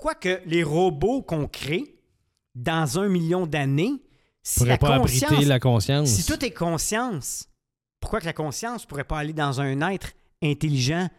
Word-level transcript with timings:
pourquoi 0.00 0.14
que 0.14 0.40
les 0.46 0.62
robots 0.62 1.20
qu'on 1.20 1.46
crée 1.46 1.94
dans 2.54 2.98
un 2.98 3.10
million 3.10 3.46
d'années, 3.46 4.02
si 4.42 4.60
pourrait 4.60 4.70
la 4.70 4.78
pas 4.78 4.98
conscience, 4.98 5.44
la 5.44 5.60
conscience. 5.60 6.08
si 6.08 6.24
tout 6.24 6.42
est 6.42 6.52
conscience, 6.52 7.50
pourquoi 8.00 8.20
que 8.20 8.24
la 8.24 8.32
conscience 8.32 8.86
pourrait 8.86 9.04
pas 9.04 9.18
aller 9.18 9.34
dans 9.34 9.60
un 9.60 9.78
être 9.90 10.12
intelligent 10.42 11.10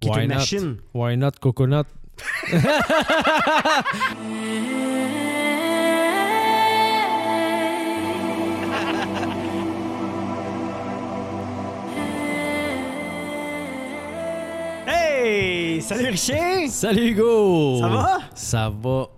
qui 0.00 0.10
Why 0.10 0.18
est 0.18 0.24
une 0.24 0.28
not? 0.28 0.34
machine? 0.34 0.76
Why 0.92 1.16
not 1.16 1.30
coconut? 1.40 1.86
Hey! 15.26 15.82
Salut 15.82 16.10
Richer! 16.10 16.68
Salut 16.68 17.10
Hugo! 17.10 17.80
Ça 17.80 17.88
va? 17.88 18.20
Ça 18.36 18.70
va 18.70 19.08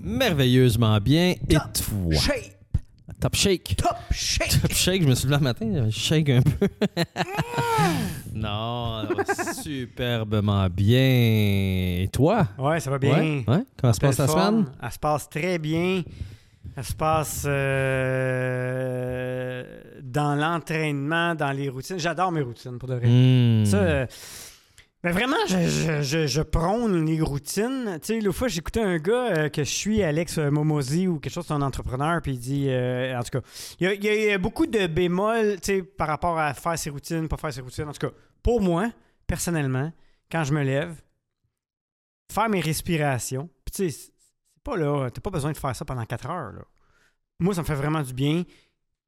merveilleusement 0.00 0.98
bien. 0.98 1.34
Et 1.46 1.54
Top 1.54 1.64
toi? 1.74 2.14
Shape! 2.14 2.78
Top 3.20 3.34
shake. 3.36 3.76
Top 3.76 3.98
shape! 4.12 4.48
Top 4.62 4.72
shake, 4.72 5.02
je 5.02 5.08
me 5.08 5.14
suis 5.14 5.28
levé 5.28 5.36
le 5.36 5.42
matin, 5.42 5.90
je 5.90 5.90
shake 5.90 6.30
un 6.30 6.40
peu. 6.40 6.68
non, 8.34 9.04
ça 9.06 9.14
va 9.14 9.24
superbement 9.52 10.66
bien. 10.70 10.98
Et 12.00 12.08
toi? 12.10 12.48
Ouais, 12.56 12.80
ça 12.80 12.88
va 12.88 12.98
bien. 12.98 13.18
Ouais? 13.18 13.44
ouais? 13.46 13.64
Comment 13.78 13.92
se 13.92 14.00
passe 14.00 14.16
forme. 14.16 14.28
semaine? 14.30 14.64
Elle 14.82 14.90
se 14.90 14.98
passe 14.98 15.28
très 15.28 15.58
bien. 15.58 16.02
Elle 16.74 16.84
se 16.84 16.94
passe 16.94 17.44
euh, 17.46 18.62
dans 20.02 20.34
l'entraînement, 20.34 21.34
dans 21.34 21.52
les 21.52 21.68
routines. 21.68 21.98
J'adore 21.98 22.32
mes 22.32 22.40
routines, 22.40 22.78
pour 22.78 22.88
de 22.88 22.94
vrai. 22.94 23.06
Hmm. 23.06 23.66
Ça, 23.66 23.76
euh, 23.76 24.06
mais 25.04 25.10
vraiment, 25.12 25.36
je, 25.48 26.02
je, 26.02 26.26
je, 26.26 26.42
prône 26.42 27.04
les 27.06 27.20
routines. 27.20 27.98
Tu 28.00 28.06
sais, 28.06 28.20
l'autre 28.20 28.38
fois, 28.38 28.48
j'écoutais 28.48 28.82
un 28.82 28.98
gars 28.98 29.36
euh, 29.36 29.48
que 29.48 29.64
je 29.64 29.70
suis, 29.70 30.02
Alex 30.02 30.38
Momosi 30.38 31.08
ou 31.08 31.18
quelque 31.18 31.32
chose, 31.32 31.44
c'est 31.46 31.52
un 31.54 31.62
entrepreneur, 31.62 32.20
puis 32.22 32.34
il 32.34 32.38
dit, 32.38 32.66
euh, 32.68 33.18
en 33.18 33.22
tout 33.22 33.40
cas, 33.40 33.46
il 33.80 33.86
y, 34.04 34.08
a, 34.08 34.14
y 34.14 34.30
a- 34.32 34.38
beaucoup 34.38 34.66
de 34.66 34.86
bémols, 34.86 35.60
tu 35.60 35.66
sais, 35.78 35.82
par 35.82 36.08
rapport 36.08 36.38
à 36.38 36.54
faire 36.54 36.78
ses 36.78 36.90
routines, 36.90 37.26
pas 37.28 37.36
faire 37.36 37.52
ses 37.52 37.60
routines. 37.62 37.88
En 37.88 37.92
tout 37.92 38.06
cas, 38.06 38.14
pour 38.42 38.60
moi, 38.60 38.90
personnellement, 39.26 39.92
quand 40.30 40.44
je 40.44 40.52
me 40.52 40.62
lève, 40.62 40.94
faire 42.32 42.48
mes 42.48 42.60
respirations, 42.60 43.48
tu 43.72 43.84
sais, 43.84 43.90
c'est 43.90 44.12
c'est 44.54 44.70
pas 44.70 44.76
là, 44.76 45.10
t'as 45.10 45.20
pas 45.20 45.30
besoin 45.30 45.50
de 45.50 45.56
faire 45.56 45.74
ça 45.74 45.84
pendant 45.84 46.04
4 46.04 46.30
heures, 46.30 46.52
là. 46.52 46.62
Moi, 47.40 47.52
ça 47.52 47.62
me 47.62 47.66
fait 47.66 47.74
vraiment 47.74 48.02
du 48.02 48.14
bien. 48.14 48.44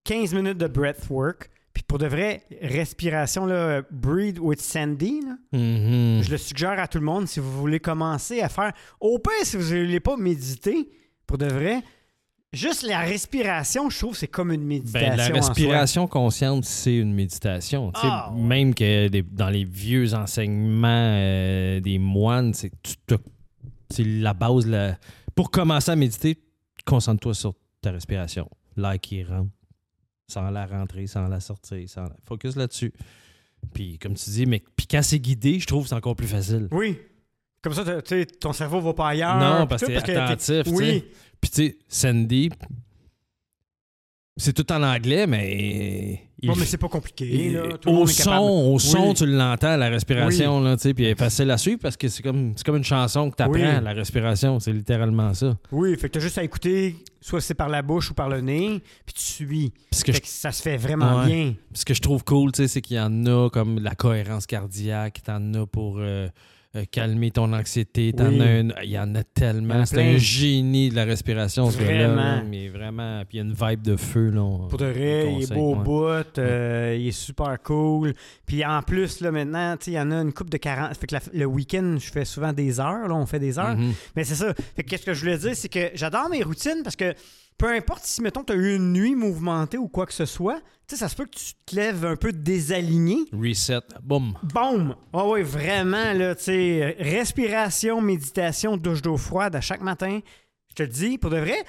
15 0.03 0.35
minutes 0.35 0.59
de 0.59 0.67
breathwork, 0.67 1.49
puis 1.75 1.83
pour 1.83 1.99
de 1.99 2.07
vrai, 2.07 2.43
respiration, 2.63 3.45
là, 3.47 3.83
breathe 3.91 4.39
with 4.39 4.61
Sandy, 4.63 5.21
là. 5.21 5.37
Mhm. 5.59 6.23
Je 6.23 6.31
le 6.31 6.39
suggère 6.39 6.79
à 6.79 6.89
tout 6.89 6.99
le 6.99 7.05
monde 7.05 7.27
si 7.29 7.41
vous 7.41 7.53
voulez 7.53 7.81
commencer 7.81 8.41
à 8.41 8.49
faire. 8.49 8.73
Au 9.01 9.19
pire, 9.19 9.33
si 9.45 9.57
vous 9.57 9.75
ne 9.75 9.85
voulez 9.85 10.01
pas 10.01 10.17
méditer, 10.17 10.89
pour 11.27 11.37
de 11.37 11.47
vrai, 11.47 11.83
juste 12.53 12.83
la 12.85 13.01
respiration, 13.01 13.91
je 13.91 13.99
trouve 13.99 14.17
c'est 14.17 14.29
comme 14.29 14.53
une 14.53 14.63
méditation. 14.65 15.09
Ben, 15.09 15.17
la 15.17 15.25
en 15.25 15.43
soi. 15.43 15.49
respiration 15.53 16.07
consciente, 16.07 16.65
c'est 16.65 16.97
une 16.97 17.13
méditation. 17.13 17.91
Ah. 17.95 18.31
Même 18.37 18.73
que 18.75 19.09
des- 19.09 19.23
dans 19.23 19.51
les 19.51 19.65
vieux 19.65 20.15
enseignements 20.15 20.87
euh, 20.89 21.81
des 21.81 21.99
moines, 21.99 22.55
c'est 22.55 22.71
la 23.99 24.33
base. 24.35 24.67
la- 24.67 24.97
Pour 25.35 25.51
commencer 25.51 25.91
à 25.91 25.97
méditer, 25.97 26.39
concentre-toi 26.85 27.35
sur 27.35 27.55
ta 27.81 27.91
respiration. 27.91 28.49
L'air 28.77 29.01
qui 29.01 29.25
rentre, 29.25 29.51
sans 30.27 30.51
la 30.51 30.67
rentrer, 30.67 31.07
sans 31.07 31.29
la 31.29 31.41
sortir. 31.41 31.89
Sans 31.89 32.03
la- 32.05 32.17
Focus 32.27 32.57
là-dessus. 32.57 32.93
Puis, 33.73 33.99
comme 33.99 34.15
tu 34.15 34.29
dis, 34.31 34.47
mais 34.47 34.63
puis 34.77 34.87
quand 34.87 35.03
c'est 35.03 35.19
guidé, 35.19 35.59
je 35.59 35.67
trouve 35.67 35.85
que 35.85 35.89
c'est 35.89 35.95
encore 35.95 36.17
plus 36.17 36.27
facile. 36.27 36.69
Oui. 36.71 36.99
Comme 37.63 37.73
ça, 37.73 37.83
tu 38.03 38.09
sais, 38.09 38.27
ton 38.27 38.53
cerveau 38.53 38.81
va 38.81 38.93
pas 38.93 39.09
ailleurs. 39.09 39.37
Non, 39.39 39.67
parce 39.67 39.83
tout, 39.83 39.89
que 39.91 39.99
t'es 40.01 40.15
attentif, 40.17 40.65
tu 40.65 40.71
sais. 40.71 40.71
Oui. 40.71 41.05
Puis, 41.41 41.51
tu 41.51 41.67
sais, 41.69 41.79
Sandy, 41.89 42.51
c'est 44.37 44.53
tout 44.53 44.71
en 44.73 44.83
anglais, 44.83 45.27
mais. 45.27 46.21
il 46.43 46.49
Bon, 46.49 46.57
mais 46.57 46.65
c'est 46.67 46.77
pas 46.79 46.89
compliqué. 46.89 47.51
Là. 47.51 47.63
Tout 47.81 47.89
le 47.89 47.95
au 47.95 47.99
monde 48.01 48.09
son, 48.09 48.71
au 48.75 48.79
son, 48.79 49.09
Oui. 49.09 49.15
tu 49.15 49.27
l'entends, 49.27 49.77
la 49.77 49.89
respiration, 49.89 50.61
là, 50.61 50.77
tu 50.77 50.83
sais, 50.83 50.95
puis 50.95 51.05
elle 51.05 51.13
est 51.13 51.19
facile 51.19 51.51
à 51.51 51.57
suivre 51.59 51.79
parce 51.81 51.97
que 51.97 52.09
c'est 52.09 52.23
comme, 52.23 52.53
c'est 52.57 52.67
comme 52.67 52.77
une 52.77 52.85
chanson 52.85 53.31
que 53.31 53.37
tu 53.37 53.43
apprends, 53.43 53.55
Oui. 53.55 53.83
la 53.83 53.93
respiration, 53.93 54.59
c'est 54.61 54.73
littéralement 54.73 55.33
ça. 55.35 55.57
Oui, 55.73 55.97
fait 55.97 56.09
que 56.09 56.15
t'as 56.15 56.21
juste 56.21 56.37
à 56.39 56.43
écouter, 56.45 56.97
soit 57.21 57.41
c'est 57.41 57.55
par 57.55 57.69
la 57.69 57.81
bouche 57.83 58.11
ou 58.11 58.15
par 58.15 58.29
le 58.29 58.41
nez, 58.41 58.83
puis 59.07 59.15
tu 59.15 59.23
suis. 59.23 59.71
Que, 59.71 59.97
Fait 59.97 60.13
je, 60.15 60.21
que 60.21 60.27
ça 60.29 60.53
se 60.53 60.61
fait 60.63 60.77
vraiment 60.77 61.21
Ouais. 61.21 61.27
bien. 61.27 61.55
ce 61.73 61.85
que 61.85 61.95
je 61.95 62.03
trouve 62.03 62.25
cool, 62.25 62.53
tu 62.53 62.63
sais, 62.63 62.69
c'est 62.69 62.81
qu'il 62.83 62.97
y 62.97 63.01
en 63.01 63.25
a 63.27 63.49
comme 63.51 63.79
la 63.79 63.95
cohérence 63.95 64.47
cardiaque, 64.47 65.23
t'en 65.25 65.55
as 65.55 65.67
pour 65.67 65.97
euh, 65.99 66.29
euh, 66.77 66.85
calmer 66.91 67.31
ton 67.31 67.53
anxiété, 67.53 68.13
t'en 68.13 68.29
Oui. 68.31 68.41
as 68.41 68.45
un- 68.45 68.69
il 68.83 68.91
y 68.91 68.99
en 68.99 69.15
a 69.15 69.23
tellement. 69.23 69.85
C'est 69.87 70.03
un 70.03 70.17
génie 70.19 70.89
de 70.91 70.97
la 70.97 71.05
respiration, 71.05 71.71
ce 71.71 71.79
gars-là, 71.79 72.43
mais 72.49 72.69
vraiment, 72.69 73.21
puis 73.29 73.39
il 73.39 73.41
y 73.41 73.41
a 73.41 73.45
une 73.45 73.53
vibe 73.55 73.83
de 73.83 73.97
feu, 73.97 74.31
là. 74.31 74.43
on- 74.43 74.69
Pour 74.69 74.79
de 74.79 74.87
vrai, 74.87 75.33
il 75.33 75.43
est 75.45 75.55
beau 75.55 75.73
au 75.73 75.77
bout, 75.77 76.39
euh, 76.39 76.97
il 76.99 77.09
est 77.09 77.13
super 77.13 77.57
cool. 77.63 78.13
Puis 78.47 78.65
en 78.65 78.83
plus, 78.83 79.21
là, 79.21 79.31
maintenant, 79.31 79.77
il 79.87 79.93
y 79.93 80.01
en 80.01 80.11
a 80.11 80.17
une 80.23 80.33
coupe 80.33 80.51
de 80.51 80.57
40. 80.57 80.97
Fait 80.97 81.07
que 81.07 81.15
la- 81.15 81.21
le 81.33 81.45
week-end, 81.47 81.97
je 81.99 82.11
fais 82.11 82.25
souvent 82.25 82.53
des 82.53 82.81
heures, 82.81 83.07
là, 83.09 83.15
on 83.15 83.27
fait 83.27 83.39
des 83.39 83.59
heures. 83.59 83.77
Mhm. 83.77 83.93
Mais 84.17 84.25
c'est 84.25 84.35
ça. 84.35 84.53
Fait 84.77 84.83
que 84.83 84.89
qu'est-ce 84.91 85.07
que 85.07 85.15
je 85.15 85.21
voulais 85.21 85.39
dire, 85.39 85.53
c'est 85.55 85.69
que 85.69 85.91
j'adore 85.95 86.29
mes 86.29 86.43
routines 86.43 86.81
parce 86.83 86.97
que 86.97 87.15
peu 87.59 87.73
importe 87.73 88.05
si, 88.05 88.21
mettons, 88.21 88.43
tu 88.43 88.53
as 88.53 88.57
eu 88.57 88.77
une 88.77 88.93
nuit 88.93 89.15
mouvementée 89.15 89.79
ou 89.79 89.89
quoi 89.89 90.07
que 90.07 90.13
ce 90.13 90.27
soit, 90.27 90.61
tu 90.87 90.95
sais, 90.95 90.97
ça 90.97 91.09
se 91.09 91.17
peut 91.17 91.25
que 91.25 91.37
tu 91.37 91.55
te 91.67 91.77
lèves 91.77 92.05
un 92.05 92.17
peu 92.17 92.33
désaligné. 92.33 93.17
Reset, 93.33 93.81
boum. 94.03 94.35
Boum! 94.43 94.97
Ah 95.13 95.27
oui, 95.27 95.43
vraiment, 95.43 96.13
là, 96.13 96.35
tu 96.35 96.45
sais, 96.45 96.97
respiration, 96.99 98.01
méditation, 98.01 98.77
douche 98.77 99.03
d'eau 99.03 99.17
froide 99.17 99.57
à 99.57 99.61
chaque 99.61 99.81
matin. 99.81 100.21
Je 100.71 100.75
te 100.75 100.83
le 100.83 100.89
dis, 100.89 101.19
pour 101.19 101.31
de 101.31 101.39
vrai, 101.39 101.65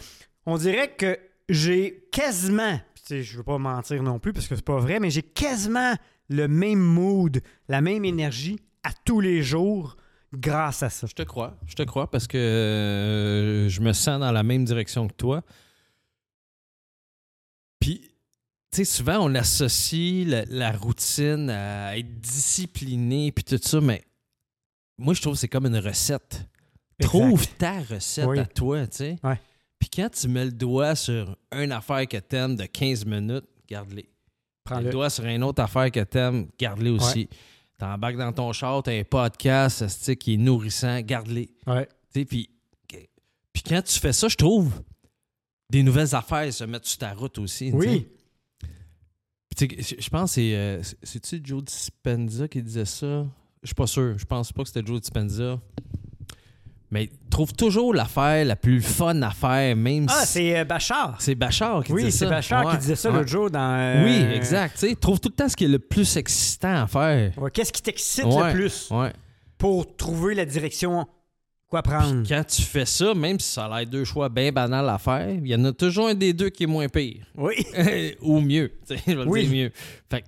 on 0.45 0.57
dirait 0.57 0.95
que 0.95 1.17
j'ai 1.47 2.07
quasiment, 2.11 2.77
tu 2.95 3.01
sais, 3.05 3.23
je 3.23 3.37
veux 3.37 3.43
pas 3.43 3.57
mentir 3.57 4.01
non 4.03 4.19
plus 4.19 4.33
parce 4.33 4.47
que 4.47 4.55
c'est 4.55 4.65
pas 4.65 4.79
vrai, 4.79 4.99
mais 4.99 5.11
j'ai 5.11 5.21
quasiment 5.21 5.93
le 6.29 6.47
même 6.47 6.79
mood, 6.79 7.41
la 7.69 7.81
même 7.81 8.03
énergie 8.03 8.59
à 8.83 8.89
tous 9.05 9.19
les 9.19 9.43
jours 9.43 9.95
grâce 10.33 10.83
à 10.83 10.89
ça. 10.89 11.07
Je 11.07 11.13
te 11.13 11.23
crois, 11.23 11.57
je 11.67 11.75
te 11.75 11.83
crois 11.83 12.09
parce 12.09 12.27
que 12.27 12.37
euh, 12.37 13.69
je 13.69 13.81
me 13.81 13.93
sens 13.93 14.19
dans 14.19 14.31
la 14.31 14.43
même 14.43 14.65
direction 14.65 15.07
que 15.07 15.13
toi. 15.13 15.43
Sais, 18.75 18.85
souvent 18.85 19.17
on 19.19 19.33
associe 19.35 20.27
la, 20.27 20.45
la 20.45 20.71
routine 20.71 21.49
à 21.49 21.97
être 21.97 22.19
discipliné 22.19 23.31
puis 23.31 23.43
tout 23.43 23.59
ça, 23.61 23.81
mais 23.81 24.03
moi 24.97 25.13
je 25.13 25.21
trouve 25.21 25.33
que 25.33 25.39
c'est 25.39 25.47
comme 25.47 25.65
une 25.65 25.77
recette. 25.79 26.45
Trouve 27.01 27.45
ta 27.57 27.81
recette 27.81 28.25
Oui. 28.25 28.39
à 28.39 28.45
toi, 28.45 28.87
tu 28.87 28.97
sais. 28.97 29.17
Ouais. 29.23 29.39
Puis 29.79 29.89
quand 29.89 30.09
tu 30.09 30.27
mets 30.29 30.45
le 30.45 30.51
doigt 30.51 30.95
sur 30.95 31.35
une 31.53 31.71
affaire 31.73 32.07
que 32.07 32.17
t'aimes 32.17 32.55
de 32.55 32.65
15 32.65 33.05
minutes, 33.05 33.43
garde-les. 33.67 34.09
Prends 34.63 34.79
Le 34.79 34.85
le. 34.85 34.91
doigt 34.91 35.09
sur 35.09 35.25
une 35.25 35.43
autre 35.43 35.61
affaire 35.61 35.91
que 35.91 35.99
t'aimes, 35.99 36.47
garde-les 36.57 36.91
aussi. 36.91 37.27
T'embarques 37.77 38.15
dans 38.15 38.31
ton 38.31 38.53
char, 38.53 38.81
t'as 38.81 38.97
un 38.97 39.03
podcast 39.03 40.15
qui 40.15 40.35
est 40.35 40.37
nourrissant, 40.37 41.01
garde-les. 41.01 41.49
Ouais. 41.67 41.87
Puis, 42.13 42.49
quand 43.67 43.81
tu 43.81 43.99
fais 43.99 44.13
ça, 44.13 44.27
je 44.29 44.37
trouve 44.37 44.71
des 45.69 45.83
nouvelles 45.83 46.15
affaires 46.15 46.51
se 46.53 46.63
mettre 46.63 46.87
sur 46.87 46.99
ta 46.99 47.11
route 47.13 47.37
aussi. 47.39 47.71
Oui. 47.73 48.07
Tu 49.55 49.67
Je 49.99 50.09
pense 50.09 50.31
que 50.31 50.35
c'est. 50.35 50.55
euh, 50.55 50.83
c'est- 50.83 50.97
C'est-tu 51.03 51.41
Joe 51.43 51.63
Dispenza 51.63 52.47
qui 52.47 52.61
disait 52.61 52.85
ça? 52.85 53.25
Je 53.63 53.67
suis 53.67 53.75
pas 53.75 53.87
sûr. 53.87 54.17
Je 54.17 54.25
pense 54.25 54.51
pas 54.51 54.63
que 54.63 54.69
c'était 54.69 54.85
Joe 54.85 54.99
Dispenza. 55.01 55.59
Mais 56.91 57.09
trouve 57.31 57.51
toujours 57.53 57.93
l'affaire 57.93 58.45
la 58.45 58.55
plus 58.55 58.79
fun 58.81 59.19
à 59.23 59.31
faire, 59.31 59.75
même 59.75 60.05
Ah, 60.07 60.23
si. 60.25 60.33
c'est 60.33 60.59
euh, 60.59 60.63
Bachar. 60.65 61.15
C'est 61.19 61.35
Bachar 61.35 61.83
qui 61.83 61.91
Oui, 61.91 62.03
disait 62.05 62.11
ça. 62.19 62.25
c'est 62.25 62.29
Bachar 62.29 62.65
Ouais, 62.65 62.71
qui 62.73 62.77
disait 62.77 62.95
ça 62.95 63.09
ouais. 63.09 63.17
l'autre 63.17 63.27
jour 63.29 63.49
dans. 63.49 63.59
euh, 63.59 64.03
Oui, 64.05 64.35
exact. 64.35 64.77
tu. 64.79 64.95
Trouve 64.95 65.19
tout 65.19 65.29
le 65.29 65.35
temps 65.35 65.49
ce 65.49 65.55
qui 65.55 65.65
est 65.65 65.69
le 65.69 65.79
plus 65.79 66.15
excitant 66.15 66.83
à 66.83 66.87
faire. 66.87 67.37
ouais, 67.37 67.51
Qu'est-ce 67.51 67.73
qui 67.73 67.81
t'excite 67.81 68.25
le 68.25 68.53
plus 68.53 68.89
pour 69.57 69.95
trouver 69.97 70.35
la 70.35 70.45
direction 70.45 71.07
quoi 71.81 71.99
prendre? 71.99 72.21
Puis 72.23 72.29
quand 72.29 72.43
tu 72.45 72.61
fais 72.61 72.85
ça, 72.85 73.13
même 73.13 73.39
si 73.39 73.51
ça 73.51 73.65
a 73.65 73.79
l'air 73.79 73.89
deux 73.89 74.05
choix 74.05 74.29
bien 74.29 74.51
banals 74.51 74.87
à 74.89 74.97
faire, 74.97 75.29
il 75.29 75.47
y 75.47 75.55
en 75.55 75.65
a 75.65 75.71
toujours 75.73 76.07
un 76.07 76.13
des 76.13 76.33
deux 76.33 76.49
qui 76.49 76.63
est 76.63 76.67
moins 76.67 76.87
pire. 76.87 77.25
Oui. 77.35 77.55
Ou 78.21 78.39
mieux. 78.39 78.71
Je 78.89 78.95
vais 78.95 79.15
le 79.15 79.25
dire 79.25 79.49
mieux. 79.49 79.71
Fait 80.09 80.21
que 80.21 80.27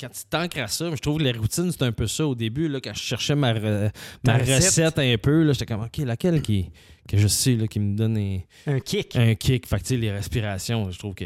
quand 0.00 0.08
tu 0.08 0.22
t'ancres 0.28 0.58
à 0.58 0.66
ça, 0.68 0.90
je 0.90 1.00
trouve 1.00 1.18
que 1.18 1.22
les 1.22 1.32
routines, 1.32 1.70
c'est 1.70 1.82
un 1.82 1.92
peu 1.92 2.06
ça 2.06 2.26
au 2.26 2.34
début, 2.34 2.68
là, 2.68 2.80
quand 2.82 2.92
je 2.92 3.00
cherchais 3.00 3.34
ma, 3.34 3.54
re- 3.54 3.90
ma 4.26 4.38
recette. 4.38 4.64
recette 4.64 4.98
un 4.98 5.16
peu, 5.18 5.44
là, 5.44 5.52
j'étais 5.52 5.66
comme, 5.66 5.82
OK, 5.84 5.96
laquelle 5.98 6.42
qui, 6.42 6.70
que 7.08 7.18
je 7.18 7.28
sais 7.28 7.54
là, 7.56 7.66
qui 7.66 7.80
me 7.80 7.96
donne 7.96 8.16
un, 8.16 8.38
Un 8.66 8.80
kick. 8.80 9.14
un 9.16 9.34
kick? 9.34 9.66
Fait 9.66 9.76
que, 9.76 9.82
tu 9.82 9.88
sais, 9.88 9.96
les 9.96 10.10
respirations, 10.10 10.90
je 10.90 10.98
trouve 10.98 11.14
que 11.14 11.24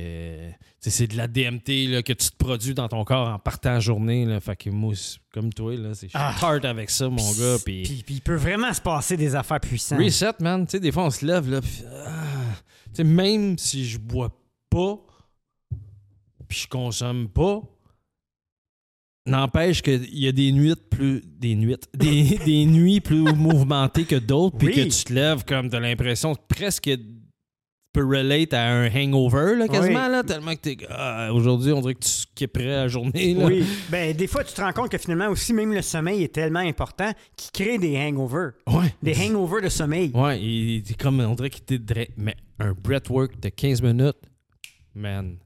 c'est 0.81 1.07
de 1.07 1.17
la 1.17 1.27
DMT 1.29 1.87
là, 1.89 2.03
que 2.03 2.13
tu 2.13 2.31
te 2.31 2.37
produis 2.37 2.75
dans 2.75 2.89
ton 2.89 3.05
corps 3.05 3.29
en 3.29 3.39
partant 3.39 3.77
en 3.77 3.81
journée. 3.81 4.25
Là, 4.25 4.41
fait 4.41 4.57
que 4.57 4.71
moi, 4.71 4.95
comme 5.33 5.53
toi, 5.53 5.75
là, 5.77 5.95
c'est, 5.95 6.07
je 6.07 6.11
suis 6.11 6.19
Ah. 6.19 6.35
hard 6.41 6.65
avec 6.67 6.91
ça, 6.91 7.09
mon 7.09 7.17
gars. 7.33 7.57
Puis, 7.65 7.83
Puis, 7.83 8.03
puis 8.05 8.15
il 8.17 8.21
peut 8.21 8.37
vraiment 8.37 8.73
se 8.73 8.81
passer 8.81 9.17
des 9.17 9.35
affaires 9.35 9.61
puissantes. 9.61 10.01
Reset, 10.01 10.33
man. 10.41 10.65
Tu 10.67 10.73
sais, 10.73 10.81
des 10.81 10.91
fois, 10.93 11.05
on 11.05 11.11
se 11.11 11.25
lève, 11.25 11.49
là, 11.51 11.61
ah, 12.07 13.03
même 13.05 13.57
si 13.59 13.87
je 13.87 13.99
bois 13.99 14.31
pas, 14.71 14.99
puis 16.49 16.61
je 16.63 16.69
consomme 16.69 17.29
pas, 17.29 17.61
N'empêche 19.29 19.83
qu'il 19.83 20.19
y 20.19 20.27
a 20.29 20.33
des 20.33 20.53
nuits 20.53 20.75
plus. 20.91 21.23
Des 21.39 21.55
nuits. 21.55 21.77
Des, 21.95 22.39
des 22.45 22.65
nuits 22.65 23.01
plus 23.01 23.23
mouvementées 23.35 24.05
que 24.05 24.17
d'autres, 24.17 24.57
puis 24.59 24.69
Oui. 24.69 24.75
que 24.75 24.81
tu 24.95 25.05
te 25.05 25.13
lèves 25.13 25.45
comme 25.45 25.69
t'as 25.71 25.81
l'impression 25.81 26.35
que 26.35 26.41
presque 26.49 26.83
tu 26.85 26.99
peux 27.93 28.05
relate 28.05 28.53
à 28.53 28.65
un 28.67 28.87
hangover, 28.95 29.57
là, 29.57 29.67
quasiment, 29.67 30.05
Oui. 30.07 30.13
là, 30.13 30.23
tellement 30.23 30.55
que 30.55 30.61
t'es. 30.61 30.77
ah, 30.91 31.31
Aujourd'hui, 31.33 31.73
on 31.73 31.81
dirait 31.81 31.95
que 31.95 32.05
tu 32.05 32.11
skipperais 32.11 32.67
la 32.67 32.89
journée. 32.89 33.33
Là. 33.35 33.47
Oui. 33.47 33.65
Ben, 33.89 34.15
des 34.15 34.27
fois, 34.27 34.45
tu 34.45 34.53
te 34.53 34.61
rends 34.61 34.73
compte 34.73 34.91
que 34.91 34.99
finalement, 34.99 35.29
aussi, 35.29 35.53
même 35.55 35.73
le 35.73 35.81
sommeil 35.83 36.23
est 36.23 36.33
tellement 36.35 36.59
important 36.61 37.11
qu'il 37.35 37.51
crée 37.51 37.79
des 37.79 37.97
hangovers. 37.97 38.53
Ouais. 38.67 38.93
Des 39.03 39.15
hangovers 39.19 39.63
de 39.63 39.69
sommeil. 39.71 40.11
Ouais, 40.15 40.39
il 40.41 40.77
il 40.89 40.97
comme, 40.99 41.19
on 41.21 41.35
dirait 41.35 41.49
qu'il 41.51 41.63
était 41.63 41.79
dra- 41.79 42.09
Mais 42.19 42.37
un 42.59 42.73
breathwork 42.73 43.41
de 43.41 43.49
15 43.49 43.81
minutes, 43.83 44.19
man. 44.95 45.39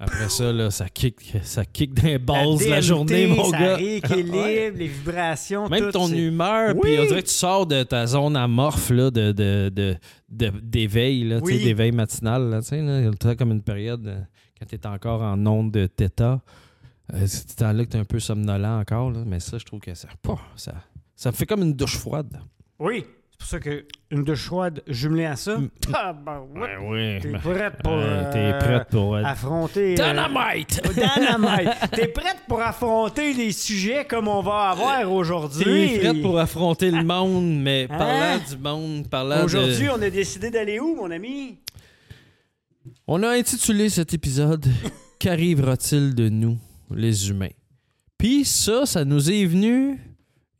Après 0.00 0.28
ça, 0.28 0.52
là, 0.52 0.70
ça 0.72 0.88
kick, 0.88 1.36
ça 1.44 1.64
kick 1.64 1.94
dans 1.94 2.02
les 2.02 2.18
balls 2.18 2.58
la, 2.68 2.80
journée, 2.80 3.28
mon 3.28 3.44
ça 3.50 3.58
gars. 3.58 3.76
rééquilibre, 3.76 4.36
Ouais. 4.36 4.70
les 4.72 4.88
vibrations, 4.88 5.68
Même 5.68 5.84
tout, 5.84 5.92
ton 5.92 6.08
humeur, 6.08 6.74
Oui. 6.74 6.80
puis 6.82 6.98
on 6.98 7.04
dirait 7.06 7.22
que 7.22 7.28
tu 7.28 7.34
sors 7.34 7.64
de 7.64 7.82
ta 7.84 8.04
zone 8.06 8.36
amorphe 8.36 8.90
là, 8.90 9.10
de, 9.12 9.30
de, 9.32 9.96
d'éveil, 10.28 11.24
là, 11.24 11.38
Oui. 11.42 11.62
d'éveil 11.62 11.92
matinal. 11.92 12.50
Là, 12.50 12.60
là, 13.22 13.34
comme 13.36 13.52
une 13.52 13.62
période 13.62 14.06
euh, 14.08 14.20
quand 14.58 14.66
tu 14.66 14.74
es 14.74 14.86
encore 14.86 15.22
en 15.22 15.46
onde 15.46 15.70
de 15.70 15.88
θ. 15.96 16.22
Euh, 17.12 17.26
c'est 17.26 17.50
ce 17.50 17.56
temps-là 17.56 17.84
que 17.84 17.90
tu 17.90 17.96
es 17.96 18.00
un 18.00 18.04
peu 18.04 18.18
somnolent 18.18 18.80
encore, 18.80 19.10
là, 19.12 19.20
mais 19.24 19.38
ça, 19.38 19.58
je 19.58 19.64
trouve 19.64 19.78
que 19.80 19.94
ça, 19.94 20.08
ça, 20.56 20.72
ça 21.14 21.32
fait 21.32 21.46
comme 21.46 21.62
une 21.62 21.74
douche 21.74 21.98
froide. 21.98 22.40
Oui, 22.80 23.04
pour 23.44 23.50
ça 23.50 23.60
que 23.60 23.84
une 24.10 24.24
douche 24.24 24.44
froide 24.46 24.82
jumelée 24.86 25.26
à 25.26 25.36
ça, 25.36 25.58
ah, 25.92 26.14
ben, 26.14 26.44
oui. 26.80 27.18
t'es 27.20 27.30
prête 27.32 27.74
pour 27.82 27.92
t'es 27.92 28.38
euh, 28.38 28.58
prête 28.58 28.88
pour. 28.88 29.16
euh, 29.16 29.22
affronter... 29.22 29.92
euh, 29.92 29.94
Dynamite! 29.96 30.80
Dynamite! 30.94 31.90
T'es 31.92 32.08
prête 32.08 32.38
pour 32.48 32.62
affronter 32.62 33.34
des 33.34 33.52
sujets 33.52 34.06
comme 34.06 34.28
on 34.28 34.40
va 34.40 34.70
avoir 34.70 35.12
aujourd'hui? 35.12 35.64
T'es 35.92 35.98
prête 35.98 36.22
pour 36.22 36.38
affronter 36.38 36.90
le 36.90 37.04
monde, 37.04 37.60
mais 37.60 37.86
Hein? 37.90 37.98
parlant 37.98 38.40
du 38.48 38.56
monde, 38.56 39.08
parlant 39.10 39.40
de... 39.40 39.44
Aujourd'hui, 39.44 39.88
on 39.90 40.00
a 40.00 40.08
décidé 40.08 40.50
d'aller 40.50 40.80
où, 40.80 40.96
mon 40.96 41.10
ami? 41.10 41.58
On 43.06 43.22
a 43.22 43.28
intitulé 43.28 43.90
cet 43.90 44.14
épisode 44.14 44.64
Qu'arrivera-t-il 45.18 46.14
de 46.14 46.30
nous, 46.30 46.56
les 46.90 47.28
humains? 47.28 47.52
Puis 48.16 48.46
ça, 48.46 48.86
ça 48.86 49.04
nous 49.04 49.30
est 49.30 49.44
venu 49.44 50.00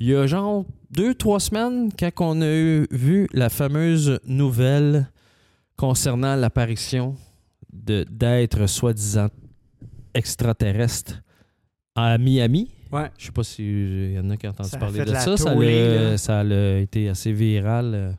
il 0.00 0.08
y 0.08 0.14
a 0.14 0.26
genre 0.26 0.66
deux, 0.94 1.14
trois 1.14 1.40
semaines 1.40 1.90
quand 1.98 2.10
on 2.20 2.40
a 2.40 2.46
eu- 2.48 2.86
vu 2.90 3.26
la 3.32 3.48
fameuse 3.48 4.20
nouvelle 4.26 5.10
concernant 5.76 6.36
l'apparition 6.36 7.16
d'êtres 7.72 8.66
soi-disant 8.66 9.28
extraterrestres 10.14 11.22
à 11.96 12.16
Miami. 12.18 12.70
Ouais. 12.92 13.10
Je 13.18 13.26
sais 13.26 13.32
pas 13.32 13.42
s'il 13.42 14.12
y 14.12 14.18
en 14.18 14.30
a 14.30 14.36
qui 14.36 14.46
ont 14.46 14.50
entendu 14.50 14.68
Ça 14.70 14.78
parler 14.78 15.04
de 15.04 15.14
ça. 15.14 15.36
Ça 16.16 16.40
a 16.40 16.78
été 16.78 17.08
assez 17.08 17.32
viral. 17.32 17.92
euh. 17.94 18.12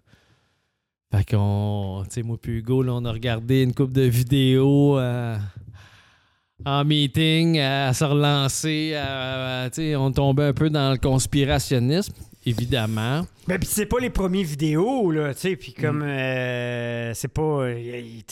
Fait 1.13 1.23
qu'on, 1.31 2.03
tu 2.05 2.15
sais, 2.15 2.23
moi 2.23 2.37
puis 2.41 2.57
Hugo, 2.57 2.83
là, 2.83 2.93
on 2.93 3.05
a 3.05 3.11
regardé 3.11 3.63
une 3.63 3.73
couple 3.73 3.93
de 3.93 4.01
vidéos 4.01 4.99
euh, 4.99 5.37
en 6.65 6.83
meeting, 6.83 7.59
à 7.59 7.93
se 7.93 8.03
relancer. 8.03 8.97
tu 9.71 9.75
sais, 9.75 9.95
on 9.95 10.11
tombait 10.11 10.45
un 10.47 10.53
peu 10.53 10.69
dans 10.69 10.91
le 10.91 10.97
conspirationnisme, 10.97 12.13
évidemment. 12.45 13.25
Ben, 13.47 13.59
pis 13.59 13.67
c'est 13.67 13.85
pas 13.85 13.99
les 13.99 14.09
premiers 14.09 14.43
vidéos, 14.43 15.11
là, 15.11 15.33
tu 15.33 15.41
sais, 15.41 15.55
puis 15.55 15.73
Mm. 15.77 15.81
comme, 15.81 16.01
euh, 16.03 17.11
c'est 17.13 17.27
pas, 17.27 17.41
euh, 17.41 17.73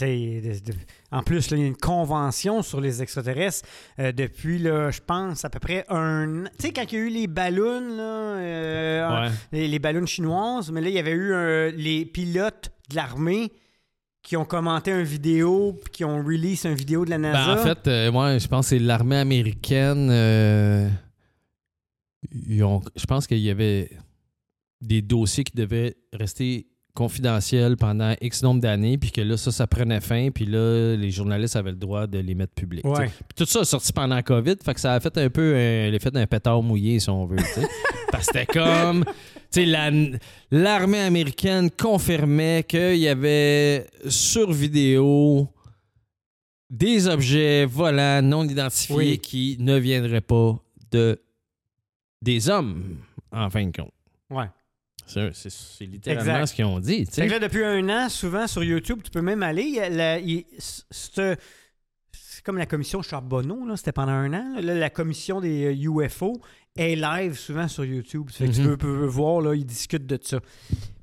de- 0.01 0.60
de- 0.71 0.77
en 1.12 1.21
plus, 1.21 1.48
il 1.51 1.60
y 1.60 1.63
a 1.63 1.65
une 1.68 1.75
convention 1.77 2.62
sur 2.63 2.81
les 2.81 3.01
extraterrestres 3.01 3.68
euh, 4.00 4.12
depuis, 4.12 4.57
là, 4.60 4.89
je 4.92 5.00
pense, 5.06 5.45
à 5.45 5.50
peu 5.50 5.60
près 5.60 5.86
un 5.89 6.45
an. 6.45 6.50
Tu 6.60 6.68
sais, 6.68 6.74
quand 6.74 6.83
il 6.92 6.95
y 6.98 7.01
a 7.01 7.06
eu 7.06 7.10
les 7.10 7.27
ballons, 7.27 7.95
là, 7.95 8.04
euh, 8.39 9.21
Ouais. 9.24 9.30
les, 9.51 9.68
les 9.68 9.80
ballons 9.80 10.06
chinoises, 10.06 10.71
mais 10.71 10.81
là, 10.81 10.89
il 10.89 10.95
y 10.95 11.00
avait 11.00 11.12
eu 11.12 11.71
les 11.77 12.06
pilotes 12.06 12.71
de 12.89 12.95
l'armée 12.95 13.51
qui 14.24 14.38
ont 14.38 14.45
commenté 14.45 14.92
une 14.92 15.04
vidéo, 15.04 15.77
puis 15.83 15.92
qui 15.92 16.06
ont 16.06 16.24
release 16.24 16.63
une 16.63 16.75
vidéo 16.75 17.04
de 17.04 17.10
la 17.10 17.18
NASA. 17.18 17.56
Ben, 17.56 17.62
en 17.62 17.63
fait, 17.83 18.12
moi, 18.12 18.38
je 18.38 18.48
pense 18.48 18.65
que 18.68 18.69
c'est 18.69 18.80
l'armée 18.80 19.18
américaine. 19.18 20.10
Ils 22.31 22.63
ont- 22.63 22.81
je 22.95 23.05
pense 23.05 23.27
qu'il 23.27 23.39
y 23.39 23.49
avait 23.49 23.89
des 24.81 25.01
dossiers 25.01 25.43
qui 25.43 25.55
devaient 25.55 25.95
rester 26.11 26.67
confidentiels 26.93 27.75
pendant 27.75 28.13
X 28.21 28.43
nombre 28.43 28.61
d'années, 28.61 28.99
puis 28.99 29.11
que 29.11 29.21
là, 29.21 29.35
ça, 29.35 29.51
ça 29.51 29.65
prenait 29.65 29.99
fin, 29.99 30.29
puis 30.29 30.45
là, 30.45 30.95
les 30.95 31.09
journalistes 31.09 31.55
avaient 31.55 31.71
le 31.71 31.77
droit 31.77 32.05
de 32.05 32.19
les 32.19 32.35
mettre 32.35 32.53
publics. 32.53 32.85
Ouais. 32.85 33.07
Puis 33.07 33.33
tout 33.35 33.45
ça 33.45 33.61
a 33.61 33.65
sorti 33.65 33.91
pendant 33.91 34.21
COVID, 34.21 34.55
fait 34.63 34.73
que 34.75 34.79
ça 34.79 34.93
a 34.93 34.99
fait 34.99 35.17
un 35.17 35.29
peu 35.29 35.53
euh, 35.55 35.89
l'effet 35.89 36.11
d'un 36.11 36.27
pétard 36.27 36.61
mouillé, 36.61 36.99
si 36.99 37.09
on 37.09 37.25
veut. 37.25 37.37
Parce 38.11 38.27
que 38.27 38.39
c'était 38.39 38.45
comme. 38.45 39.05
La- 39.55 39.91
l'armée 40.51 40.99
américaine 40.99 41.69
confirmait 41.71 42.63
qu'il 42.67 42.97
y 42.97 43.07
avait 43.07 43.87
sur 44.07 44.51
vidéo 44.51 45.47
des 46.69 47.07
objets 47.07 47.65
volants 47.65 48.21
non 48.21 48.43
identifiés 48.43 48.95
Oui. 48.95 49.17
qui 49.19 49.57
ne 49.59 49.77
viendraient 49.77 50.21
pas 50.21 50.57
de 50.91 51.19
des 52.23 52.49
hommes, 52.49 52.97
en 53.31 53.49
fin 53.49 53.65
de 53.65 53.75
compte. 53.75 53.93
Ouais. 54.29 54.45
C'est, 55.05 55.29
littéralement 55.81 56.21
Exact. 56.31 56.45
ce 56.47 56.53
qu'ils 56.55 56.65
ont 56.65 56.79
dit. 56.79 57.05
Fait 57.05 57.27
que 57.27 57.31
là, 57.33 57.39
depuis 57.39 57.63
un 57.63 57.87
an, 57.89 58.07
souvent 58.09 58.47
sur 58.47 58.63
YouTube, 58.63 59.01
tu 59.03 59.11
peux 59.11 59.21
même 59.21 59.43
aller. 59.43 59.81
c'est 60.89 62.43
comme 62.43 62.57
la 62.57 62.65
commission 62.65 63.01
Charbonneau, 63.01 63.65
là, 63.65 63.75
c'était 63.77 63.91
pendant 63.91 64.11
un 64.13 64.33
an. 64.33 64.55
Là, 64.61 64.73
la 64.75 64.89
commission 64.89 65.39
des 65.41 65.65
euh, 65.65 66.03
UFO 66.05 66.41
est 66.75 66.95
live 66.95 67.37
souvent 67.37 67.67
sur 67.67 67.85
YouTube. 67.85 68.29
Fait 68.31 68.47
que 68.47 68.51
tu 68.53 68.61
Mhm. 68.61 68.67
peux, 68.69 68.77
peux 68.77 69.05
voir, 69.05 69.41
là, 69.41 69.53
ils 69.55 69.65
discutent 69.65 70.05
de 70.07 70.17
ça. 70.21 70.39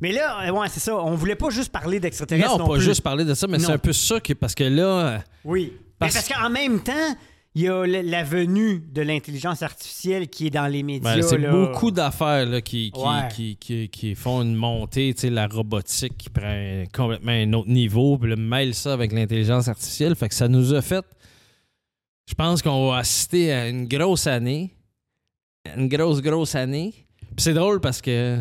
Mais 0.01 0.13
là, 0.13 0.49
euh, 0.49 0.51
ouais, 0.53 0.69
c'est 0.69 0.81
ça. 0.81 0.97
On 0.97 1.15
voulait 1.15 1.37
pas 1.37 1.51
juste 1.51 1.71
parler 1.73 2.01
d'extraterrestres. 2.01 2.51
non, 2.53 2.59
Non, 2.59 2.67
pas 2.67 2.75
plus. 2.75 2.83
juste 2.85 3.03
parler 3.03 3.25
de 3.25 3.35
ça, 3.35 3.47
mais 3.47 3.59
c'est 3.59 3.71
un 3.73 3.79
peu 3.79 3.93
ça 3.93 4.21
que, 4.21 4.33
parce 4.33 4.55
que 4.55 4.65
là, 4.65 4.85
euh, 4.85 5.19
Oui. 5.45 5.73
Parce 5.99 6.27
qu'en 6.29 6.49
même 6.51 6.83
temps, 6.83 7.17
il 7.55 7.63
y 7.63 7.69
a 7.69 7.85
la, 7.87 8.23
venue 8.23 8.79
de 8.81 9.03
l'intelligence 9.03 9.63
artificielle 9.63 10.29
qui 10.29 10.47
est 10.47 10.51
dans 10.51 10.67
les 10.69 10.83
médias. 10.85 11.17
ben, 11.17 11.23
c'est 11.23 11.39
beaucoup 11.51 11.91
d'affaires 11.91 12.63
qui, 12.63 12.91
qui, 12.93 13.01
Ouais. 13.01 13.29
qui, 13.35 13.57
qui- 13.57 13.89
qui 13.89 14.15
font 14.15 14.43
une 14.43 14.55
montée, 14.55 15.13
tu 15.15 15.23
sais, 15.23 15.31
la 15.31 15.47
robotique 15.49 16.17
qui 16.17 16.31
prend 16.31 16.85
complètement 16.95 17.33
un 17.33 17.53
autre 17.55 17.69
niveau, 17.69 18.19
puis 18.19 18.31
le 18.31 18.37
mêle 18.37 18.75
ça 18.75 18.93
avec 18.93 19.13
l'intelligence 19.13 19.67
artificielle. 19.69 20.15
Fait 20.15 20.29
que 20.29 20.35
ça 20.35 20.47
nous 20.49 20.73
a 20.75 20.81
fait. 20.83 21.05
Je 22.29 22.35
pense 22.35 22.63
qu'on 22.63 22.89
va 22.91 22.99
assister 22.99 23.53
à 23.53 23.69
une 23.69 23.89
grosse 23.89 24.29
année. 24.29 24.71
Une 25.77 25.89
grosse, 25.89 26.23
grosse 26.23 26.55
année. 26.55 26.95
Puis 27.19 27.41
c'est 27.41 27.55
drôle 27.55 27.81
parce 27.81 28.01
que. 28.01 28.41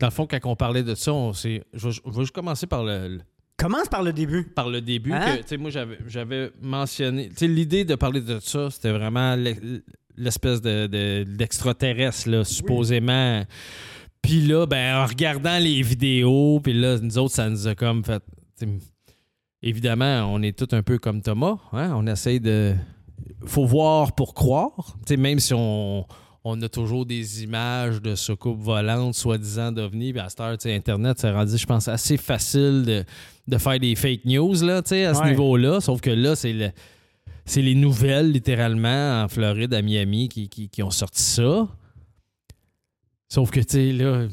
Dans 0.00 0.06
le 0.08 0.12
fond, 0.12 0.26
quand 0.28 0.38
on 0.44 0.54
parlait 0.56 0.82
de 0.82 0.94
ça, 0.94 1.12
on 1.12 1.32
s'est. 1.32 1.62
Je 1.72 1.88
vais, 1.88 1.92
je 1.94 2.00
vais 2.10 2.20
juste 2.20 2.32
commencer 2.34 2.66
par 2.66 2.82
le- 2.84 3.20
Commence 3.58 3.88
par 3.88 4.02
le 4.02 4.12
début. 4.12 4.44
par 4.44 4.68
le 4.70 4.80
début 4.80 5.12
Hein? 5.12 5.36
que, 5.36 5.42
tu 5.42 5.48
sais, 5.48 5.56
moi, 5.56 5.70
j'avais, 6.06 6.52
mentionné. 6.62 7.28
L'idée 7.40 7.84
de 7.84 7.94
parler 7.96 8.20
de 8.20 8.38
ça, 8.40 8.70
c'était 8.70 8.92
vraiment 8.92 9.34
l'e- 9.36 9.82
l'espèce 10.16 10.60
de, 10.62 10.86
de- 10.86 11.24
d'extraterrestre, 11.24 12.28
là, 12.30 12.44
supposément. 12.44 13.44
Puis 14.22 14.42
là, 14.42 14.66
ben, 14.66 14.96
en 14.98 15.06
regardant 15.06 15.58
les 15.58 15.82
vidéos, 15.82 16.60
puis 16.62 16.72
là, 16.72 16.98
nous 17.00 17.18
autres, 17.18 17.34
ça 17.34 17.48
nous 17.50 17.66
a 17.66 17.74
comme 17.74 18.04
fait. 18.04 18.22
Évidemment, 19.62 20.30
on 20.32 20.40
est 20.42 20.56
tous 20.56 20.74
un 20.74 20.82
peu 20.82 20.98
comme 20.98 21.20
Thomas. 21.20 21.56
Hein? 21.72 21.92
On 21.96 22.06
essaye 22.06 22.40
de. 22.40 22.74
faut 23.44 23.64
voir 23.66 24.14
pour 24.14 24.34
croire. 24.34 24.96
Même 25.16 25.40
si 25.40 25.52
on, 25.54 26.06
on 26.44 26.60
a 26.62 26.68
toujours 26.68 27.04
des 27.04 27.42
images 27.42 28.00
de 28.00 28.14
soucoupes 28.14 28.60
volantes, 28.60 29.14
soi-disant 29.14 29.72
d'ovnis, 29.72 30.12
puis 30.12 30.20
à 30.20 30.28
cette 30.28 30.40
heure, 30.40 30.56
Internet, 30.66 31.18
c'est 31.20 31.30
rendu, 31.30 31.56
je 31.58 31.66
pense, 31.66 31.88
assez 31.88 32.16
facile 32.16 32.84
de, 32.86 33.04
de 33.48 33.58
faire 33.58 33.78
des 33.80 33.94
fake 33.94 34.24
news 34.24 34.54
là, 34.62 34.76
à 34.78 34.82
ce 34.84 35.20
Ouais. 35.20 35.30
niveau-là. 35.30 35.80
Sauf 35.80 36.00
que 36.00 36.10
là, 36.10 36.36
c'est 36.36 36.52
le- 36.52 36.70
c'est 37.44 37.62
les 37.62 37.74
nouvelles, 37.74 38.30
littéralement, 38.30 39.22
en 39.24 39.28
Floride, 39.28 39.72
à 39.74 39.82
Miami, 39.82 40.28
qui, 40.28 40.48
qui- 40.48 40.68
qui 40.68 40.82
ont 40.82 40.90
sorti 40.90 41.22
ça. 41.22 41.66
Sauf 43.28 43.50
que, 43.50 43.60
tu 43.60 43.66
sais, 43.70 43.92
là, 43.92 44.26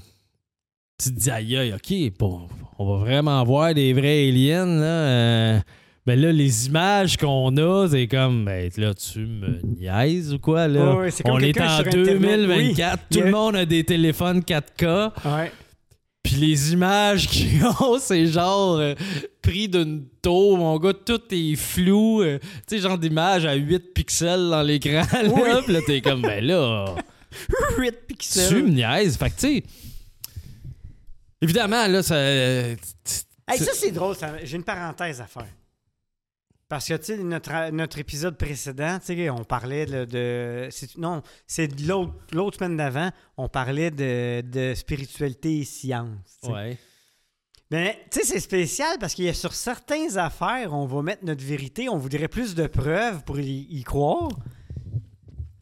tu 1.02 1.14
te 1.14 1.20
dis, 1.20 1.30
aïe, 1.32 1.58
aïe, 1.58 1.74
OK, 1.74 2.18
bon, 2.18 2.48
on 2.80 2.86
va 2.94 2.98
vraiment 3.04 3.44
voir 3.44 3.74
des 3.74 3.92
vrais 3.94 4.28
aliens, 4.30 4.66
là. 4.66 4.86
euh, 4.86 5.60
ben 6.06 6.20
là, 6.20 6.32
les 6.32 6.68
images 6.68 7.18
qu'on 7.18 7.56
a, 7.58 7.88
c'est 7.90 8.08
comme, 8.08 8.46
ben 8.46 8.70
là, 8.78 8.94
tu 8.94 9.20
me 9.20 9.60
niaises 9.64 10.34
ou 10.34 10.40
quoi, 10.40 10.68
là? 10.68 10.98
On 11.26 11.40
est 11.40 11.60
en 11.60 11.70
sur 11.70 11.88
Internet. 11.88 12.06
2024, 12.20 13.00
Oui. 13.12 13.18
tout 13.18 13.24
le 13.26 13.32
monde 13.32 13.56
a 13.56 13.66
des 13.66 13.84
téléphones 13.84 14.42
4K. 14.42 15.12
Ouais. 15.26 15.52
Puis 16.22 16.36
les 16.36 16.74
images 16.74 17.28
qu'ils 17.28 17.64
ont, 17.82 17.98
c'est 18.00 18.26
genre 18.28 18.78
euh, 18.78 18.94
pris 19.42 19.68
d'une 19.68 20.06
tour, 20.22 20.58
mon 20.58 20.78
gars, 20.80 20.94
tout 20.94 21.22
est 21.32 21.56
flou. 21.56 22.22
euh, 22.22 22.40
tu 22.68 22.76
sais, 22.76 22.80
genre 22.80 22.98
d'image 22.98 23.46
à 23.46 23.54
8 23.54 23.94
pixels 23.94 24.50
dans 24.50 24.62
l'écran. 24.64 25.04
Là, 25.12 25.30
Oui. 25.32 25.42
Puis 25.66 25.74
là, 25.74 25.80
t'es 25.86 26.02
comme, 26.02 26.22
ben 26.24 26.44
là, 26.44 26.96
8 27.78 27.92
tu 27.92 27.98
pixels. 28.08 28.64
me 28.64 28.70
niaises. 28.70 29.18
Fait 29.18 29.30
que, 29.30 29.36
tu 29.40 29.48
sais, 29.58 29.64
évidemment, 31.42 31.88
là, 31.88 32.02
ça. 32.04 32.16
euh, 32.16 32.76
Hey, 33.48 33.60
ça, 33.60 33.72
c'est 33.76 33.92
drôle. 33.92 34.16
J'ai 34.44 34.56
une 34.58 34.64
parenthèse 34.64 35.22
à 35.22 35.26
faire. 35.26 35.46
Parce 36.68 36.88
que, 36.88 36.96
tu 36.96 37.04
sais, 37.06 37.18
notre, 37.18 37.70
notre 37.72 38.00
épisode 38.00 38.38
précédent, 38.38 38.98
tu 39.00 39.16
sais, 39.16 39.30
on 39.30 39.44
parlait 39.44 39.86
de... 39.86 40.68
non, 40.98 41.22
c'est 41.46 41.70
l'autre 42.34 42.58
semaine 42.58 42.78
d'avant, 42.78 43.12
on 43.38 43.48
parlait 43.48 43.92
de, 43.92 44.42
de 44.42 44.74
spiritualité 44.74 45.60
et 45.60 45.64
science. 45.64 46.40
tu 46.42 46.48
sais. 46.48 46.54
Ouais. 46.54 46.78
Mais, 47.70 48.00
tu 48.12 48.20
sais, 48.20 48.26
c'est 48.26 48.40
spécial 48.40 48.98
parce 49.00 49.14
qu'il 49.14 49.26
y 49.26 49.30
a 49.30 49.34
sur 49.34 49.54
certaines 49.54 50.18
affaires, 50.18 50.74
on 50.74 50.86
va 50.86 51.02
mettre 51.02 51.24
notre 51.26 51.44
vérité, 51.44 51.88
on 51.90 51.98
voudrait 51.98 52.28
plus 52.28 52.56
de 52.56 52.68
preuves 52.68 53.24
pour 53.24 53.40
y, 53.40 53.68
y 53.70 53.84
croire. 53.84 54.30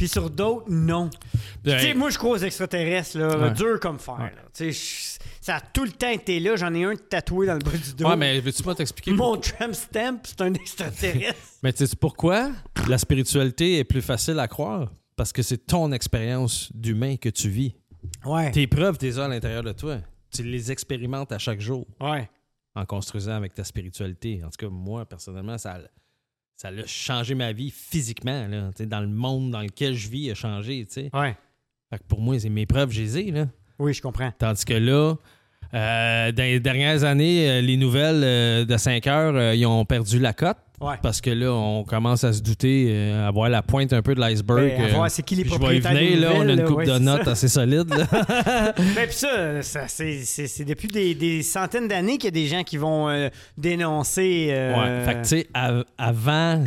Puis 0.03 0.09
sur 0.09 0.29
d'autres, 0.29 0.65
non. 0.69 1.09
Puis, 1.09 1.39
Tu 1.63 1.69
sais, 1.69 1.93
Ben, 1.93 1.97
moi, 1.97 2.09
je 2.09 2.17
crois 2.17 2.31
aux 2.31 2.37
extraterrestres, 2.37 3.17
là, 3.17 3.37
Ouais. 3.37 3.51
dur 3.53 3.79
comme 3.79 3.99
fer. 3.99 4.15
Ouais. 4.19 4.35
là. 4.35 4.41
Tu 4.53 4.71
sais, 4.71 4.71
je- 4.73 5.23
ça 5.39 5.55
a 5.55 5.61
tout 5.61 5.85
le 5.85 5.91
temps 5.91 6.09
été 6.09 6.41
là. 6.41 6.57
J'en 6.57 6.73
ai 6.73 6.83
un 6.83 6.95
tatoué 6.97 7.47
dans 7.47 7.53
le 7.53 7.59
bas 7.59 7.71
du 7.71 7.93
dos. 7.95 8.05
Ouais, 8.09 8.17
mais 8.17 8.39
veux-tu 8.41 8.63
pas 8.63 8.75
t'expliquer? 8.75 9.11
Mon 9.11 9.37
tramp 9.37 9.71
stamp, 9.73 10.19
c'est 10.25 10.41
un 10.41 10.53
extraterrestre. 10.53 11.39
Mais 11.63 11.71
tu 11.71 11.87
sais 11.87 11.95
pourquoi 11.95 12.51
la 12.89 12.97
spiritualité 12.97 13.77
est 13.77 13.83
plus 13.85 14.01
facile 14.01 14.39
à 14.39 14.47
croire? 14.49 14.91
Parce 15.15 15.31
que 15.31 15.41
c'est 15.41 15.65
ton 15.67 15.91
expérience 15.93 16.69
d'humain 16.73 17.15
que 17.15 17.29
tu 17.29 17.47
vis. 17.47 17.75
ouais. 18.25 18.51
Tes 18.51 18.67
preuves, 18.67 18.97
t'es 18.97 19.17
à 19.19 19.27
l'intérieur 19.29 19.63
de 19.63 19.71
toi. 19.71 19.99
Tu 20.35 20.43
les 20.43 20.69
expérimentes 20.71 21.31
à 21.31 21.37
chaque 21.37 21.61
jour 21.61 21.87
Ouais. 22.01 22.29
en 22.75 22.85
construisant 22.85 23.35
avec 23.35 23.53
ta 23.53 23.63
spiritualité. 23.63 24.41
En 24.43 24.49
tout 24.49 24.57
cas, 24.65 24.69
moi, 24.69 25.05
personnellement, 25.05 25.57
ça, 25.57 25.75
a- 25.75 25.79
ça 26.55 26.69
a 26.69 26.85
changé 26.85 27.35
ma 27.35 27.51
vie 27.51 27.71
physiquement. 27.71 28.47
Là. 28.47 28.69
Tu 28.69 28.83
sais, 28.83 28.85
Dans 28.85 29.01
le 29.01 29.07
monde 29.07 29.51
dans 29.51 29.61
lequel 29.61 29.95
je 29.95 30.09
vis, 30.09 30.31
a 30.31 30.35
changé. 30.35 30.85
tu 30.85 30.93
sais. 30.93 31.09
Ouais. 31.13 31.35
Fait 31.89 31.99
que 31.99 32.03
pour 32.07 32.21
moi, 32.21 32.39
c'est 32.39 32.49
mes 32.49 32.65
preuves, 32.65 32.91
je 32.91 33.01
les 33.01 33.17
ai, 33.19 33.31
là. 33.31 33.47
Oui, 33.79 33.93
je 33.93 34.01
comprends. 34.01 34.31
Tandis 34.37 34.65
que 34.65 34.73
là, 34.73 35.15
euh, 35.73 36.31
dans 36.31 36.43
les 36.43 36.59
dernières 36.59 37.03
années, 37.03 37.49
euh, 37.49 37.61
les 37.61 37.77
nouvelles 37.77 38.21
euh, 38.23 38.65
de 38.65 38.77
5 38.77 39.07
heures, 39.07 39.53
ils 39.53 39.65
ont 39.65 39.85
perdu 39.85 40.19
la 40.19 40.33
cote. 40.33 40.57
Ouais. 40.81 40.95
Parce 41.01 41.21
que 41.21 41.29
là, 41.29 41.53
on 41.53 41.85
commence 41.85 42.25
à 42.25 42.33
se 42.33 42.41
douter, 42.41 42.87
euh, 42.89 43.25
à 43.27 43.31
voir 43.31 43.47
la 43.49 43.61
pointe 43.61 43.93
un 43.93 44.01
peu 44.01 44.15
de 44.15 44.19
l'iceberg. 44.19 44.67
Ben, 44.77 44.81
à 44.81 44.87
euh, 44.87 44.91
voir 44.95 45.09
c'est 45.09 45.23
qui 45.23 45.35
les 45.35 45.43
puis 45.45 45.53
je 45.53 45.57
vais 45.59 45.77
y 45.77 45.79
propriétaires 45.79 45.93
des 45.93 46.15
venir, 46.15 46.19
là, 46.29 46.35
on 46.35 46.49
a 46.49 46.51
une 46.53 46.63
coupe 46.65 46.77
ouais, 46.79 46.85
de 46.85 46.91
c'est 46.93 46.99
notes 46.99 47.23
ça. 47.23 47.31
assez 47.31 47.47
solide. 47.47 47.89
là. 47.89 48.05
Ben, 48.95 49.07
puis 49.07 49.13
ça, 49.15 49.61
ça, 49.61 49.87
c'est, 49.87 50.23
c'est- 50.25 50.47
c'est 50.47 50.65
depuis 50.65 50.89
des, 50.89 51.15
des 51.15 51.41
centaines 51.41 51.87
d'années 51.87 52.17
qu'il 52.17 52.25
y 52.25 52.27
a 52.27 52.31
des 52.31 52.47
gens 52.47 52.63
qui 52.63 52.75
vont 52.77 53.07
euh, 53.09 53.29
dénoncer. 53.57 54.47
Ouais. 54.49 55.05
Fait 55.05 55.13
que, 55.15 55.21
tu 55.21 55.27
sais, 55.29 55.47
av- 55.53 55.85
avant, 55.97 56.63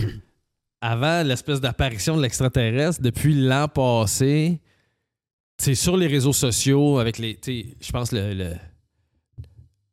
avant 0.81 1.23
l'espèce 1.23 1.61
d'apparition 1.61 2.17
de 2.17 2.23
l'extraterrestre, 2.23 3.03
depuis 3.03 3.35
l'an 3.35 3.69
passé, 3.69 4.61
sais, 5.59 5.75
sur 5.75 5.97
les 5.97 6.07
réseaux 6.07 6.33
sociaux, 6.33 6.99
avec 6.99 7.19
les. 7.19 7.39
Je 7.47 7.93
pense 7.93 8.13
le. 8.13 8.33
le 8.33 8.51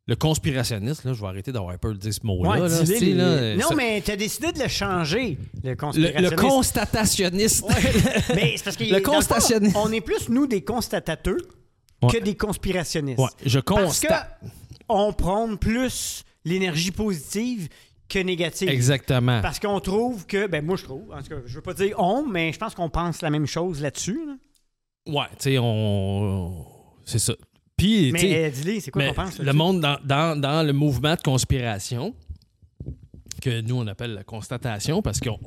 le 0.06 0.16
conspirationniste, 0.16 1.06
là, 1.06 1.14
je 1.14 1.22
vais 1.22 1.28
arrêter 1.28 1.52
d'avoir 1.52 1.78
peur 1.80 1.94
de 1.94 1.98
dire 1.98 2.14
ce 2.14 2.26
mot-là. 2.26 2.50
ouais, 2.50 2.60
là, 2.60 2.68
dis-les, 2.68 2.86
tu 2.94 3.00
sais, 3.00 3.06
les- 3.06 3.14
là, 3.14 3.24
euh, 3.24 3.56
non, 3.56 3.70
ça- 3.70 3.76
mais 3.76 4.02
tu 4.02 4.12
as 4.12 4.16
décidé 4.18 4.52
de 4.52 4.60
le 4.60 4.68
changer, 4.68 5.38
le 5.64 5.70
le, 5.70 5.76
conspirationniste. 5.76 6.32
le 6.32 6.38
constatationniste. 6.38 7.66
Mais 8.36 8.54
c'est 8.58 8.64
parce 8.64 8.76
que 8.78 8.84
Le 8.84 9.00
constationniste. 9.02 9.76
on 9.80 9.92
est 9.92 10.02
plus, 10.02 10.28
nous, 10.30 10.46
des 10.48 10.62
constatateurs 10.64 11.38
Ouais. 12.02 12.12
que 12.12 12.18
des 12.24 12.36
conspirationnistes. 12.36 13.18
Ouais, 13.20 13.30
je 13.46 13.60
Parce 13.60 13.82
constate. 13.82 14.40
que 14.42 14.48
on 14.90 15.14
prône 15.14 15.58
plus 15.58 16.24
l'énergie 16.44 16.92
positive 16.92 17.70
que 18.10 18.20
négative. 18.20 18.68
Exactement. 18.68 19.42
Parce 19.42 19.58
qu'on 19.58 19.80
trouve 19.80 20.26
que, 20.26 20.48
ben 20.48 20.66
moi 20.66 20.76
je 20.76 20.84
trouve, 20.84 21.14
en 21.14 21.22
tout 21.22 21.30
cas, 21.30 21.36
je 21.46 21.56
veux 21.56 21.62
pas 21.62 21.74
dire 21.74 21.96
on, 21.98 22.26
mais 22.28 22.52
je 22.52 22.60
pense 22.60 22.76
qu'on 22.76 22.90
pense 22.90 23.22
la 23.22 23.30
même 23.30 23.48
chose 23.48 23.82
là-dessus. 23.82 24.20
là. 24.28 24.34
Ouais, 25.14 25.28
tu 25.40 25.52
sais, 25.52 25.58
on. 25.60 26.66
C'est 27.06 27.20
ça. 27.20 27.34
Puis, 27.78 28.12
Mais 28.12 28.46
euh, 28.46 28.50
dis-les, 28.52 28.80
c'est 28.80 28.92
quoi 28.92 29.08
qu'on 29.08 29.14
pense? 29.14 29.40
le 29.40 29.54
monde 29.54 29.82
dans, 29.82 29.98
dans- 30.04 30.40
dans 30.40 30.64
le 30.66 30.74
mouvement 30.74 31.16
de 31.16 31.22
conspiration, 31.22 32.14
que 33.42 33.62
nous 33.62 33.76
on 33.76 33.88
appelle 33.88 34.14
la 34.14 34.24
constatation, 34.24 35.02
parce 35.02 35.20
qu'on 35.20 35.40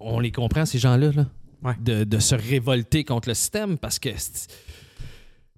on 0.00 0.20
les 0.20 0.32
comprend, 0.32 0.66
ces 0.66 0.78
gens-là, 0.78 1.12
là, 1.14 1.26
Ouais. 1.62 1.74
de, 1.80 2.04
de 2.04 2.18
se 2.18 2.34
révolter 2.34 3.02
contre 3.04 3.28
le 3.28 3.34
système, 3.34 3.78
parce 3.78 3.98
que 3.98 4.10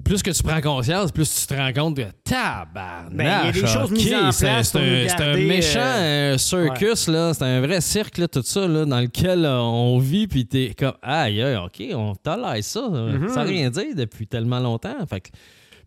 plus 0.05 0.23
que 0.23 0.31
tu 0.31 0.43
prends 0.43 0.61
conscience, 0.63 1.13
plus 1.13 1.41
tu 1.43 1.47
te 1.47 1.53
rends 1.55 1.73
compte 1.75 1.97
que 1.99 2.07
tabarnak, 2.25 3.13
Ben, 3.17 3.41
il 3.43 3.47
y 3.47 3.49
a 3.49 3.53
des 3.53 3.61
choses 3.67 3.91
ok, 3.93 3.99
mises 3.99 4.15
en 4.15 4.33
c'est- 4.33 4.47
place 4.47 4.75
un, 4.77 5.09
c'est 5.09 5.23
un 5.23 5.37
méchant 5.37 5.79
euh, 5.81 6.35
euh, 6.35 6.39
circus, 6.39 7.09
là, 7.09 7.35
c'est 7.35 7.45
un 7.45 7.61
vrai 7.61 7.81
cirque, 7.83 8.17
là, 8.19 8.27
tout 8.29 8.43
ça, 8.43 8.67
là, 8.67 8.87
dans 8.87 9.01
lequel 9.01 9.45
on 9.45 9.99
vit, 9.99 10.27
puis 10.27 10.47
t'es 10.47 10.75
comme, 10.79 10.95
aïe, 11.03 11.45
ok, 11.65 11.83
on 11.95 12.15
tolère 12.15 12.65
ça, 12.65 12.81
euh, 12.91 13.19
Mhm. 13.19 13.29
sans 13.29 13.43
rien 13.45 13.69
dire 13.69 13.95
depuis 13.95 14.27
tellement 14.27 14.61
longtemps. 14.61 14.95
Fait 15.07 15.21
que- 15.21 15.29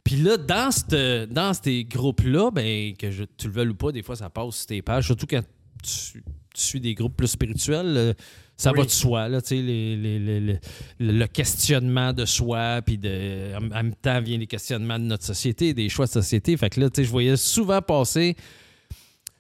puis 0.03 0.17
là, 0.17 0.37
dans, 0.37 0.71
cette- 0.71 1.31
dans 1.31 1.53
ces 1.53 1.83
groupes-là, 1.85 2.51
ben, 2.51 2.93
que 2.95 3.09
je- 3.11 3.23
tu 3.37 3.47
le 3.47 3.53
veuilles 3.53 3.69
ou 3.69 3.75
pas, 3.75 3.91
des 3.91 4.03
fois, 4.03 4.15
ça 4.15 4.29
passe 4.29 4.55
sur 4.57 4.65
tes 4.67 4.81
pages, 4.81 5.05
surtout 5.05 5.27
quand 5.27 5.41
tu, 5.83 6.23
tu 6.53 6.61
suis 6.61 6.79
des 6.79 6.93
groupes 6.93 7.15
plus 7.17 7.27
spirituels. 7.27 7.93
euh, 7.97 8.13
ça 8.55 8.71
Oui. 8.71 8.79
va 8.79 8.85
de 8.85 8.89
soi, 8.91 9.27
là, 9.29 9.39
les- 9.49 9.95
les- 9.97 10.19
les- 10.39 10.59
le 10.99 11.25
questionnement 11.25 12.13
de 12.13 12.23
soi, 12.25 12.81
puis 12.85 12.99
de, 12.99 13.55
en, 13.55 13.65
en 13.65 13.83
même 13.83 13.95
temps 13.95 14.21
vient 14.21 14.37
les 14.37 14.45
questionnements 14.47 14.99
de 14.99 15.05
notre 15.05 15.23
société, 15.25 15.73
des 15.73 15.89
choix 15.89 16.05
de 16.05 16.11
société. 16.11 16.55
Fait 16.55 16.69
que 16.69 16.79
là, 16.79 16.87
je 16.95 17.01
voyais 17.03 17.35
souvent 17.35 17.81
passer 17.81 18.35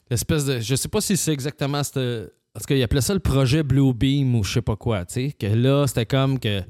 l'espèce 0.09 0.45
de. 0.45 0.59
Je 0.59 0.75
sais 0.75 0.87
pas 0.89 0.99
si 1.01 1.15
c'est 1.15 1.31
exactement 1.31 1.83
cette. 1.83 2.33
Parce 2.53 2.65
qu'il 2.65 2.81
appelait 2.83 3.01
ça 3.01 3.13
le 3.13 3.19
projet 3.19 3.63
Blue 3.63 3.93
Beam 3.93 4.35
ou 4.35 4.43
je 4.43 4.53
sais 4.53 4.61
pas 4.61 4.75
quoi, 4.75 5.05
tu 5.05 5.13
sais. 5.13 5.31
Que 5.39 5.47
là, 5.47 5.85
c'était 5.87 6.05
comme 6.05 6.39
que 6.39 6.61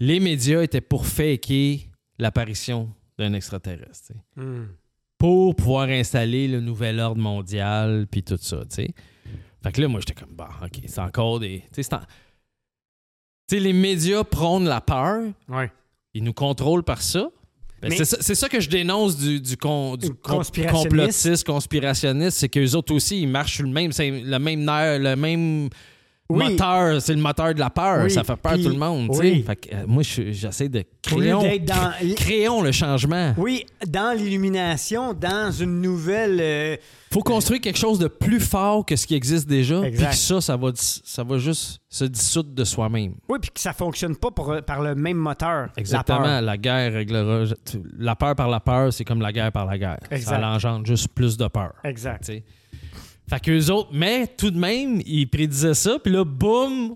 les 0.00 0.20
médias 0.20 0.62
étaient 0.62 0.80
pour 0.82 1.06
faker 1.06 1.80
l'apparition 2.18 2.90
d'un 3.18 3.32
extraterrestre, 3.34 4.12
Hmm. 4.36 4.64
pour 5.18 5.54
pouvoir 5.56 5.88
installer 5.88 6.48
le 6.48 6.60
nouvel 6.60 6.98
ordre 7.00 7.20
mondial, 7.20 8.06
puis 8.10 8.22
tout 8.22 8.36
ça, 8.40 8.58
tu 8.68 8.76
sais. 8.76 8.94
Fait 9.62 9.72
que 9.72 9.80
là, 9.80 9.88
moi, 9.88 10.00
j'étais 10.00 10.14
comme, 10.20 10.34
bah, 10.34 10.50
OK, 10.62 10.80
c'est 10.86 11.00
encore 11.00 11.40
des... 11.40 11.64
Tu 11.72 11.82
sais, 11.82 11.94
en- 11.94 12.00
les 13.52 13.72
médias 13.72 14.24
prônent 14.24 14.66
la 14.68 14.80
peur, 14.80 15.22
Ouais. 15.48 15.70
ils 16.12 16.22
nous 16.24 16.32
contrôlent 16.32 16.82
par 16.82 17.00
ça. 17.02 17.28
Ben, 17.80 17.90
c'est, 17.92 18.34
ça, 18.34 18.48
que 18.48 18.60
je 18.60 18.70
dénonce 18.70 19.16
du, 19.18 19.40
du, 19.42 19.56
con- 19.58 19.96
du 19.96 20.08
complotiste, 20.14 21.44
conspirationniste, 21.44 22.38
c'est 22.38 22.48
qu'eux 22.48 22.74
autres 22.74 22.94
aussi, 22.94 23.20
ils 23.20 23.28
marchent 23.28 23.56
sur 23.56 23.64
le 23.64 23.70
même, 23.70 23.90
le 23.98 24.38
même 24.38 24.64
nerf, 24.64 24.98
le 24.98 25.16
même 25.16 25.68
Oui. 26.30 26.52
moteur, 26.52 27.02
c'est 27.02 27.12
le 27.14 27.20
moteur 27.20 27.52
de 27.54 27.60
la 27.60 27.68
peur. 27.68 28.04
Oui, 28.04 28.10
Ça 28.10 28.24
fait 28.24 28.36
peur 28.36 28.52
à 28.52 28.56
tout 28.56 28.70
le 28.70 28.76
monde, 28.78 29.10
tu 29.12 29.18
oui. 29.18 29.36
sais. 29.36 29.42
Fait 29.42 29.56
que 29.56 29.74
euh, 29.74 29.84
moi, 29.86 30.02
je- 30.02 30.32
j'essaie 30.32 30.70
de... 30.70 30.82
Créons, 31.02 31.42
dans- 31.42 32.14
créons 32.16 32.62
le 32.62 32.72
changement. 32.72 33.34
Oui, 33.36 33.66
dans 33.86 34.16
l'illumination, 34.16 35.12
dans 35.12 35.50
une 35.52 35.82
nouvelle. 35.82 36.38
euh, 36.40 36.76
faut 37.12 37.20
construire 37.20 37.60
quelque 37.60 37.78
chose 37.78 37.98
de 37.98 38.08
plus 38.08 38.40
fort 38.40 38.84
que 38.86 38.96
ce 38.96 39.06
qui 39.06 39.14
existe 39.14 39.46
déjà. 39.46 39.82
Puis 39.82 39.92
que 39.92 40.14
ça, 40.14 40.40
ça 40.40 40.56
va, 40.56 40.72
dis- 40.72 41.02
ça 41.04 41.22
va 41.22 41.36
juste 41.38 41.80
se 41.90 42.04
dissoudre 42.06 42.50
de 42.54 42.64
soi-même. 42.64 43.14
Oui, 43.28 43.38
puis 43.40 43.50
que 43.50 43.60
ça 43.60 43.72
fonctionne 43.74 44.16
pas 44.16 44.30
pour- 44.30 44.56
par 44.66 44.80
le 44.82 44.94
même 44.94 45.18
moteur. 45.18 45.68
Exactement. 45.76 46.40
La 46.40 46.56
guerre 46.56 46.92
réglera. 46.94 47.44
La 47.98 48.16
peur 48.16 48.34
par 48.34 48.48
la 48.48 48.60
peur, 48.60 48.92
c'est 48.94 49.04
comme 49.04 49.20
la 49.20 49.30
guerre 49.32 49.52
par 49.52 49.66
la 49.66 49.76
guerre. 49.78 49.98
Exact. 50.10 50.40
Ça 50.40 50.48
engendre 50.48 50.86
juste 50.86 51.08
plus 51.08 51.36
de 51.36 51.46
peur. 51.48 51.74
Exact. 51.84 52.32
Fait 53.28 53.40
qu'eux 53.40 53.70
autres, 53.70 53.88
mais 53.92 54.26
tout 54.26 54.50
de 54.50 54.58
même, 54.58 55.00
ils 55.06 55.26
prédisaient 55.28 55.74
ça, 55.74 55.98
puis 55.98 56.12
là, 56.12 56.24
boum, 56.24 56.94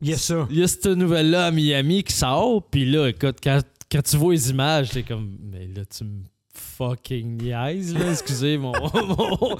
Il 0.00 0.08
y 0.10 0.12
a 0.14 0.16
ça. 0.16 0.46
il 0.50 0.58
y 0.58 0.62
a 0.62 0.68
cette 0.68 0.86
nouvelle-là 0.86 1.46
à 1.46 1.50
Miami 1.50 2.02
qui 2.02 2.12
sort, 2.14 2.62
puis 2.70 2.84
là, 2.90 3.08
écoute, 3.08 3.36
quand, 3.42 3.60
quand 3.90 4.02
tu 4.02 4.16
vois 4.16 4.32
les 4.32 4.50
images, 4.50 4.90
t'es 4.90 5.02
comme, 5.02 5.36
mais 5.50 5.66
là, 5.66 5.82
tu 5.84 6.04
me 6.04 6.22
fucking 6.54 7.42
niaises, 7.42 7.94
là, 7.94 8.10
excusez 8.10 8.56
mon... 8.58 8.72
mon- 8.94 9.56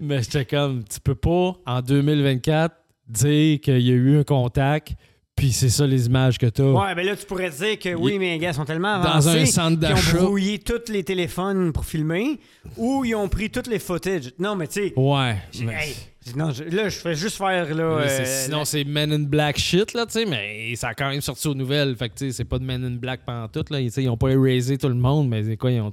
mais 0.00 0.22
j'étais 0.22 0.44
comme, 0.44 0.82
tu 0.84 0.98
peux 1.00 1.14
pas, 1.14 1.56
en 1.66 1.80
2024, 1.80 2.74
dire 3.08 3.60
qu'il 3.60 3.80
y 3.80 3.90
a 3.90 3.94
eu 3.94 4.18
un 4.18 4.24
contact, 4.24 4.94
puis 5.36 5.50
c'est 5.52 5.70
ça 5.70 5.86
les 5.86 6.06
images 6.06 6.38
que 6.38 6.46
t'as. 6.46 6.62
Ouais, 6.62 6.94
ben 6.94 7.04
là, 7.06 7.16
tu 7.16 7.26
pourrais 7.26 7.50
dire 7.50 7.78
que 7.78 7.94
oui, 7.94 8.18
mais 8.18 8.32
les 8.32 8.38
gars 8.38 8.52
sont 8.52 8.64
tellement 8.64 8.98
Dans 8.98 9.10
avancés 9.10 9.40
un 9.40 9.46
centre 9.46 9.78
qu'ils 9.80 9.88
ont 9.90 9.94
d'achat. 9.94 10.18
brouillé 10.18 10.58
tous 10.58 10.90
les 10.92 11.02
téléphones 11.02 11.72
pour 11.72 11.84
filmer 11.84 12.38
ou 12.76 13.04
ils 13.04 13.14
ont 13.14 13.28
pris 13.28 13.50
tous 13.50 13.68
les 13.68 13.78
footage. 13.78 14.32
Non, 14.38 14.54
mais 14.56 14.68
tu 14.68 14.74
sais, 14.88 14.92
Ouais. 14.94 15.36
mais- 15.64 15.72
hey, 15.74 15.94
non, 16.36 16.50
je- 16.52 16.64
là, 16.64 16.88
je 16.88 16.98
fais 16.98 17.14
juste 17.14 17.38
faire 17.38 17.74
là. 17.74 17.82
Euh, 17.82 18.24
sinon, 18.44 18.64
c'est 18.64 18.84
Men 18.84 19.12
in 19.12 19.20
Black 19.20 19.58
shit, 19.58 19.94
là, 19.94 20.06
tu 20.06 20.12
sais, 20.12 20.26
mais 20.26 20.76
ça 20.76 20.88
a 20.88 20.94
quand 20.94 21.08
même 21.08 21.20
sorti 21.22 21.48
aux 21.48 21.54
nouvelles. 21.54 21.96
Fait 21.96 22.08
que, 22.10 22.14
tu 22.14 22.26
sais, 22.26 22.32
c'est 22.32 22.44
pas 22.44 22.58
de 22.58 22.64
Men 22.64 22.84
in 22.84 22.90
Black 22.96 23.22
pendant 23.26 23.48
tout, 23.48 23.64
là. 23.70 23.80
Ils, 23.80 23.90
ils 23.96 24.08
ont 24.08 24.16
pas 24.18 24.28
erasé 24.28 24.78
tout 24.78 24.88
le 24.88 24.94
monde, 24.94 25.28
mais 25.28 25.42
c'est 25.42 25.56
quoi, 25.56 25.70
ils 25.72 25.80
ont. 25.80 25.90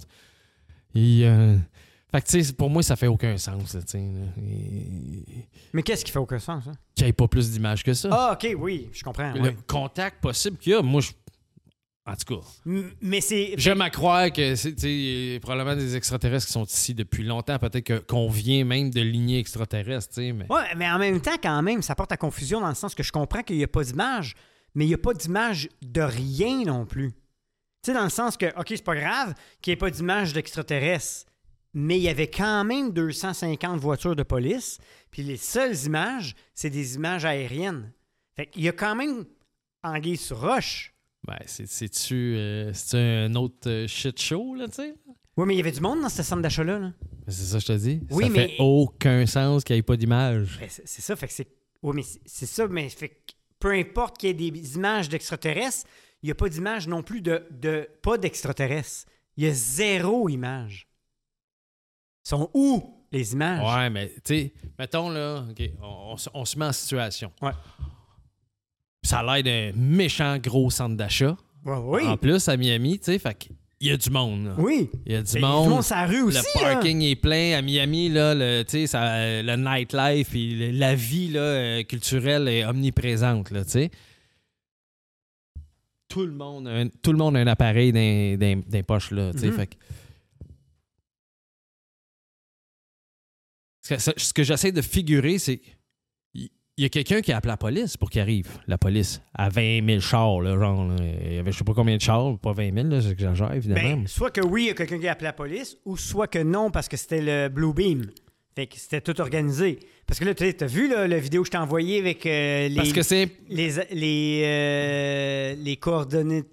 Ils, 0.94 1.24
euh, 1.24 1.56
Fait 2.12 2.22
que, 2.22 2.28
tu 2.28 2.44
sais, 2.44 2.54
pour 2.54 2.70
moi, 2.72 2.82
ça 2.82 2.96
fait 2.96 3.08
aucun 3.08 3.38
sens, 3.38 3.74
là, 3.76 3.82
tu 3.82 3.88
sais. 3.90 3.98
là. 4.00 4.44
Et- 4.48 5.48
Mais 5.74 5.84
qu'est-ce 5.84 6.04
qui 6.04 6.12
fait 6.12 6.18
aucun 6.20 6.40
sens, 6.40 6.66
hein? 6.68 6.72
Qu'il 6.96 7.06
n'y 7.06 7.10
ait 7.10 7.14
pas 7.14 7.28
plus 7.28 7.52
d'images 7.52 7.84
que 7.84 7.94
ça. 7.94 8.10
Ah, 8.12 8.34
ok, 8.34 8.56
oui, 8.58 8.90
je 8.92 9.04
comprends. 9.04 9.32
le 9.34 9.52
contact 9.68 10.20
possible 10.22 10.58
qu'il 10.58 10.72
y 10.72 10.76
a, 10.76 10.82
moi, 10.82 11.02
je. 11.02 11.12
En 12.08 12.16
tout 12.16 12.36
cas, 12.40 12.42
M- 12.66 12.92
Mais 13.02 13.22
c'est. 13.22 13.54
j'aime 13.58 13.82
à 13.82 13.92
croire 13.92 14.32
que 14.34 14.56
c'est 14.56 14.74
tu 14.74 14.82
sais, 14.82 14.92
il 14.92 15.34
y 15.34 15.36
a 15.36 15.40
probablement 15.40 15.76
des 15.76 15.96
extraterrestres 15.96 16.48
qui 16.48 16.54
sont 16.54 16.64
ici 16.66 16.96
depuis 16.96 17.24
longtemps. 17.24 17.60
Peut-être 17.60 17.84
que- 17.86 18.00
qu'on 18.00 18.28
vient 18.30 18.66
même 18.66 18.90
de 18.90 19.02
lignées 19.02 19.38
extraterrestres, 19.38 20.20
mais. 20.20 20.48
Ouais, 20.52 20.74
mais 20.76 20.90
en 20.90 20.98
même 20.98 21.22
temps, 21.22 21.38
quand 21.42 21.62
même, 21.62 21.84
ça 21.84 21.94
porte 21.94 22.12
à 22.12 22.18
confusion 22.18 22.62
dans 22.62 22.70
le 22.70 22.74
sens 22.74 22.96
que 22.96 23.04
je 23.04 23.12
comprends 23.12 23.44
qu'il 23.44 23.58
n'y 23.58 23.64
a 23.64 23.68
pas 23.68 23.84
d'image, 23.84 24.34
mais 24.74 24.86
il 24.86 24.88
n'y 24.88 24.96
a 24.96 24.98
pas 24.98 25.14
d'image 25.14 25.70
de 25.84 26.02
rien 26.02 26.64
non 26.66 26.88
plus. 26.88 27.12
Tu 27.12 27.92
sais, 27.92 27.94
dans 27.94 28.04
le 28.06 28.10
sens 28.10 28.36
que, 28.38 28.48
OK, 28.60 28.66
c'est 28.70 28.84
pas 28.84 28.96
grave 28.96 29.36
qu'il 29.62 29.70
n'y 29.72 29.74
ait 29.74 29.78
pas 29.78 29.92
d'image 29.92 30.34
d'extraterrestres, 30.34 31.26
mais 31.74 31.98
il 31.98 32.04
y 32.04 32.10
avait 32.10 32.30
quand 32.30 32.64
même 32.64 32.92
250 32.92 33.80
voitures 33.80 34.16
de 34.16 34.24
police. 34.24 34.80
Puis 35.12 35.24
les 35.24 35.38
seules 35.38 35.76
images, 35.86 36.36
c'est 36.54 36.70
des 36.70 36.96
images 36.96 37.26
aériennes. 37.26 37.92
Fait 38.36 38.46
qu'il 38.48 38.64
y 38.64 38.70
a 38.70 38.74
quand 38.74 38.96
même 38.96 39.26
anguille 39.84 40.18
sur 40.18 40.40
roche. 40.42 40.94
Ben, 41.28 41.38
c'est-tu 41.46 42.36
euh, 42.38 42.72
c'est-tu 42.74 42.96
un 42.98 43.36
autre 43.36 43.70
euh, 43.70 43.88
shit 43.88 44.20
show, 44.20 44.56
là, 44.56 44.68
tu 44.68 44.76
sais? 44.76 44.96
Oui, 45.38 45.46
mais 45.48 45.54
il 45.54 45.58
y 45.58 45.62
avait 45.62 45.72
du 45.72 45.82
monde 45.82 46.02
dans 46.02 46.10
ce 46.10 46.24
centre 46.24 46.42
d'achat-là. 46.42 46.80
là. 46.80 46.92
Ben, 47.26 47.32
C'est 47.32 47.44
ça 47.46 47.58
que 47.58 47.62
je 47.62 47.68
te 47.68 47.78
dis. 47.78 48.02
Oui, 48.12 48.24
ça 48.26 48.30
mais- 48.30 48.48
fait 48.50 48.56
aucun 48.60 49.26
sens 49.26 49.64
qu'il 49.64 49.76
n'y 49.76 49.80
ait 49.80 49.84
pas 49.84 49.98
d'image. 49.98 50.58
Ben, 50.60 50.68
c'est 50.70 51.02
ça, 51.02 51.16
fait 51.16 51.28
que 51.28 51.34
c'est. 51.34 51.48
Oui, 51.82 51.94
mais 51.96 52.04
c'est- 52.04 52.22
c'est 52.26 52.46
ça, 52.46 52.68
mais 52.68 52.90
fait 52.90 53.10
que 53.10 53.16
peu 53.60 53.72
importe 53.72 54.18
qu'il 54.18 54.28
y 54.42 54.48
ait 54.48 54.52
des 54.52 54.76
images 54.76 55.08
d'extraterrestres, 55.10 55.86
il 56.24 56.28
n'y 56.28 56.32
a 56.32 56.36
pas 56.36 56.50
d'image 56.50 56.88
non 56.88 57.04
plus 57.04 57.22
de, 57.22 57.44
de 57.52 57.88
pas 58.02 58.18
d'extraterrestres. 58.18 59.06
Il 59.38 59.46
y 59.46 59.48
a 59.48 59.54
zéro 59.54 60.28
image. 60.30 60.88
Sont 62.30 62.50
où 62.54 62.84
les 63.12 63.34
images? 63.34 63.66
Ouais, 63.76 63.90
mais 63.90 64.10
tu 64.16 64.22
sais, 64.26 64.54
mettons 64.78 65.10
là, 65.10 65.44
on, 65.82 66.12
on 66.14 66.18
se- 66.18 66.30
on 66.34 66.46
se 66.46 66.60
met 66.60 66.66
en 66.66 66.72
situation. 66.72 67.32
Ouais. 67.42 67.52
Ça 69.02 69.20
a 69.20 69.40
l'air 69.42 69.44
d'un 69.72 69.78
méchant 69.80 70.38
gros 70.38 70.70
centre 70.70 70.96
d'achat. 70.96 71.36
Ouais, 71.66 71.78
oui. 71.78 72.08
En 72.08 72.18
plus, 72.18 72.48
à 72.48 72.56
Miami, 72.56 73.00
tu 73.00 73.06
sais, 73.06 73.18
fait 73.20 73.34
qu'il 73.34 73.56
y 73.82 73.90
a 73.92 73.98
du 73.98 74.10
monde. 74.12 74.46
là. 74.46 74.54
oui. 74.60 74.90
Il 75.08 75.14
y 75.14 75.16
a 75.16 75.24
du 75.24 75.34
Ben, 75.34 75.42
monde. 75.42 75.64
Du 75.64 75.70
monde 75.74 75.84
sur 75.84 75.96
la 75.96 76.06
rue 76.06 76.22
aussi. 76.22 76.38
le 76.56 76.62
là. 76.62 76.74
parking 76.74 77.02
est 77.02 77.16
plein 77.16 77.58
à 77.58 77.62
Miami, 77.64 78.10
là, 78.10 78.36
le, 78.36 78.62
tu 78.64 78.72
sais, 78.72 78.88
ça, 78.88 79.42
le 79.42 79.56
nightlife 79.56 80.36
et 80.36 80.72
la 80.72 80.94
vie 80.96 81.30
là, 81.30 81.40
euh, 81.42 81.84
culturelle 81.84 82.48
est 82.48 82.64
omniprésente, 82.66 83.50
là, 83.52 83.64
tu 83.66 83.72
sais. 83.72 83.92
Tout 86.08 86.26
le 86.26 86.32
monde, 86.34 86.68
a 86.68 86.72
un, 86.72 86.88
tout 86.88 87.12
le 87.12 87.18
monde 87.18 87.38
a 87.38 87.40
un 87.40 87.48
appareil 87.48 87.92
les 87.92 88.84
poches, 88.84 89.12
là, 89.12 89.32
tu 89.34 89.40
sais, 89.40 89.48
Mhm. 89.48 89.54
fait 89.54 89.78
Ce 93.98 94.34
que, 94.34 94.44
j'essaie 94.44 94.72
de 94.72 94.82
figurer, 94.82 95.40
c'est 95.40 95.62
il 96.34 96.84
y 96.84 96.86
a 96.86 96.90
quelqu'un 96.90 97.20
qui 97.20 97.34
a 97.34 97.38
appelé 97.38 97.52
la 97.52 97.58
police 97.58 97.98
pour 97.98 98.10
qu'il 98.10 98.22
arrive, 98.22 98.48
la 98.66 98.78
police, 98.78 99.22
à 99.34 99.50
20 99.50 99.86
000 99.86 100.00
chars, 100.00 100.40
là, 100.40 100.58
genre. 100.58 100.88
là. 100.88 100.96
Il 101.26 101.34
y 101.34 101.38
avait 101.38 101.52
je 101.52 101.58
sais 101.58 101.66
pas 101.66 101.74
combien 101.74 101.98
de 101.98 102.02
chars, 102.02 102.40
pas 102.40 102.54
20 102.54 102.74
000, 102.74 102.88
là, 102.88 103.02
j'exagère, 103.02 103.52
évidemment. 103.52 103.98
Ben, 103.98 104.08
soit 104.08 104.32
que 104.32 104.40
oui, 104.40 104.64
il 104.64 104.68
y 104.68 104.70
a 104.70 104.74
quelqu'un 104.76 104.98
qui 104.98 105.08
a 105.10 105.12
appelé 105.12 105.26
la 105.26 105.34
police, 105.34 105.78
ou 105.84 105.98
soit 105.98 106.28
que 106.28 106.40
non, 106.40 106.72
parce 106.72 106.88
que 106.88 106.96
c'était 106.96 107.22
le 107.22 107.50
Blue 107.50 107.74
Beam. 107.74 108.06
Fait 108.56 108.68
que 108.68 108.78
c'était 108.78 109.02
tout 109.02 109.20
organisé. 109.20 109.80
Parce 110.08 110.22
que 110.22 110.26
là, 110.26 110.34
tu 110.34 110.46
as 110.46 110.68
vu 110.68 110.88
là, 110.88 111.06
la 111.06 111.20
vidéo 111.20 111.42
que 111.42 111.48
je 111.48 111.52
t'ai 111.52 111.58
envoyée 111.58 112.00
avec 112.00 112.26
euh, 112.26 112.70
les, 112.70 112.76
Parce 112.76 112.94
que 112.94 113.04
c'est 113.04 113.30
les, 113.50 113.72
les, 113.92 114.42
euh, 114.46 115.56
les 115.62 115.76
coordonnées 115.76 116.44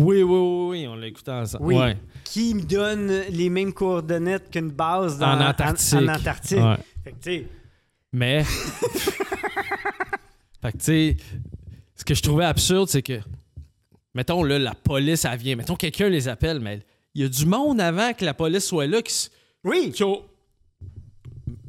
Oui, 0.00 0.22
oui, 0.22 0.24
oui, 0.24 0.66
oui, 0.70 0.86
on 0.88 0.96
l'a 0.96 1.06
écouté 1.08 1.30
ensemble. 1.30 1.64
Oui. 1.64 1.76
Ouais. 1.76 1.96
qui 2.24 2.54
me 2.54 2.62
donne 2.62 3.08
les 3.30 3.48
mêmes 3.48 3.72
coordonnées 3.72 4.36
qu'une 4.50 4.70
base 4.70 5.18
dans, 5.18 5.38
En 5.38 5.48
Antarctique. 5.48 5.94
En, 5.94 6.04
en 6.04 6.08
Antarctique. 6.14 6.58
Ouais. 6.58 6.76
Fait 7.04 7.12
que, 7.12 7.16
tu 7.16 7.22
sais, 7.30 7.46
Mais. 8.12 8.44
fait 10.62 10.72
que, 10.72 10.78
tu 10.78 10.84
sais, 10.84 11.16
ce 11.96 12.04
que 12.04 12.14
je 12.14 12.22
trouvais 12.22 12.44
absurde, 12.44 12.88
c'est 12.88 13.02
que. 13.02 13.20
Mettons, 14.14 14.42
là, 14.42 14.58
la 14.58 14.74
police, 14.74 15.24
elle 15.24 15.38
vient. 15.38 15.56
Mettons, 15.56 15.76
quelqu'un 15.76 16.08
les 16.08 16.28
appelle, 16.28 16.60
mais 16.60 16.80
il 17.14 17.22
y 17.22 17.24
a 17.24 17.28
du 17.28 17.46
monde 17.46 17.80
avant 17.80 18.12
que 18.12 18.24
la 18.24 18.34
police 18.34 18.66
soit 18.66 18.86
là 18.86 19.00
qui. 19.02 19.28
oui, 19.64 19.92
qui 19.92 20.02
ont- 20.04 20.22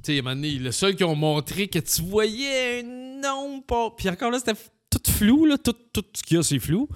Tu 0.04 0.20
sais, 0.20 0.22
le 0.22 0.72
seul 0.72 0.96
qui 0.96 1.04
ont 1.04 1.16
montré 1.16 1.68
que 1.68 1.80
tu 1.80 2.02
voyais 2.02 2.82
un 2.82 3.22
nom 3.22 3.62
pas. 3.62 3.92
Puis 3.98 4.10
encore 4.10 4.32
là, 4.32 4.40
c'était 4.40 4.60
tout 4.90 5.12
flou, 5.12 5.46
là. 5.46 5.58
Tout, 5.58 5.76
tout 5.94 6.04
ce 6.14 6.24
qu'il 6.24 6.38
y 6.38 6.40
a, 6.40 6.44
c'est 6.44 6.60
flou. 6.60 6.88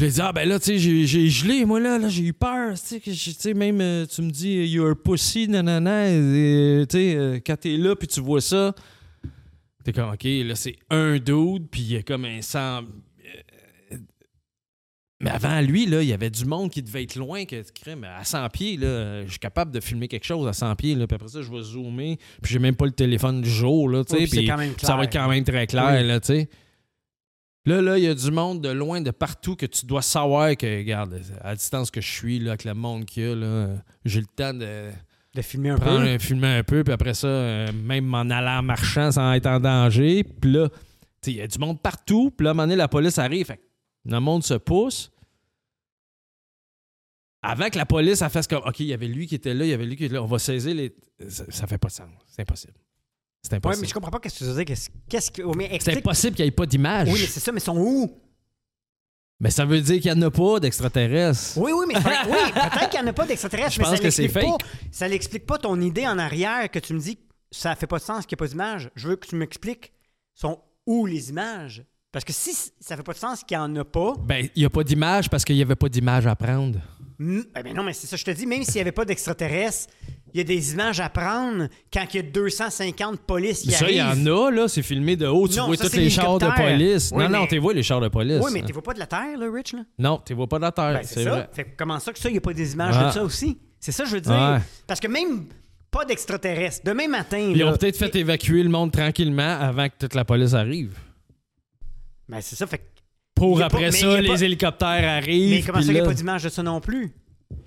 Puis 0.00 0.08
il 0.08 0.14
dit, 0.14 0.20
ah 0.22 0.32
ben 0.32 0.48
là, 0.48 0.58
tu 0.58 0.64
sais, 0.64 0.78
j'ai- 0.78 1.06
j'ai 1.06 1.28
gelé, 1.28 1.66
moi 1.66 1.78
là, 1.78 1.98
là 1.98 2.08
j'ai 2.08 2.22
eu 2.22 2.32
peur. 2.32 2.72
Tu 2.72 2.98
sais, 3.12 3.34
j'ai- 3.42 3.52
même, 3.52 3.82
euh, 3.82 4.06
tu 4.06 4.22
me 4.22 4.30
dis, 4.30 4.64
you're 4.66 4.92
a 4.92 4.94
pussy, 4.94 5.46
nanana. 5.46 6.08
et, 6.08 6.86
Tu 6.88 6.96
sais, 6.96 7.14
euh, 7.16 7.38
quand 7.44 7.56
t'es 7.60 7.76
là, 7.76 7.94
puis 7.94 8.08
tu 8.08 8.20
vois 8.22 8.40
ça, 8.40 8.74
t'es 9.84 9.92
comme, 9.92 10.08
ok, 10.08 10.24
là, 10.24 10.54
c'est 10.54 10.76
un 10.88 11.18
dude, 11.18 11.68
puis 11.70 11.82
il 11.82 11.92
y 11.92 11.96
a 11.98 12.02
comme 12.02 12.24
un 12.24 12.40
sang. 12.40 12.80
euh, 13.92 13.96
Mais 15.20 15.28
avant 15.32 15.60
lui, 15.60 15.84
là, 15.84 16.00
il 16.02 16.08
y 16.08 16.14
avait 16.14 16.30
du 16.30 16.46
monde 16.46 16.70
qui 16.70 16.80
devait 16.82 17.02
être 17.02 17.16
loin, 17.16 17.44
que 17.44 17.62
crème, 17.74 18.04
à 18.04 18.24
100 18.24 18.48
pieds, 18.48 18.78
là, 18.78 19.22
je 19.26 19.30
suis 19.32 19.38
capable 19.38 19.70
de 19.70 19.80
filmer 19.80 20.08
quelque 20.08 20.24
chose 20.24 20.48
à 20.48 20.54
100 20.54 20.74
pieds, 20.76 20.94
là, 20.94 21.06
puis 21.06 21.14
après 21.16 21.28
ça, 21.28 21.42
je 21.42 21.50
vais 21.50 21.60
zoomer, 21.60 22.18
puis 22.40 22.54
j'ai 22.54 22.58
même 22.58 22.74
pas 22.74 22.86
le 22.86 22.92
téléphone 22.92 23.42
du 23.42 23.50
jour, 23.50 23.86
là, 23.90 24.02
tu 24.02 24.12
sais, 24.14 24.22
Oui, 24.22 24.28
puis 24.28 24.46
ça 24.80 24.96
va 24.96 25.04
être 25.04 25.12
quand 25.12 25.28
même 25.28 25.44
très 25.44 25.66
clair, 25.66 25.98
Oui. 26.00 26.06
là, 26.08 26.20
tu 26.20 26.28
sais. 26.28 26.48
Là, 27.66 27.82
là, 27.82 27.98
il 27.98 28.04
y 28.04 28.08
a 28.08 28.14
du 28.14 28.30
monde 28.30 28.62
de 28.62 28.70
loin, 28.70 29.00
de 29.00 29.10
partout, 29.10 29.54
que 29.54 29.66
tu 29.66 29.84
dois 29.84 30.02
savoir 30.02 30.56
que, 30.56 30.66
regarde, 30.78 31.20
à 31.42 31.48
la 31.48 31.56
distance 31.56 31.90
que 31.90 32.00
je 32.00 32.10
suis, 32.10 32.38
là, 32.38 32.52
avec 32.52 32.64
le 32.64 32.74
monde 32.74 33.04
qu'il 33.04 33.22
y 33.22 33.26
a, 33.30 33.34
là, 33.34 33.68
j'ai 34.04 34.20
le 34.20 34.26
temps 34.26 34.54
de 34.54 34.90
de 35.34 35.42
filmer 35.42 35.70
un 35.70 35.76
prendre 35.76 36.04
peu. 36.04 36.18
filmer 36.18 36.58
un 36.58 36.62
peu, 36.64 36.82
puis 36.82 36.92
après 36.92 37.14
ça, 37.14 37.28
euh, 37.28 37.72
même 37.72 38.04
m'en 38.04 38.20
allant 38.20 38.58
en 38.58 38.62
marchant 38.62 39.12
sans 39.12 39.32
être 39.32 39.46
en 39.46 39.60
danger. 39.60 40.24
Puis 40.24 40.52
là, 40.52 40.68
il 41.26 41.34
y 41.34 41.40
a 41.40 41.46
du 41.46 41.58
monde 41.58 41.80
partout. 41.80 42.32
Puis 42.36 42.44
là, 42.44 42.50
à 42.50 42.52
un 42.52 42.54
moment 42.54 42.64
donné, 42.64 42.76
la 42.76 42.88
police 42.88 43.18
arrive. 43.18 43.46
Fait 43.46 43.60
le 44.04 44.18
monde 44.18 44.42
se 44.42 44.54
pousse. 44.54 45.12
Avant 47.42 47.70
que 47.70 47.78
la 47.78 47.86
police 47.86 48.20
elle 48.20 48.30
fasse 48.30 48.46
comme 48.46 48.62
OK, 48.66 48.80
il 48.80 48.86
y 48.86 48.92
avait 48.92 49.08
lui 49.08 49.26
qui 49.26 49.34
était 49.34 49.54
là, 49.54 49.64
il 49.64 49.70
y 49.70 49.72
avait 49.72 49.86
lui 49.86 49.96
qui 49.96 50.04
était 50.04 50.14
là, 50.14 50.22
on 50.22 50.26
va 50.26 50.38
saisir 50.38 50.74
les. 50.74 50.94
Ça, 51.28 51.44
ça 51.48 51.66
fait 51.66 51.78
pas 51.78 51.88
de 51.88 51.92
sens. 51.92 52.08
C'est 52.26 52.42
impossible. 52.42 52.74
C'est 53.42 53.52
Oui, 53.52 53.56
impossible. 53.58 53.80
mais 53.82 53.88
je 53.88 53.94
comprends 53.94 54.10
pas 54.10 54.18
qu'est-ce 54.20 54.34
que 54.40 54.44
tu 54.44 54.50
veux 54.50 54.64
dire. 54.64 54.76
Qu'est-ce 55.08 55.30
que. 55.30 55.42
C'est 55.80 55.96
impossible 55.96 56.36
qu'il 56.36 56.44
n'y 56.44 56.48
ait 56.48 56.52
pas 56.52 56.66
d'image. 56.66 57.08
Oui, 57.08 57.18
mais 57.20 57.26
c'est 57.26 57.40
ça, 57.40 57.52
mais 57.52 57.60
ils 57.60 57.64
sont 57.64 57.78
où? 57.78 58.10
mais 59.42 59.50
ça 59.50 59.64
veut 59.64 59.80
dire 59.80 59.98
qu'il 60.02 60.12
n'y 60.12 60.18
en 60.18 60.26
a 60.26 60.30
pas 60.30 60.60
d'extraterrestres. 60.60 61.56
Oui, 61.56 61.72
oui, 61.72 61.86
mais 61.88 61.94
oui, 61.96 62.52
peut-être 62.52 62.90
qu'il 62.90 63.00
n'y 63.00 63.06
en 63.06 63.10
a 63.10 63.12
pas 63.14 63.24
d'extraterrestres, 63.26 63.72
Je 63.72 63.78
mais 63.80 63.84
pense 63.86 63.96
ça 63.96 64.02
que 64.02 64.10
c'est 64.10 64.22
l'explique 64.24 64.44
pas. 64.44 64.50
fake. 64.64 64.88
Ça 64.92 65.08
l'explique 65.08 65.46
pas 65.46 65.56
ton 65.58 65.80
idée 65.80 66.06
en 66.06 66.18
arrière 66.18 66.70
que 66.70 66.78
tu 66.78 66.92
me 66.92 66.98
dis 67.00 67.18
ça 67.50 67.74
fait 67.74 67.86
pas 67.86 67.96
de 67.98 68.02
sens 68.02 68.26
qu'il 68.26 68.36
n'y 68.36 68.40
a 68.40 68.42
pas 68.44 68.48
d'image. 68.48 68.90
Je 68.96 69.08
veux 69.08 69.16
que 69.16 69.26
tu 69.26 69.36
m'expliques 69.36 69.92
sont 70.34 70.60
où 70.86 71.06
les 71.06 71.30
images? 71.30 71.82
Parce 72.12 72.24
que 72.24 72.32
si 72.34 72.52
ça 72.80 72.96
fait 72.96 73.02
pas 73.02 73.12
de 73.14 73.18
sens 73.18 73.42
qu'il 73.44 73.56
n'y 73.56 73.62
en 73.62 73.74
a 73.76 73.84
pas, 73.84 74.12
Ben, 74.24 74.46
il 74.54 74.60
n'y 74.60 74.64
a 74.66 74.70
pas 74.70 74.84
d'image 74.84 75.30
parce 75.30 75.44
qu'il 75.44 75.56
n'y 75.56 75.62
avait 75.62 75.76
pas 75.76 75.88
d'image 75.88 76.26
à 76.26 76.36
prendre. 76.36 76.78
eh 77.20 77.62
ben 77.62 77.74
non, 77.74 77.82
mais 77.84 77.92
c'est 77.94 78.06
ça, 78.08 78.16
je 78.16 78.24
te 78.24 78.30
dis, 78.32 78.44
même 78.46 78.62
s'il 78.64 78.74
n'y 78.74 78.80
avait 78.82 78.92
pas 78.92 79.04
d'extraterrestres, 79.06 79.88
il 80.34 80.38
y 80.38 80.40
a 80.40 80.44
des 80.44 80.72
images 80.72 81.00
à 81.00 81.08
prendre 81.08 81.68
quand 81.92 82.04
il 82.12 82.16
y 82.16 82.20
a 82.20 82.22
250 82.22 83.20
polices 83.20 83.60
qui 83.60 83.70
Ça, 83.72 83.88
il 83.90 83.96
y 83.96 84.00
arrivent. 84.00 84.28
en 84.28 84.46
a, 84.46 84.50
là. 84.50 84.68
C'est 84.68 84.82
filmé 84.82 85.16
de 85.16 85.26
haut. 85.26 85.48
Tu 85.48 85.56
Non, 85.56 85.66
vois 85.66 85.76
tous 85.76 85.92
les 85.94 86.10
chars 86.10 86.38
de 86.38 86.46
police. 86.46 87.10
Oui, 87.14 87.24
non, 87.24 87.30
non, 87.30 87.40
mais- 87.42 87.48
tu 87.48 87.58
vois 87.58 87.74
les 87.74 87.82
chars 87.82 88.00
de 88.00 88.08
police. 88.08 88.40
Oui, 88.42 88.50
mais 88.52 88.62
tu 88.62 88.72
vois 88.72 88.82
pas 88.82 88.94
de 88.94 88.98
la 88.98 89.06
Terre, 89.06 89.36
là, 89.38 89.46
Rich, 89.52 89.72
là? 89.72 89.80
Non, 89.98 90.20
tu 90.24 90.34
vois 90.34 90.46
pas 90.48 90.56
de 90.58 90.62
la 90.62 90.72
terre. 90.72 90.92
Ben, 90.94 91.02
c'est 91.04 91.24
vrai. 91.24 91.48
Fait 91.52 91.74
comment 91.76 91.98
ça 91.98 92.12
que 92.12 92.18
ça, 92.18 92.28
il 92.28 92.32
n'y 92.32 92.38
a 92.38 92.42
pas 92.42 92.52
des 92.52 92.72
images 92.72 92.98
de 93.06 93.10
ça 93.10 93.22
aussi? 93.22 93.58
C'est 93.78 93.92
ça 93.92 94.04
je 94.04 94.10
veux 94.12 94.20
dire. 94.20 94.60
Parce 94.86 95.00
que 95.00 95.08
même 95.08 95.46
pas 95.90 96.04
d'extraterrestres. 96.04 96.82
Demain 96.84 97.08
matin, 97.08 97.38
Ils 97.38 97.58
là, 97.58 97.66
ont 97.66 97.76
peut-être 97.76 97.96
fait 97.96 98.14
évacuer 98.14 98.62
le 98.62 98.68
monde 98.68 98.92
tranquillement 98.92 99.58
avant 99.60 99.88
que 99.88 99.94
toute 99.98 100.14
la 100.14 100.24
police 100.24 100.54
arrive. 100.54 100.92
Ben, 102.28 102.40
c'est 102.40 102.54
ça. 102.56 102.66
Fait 102.66 102.78
que- 102.78 102.84
Pour 103.34 103.60
après 103.62 103.78
pas- 103.78 103.84
mais 103.86 103.90
ça, 103.92 104.20
les 104.20 104.28
pas- 104.28 104.40
hélicoptères 104.42 105.08
arrivent. 105.08 105.50
Mais 105.50 105.62
comment 105.62 105.80
ça, 105.80 105.86
il 105.88 105.94
n'y 105.94 106.00
a 106.00 106.04
pas 106.04 106.14
d'image 106.14 106.44
de 106.44 106.48
ça 106.48 106.62
non 106.62 106.80
plus? 106.80 107.10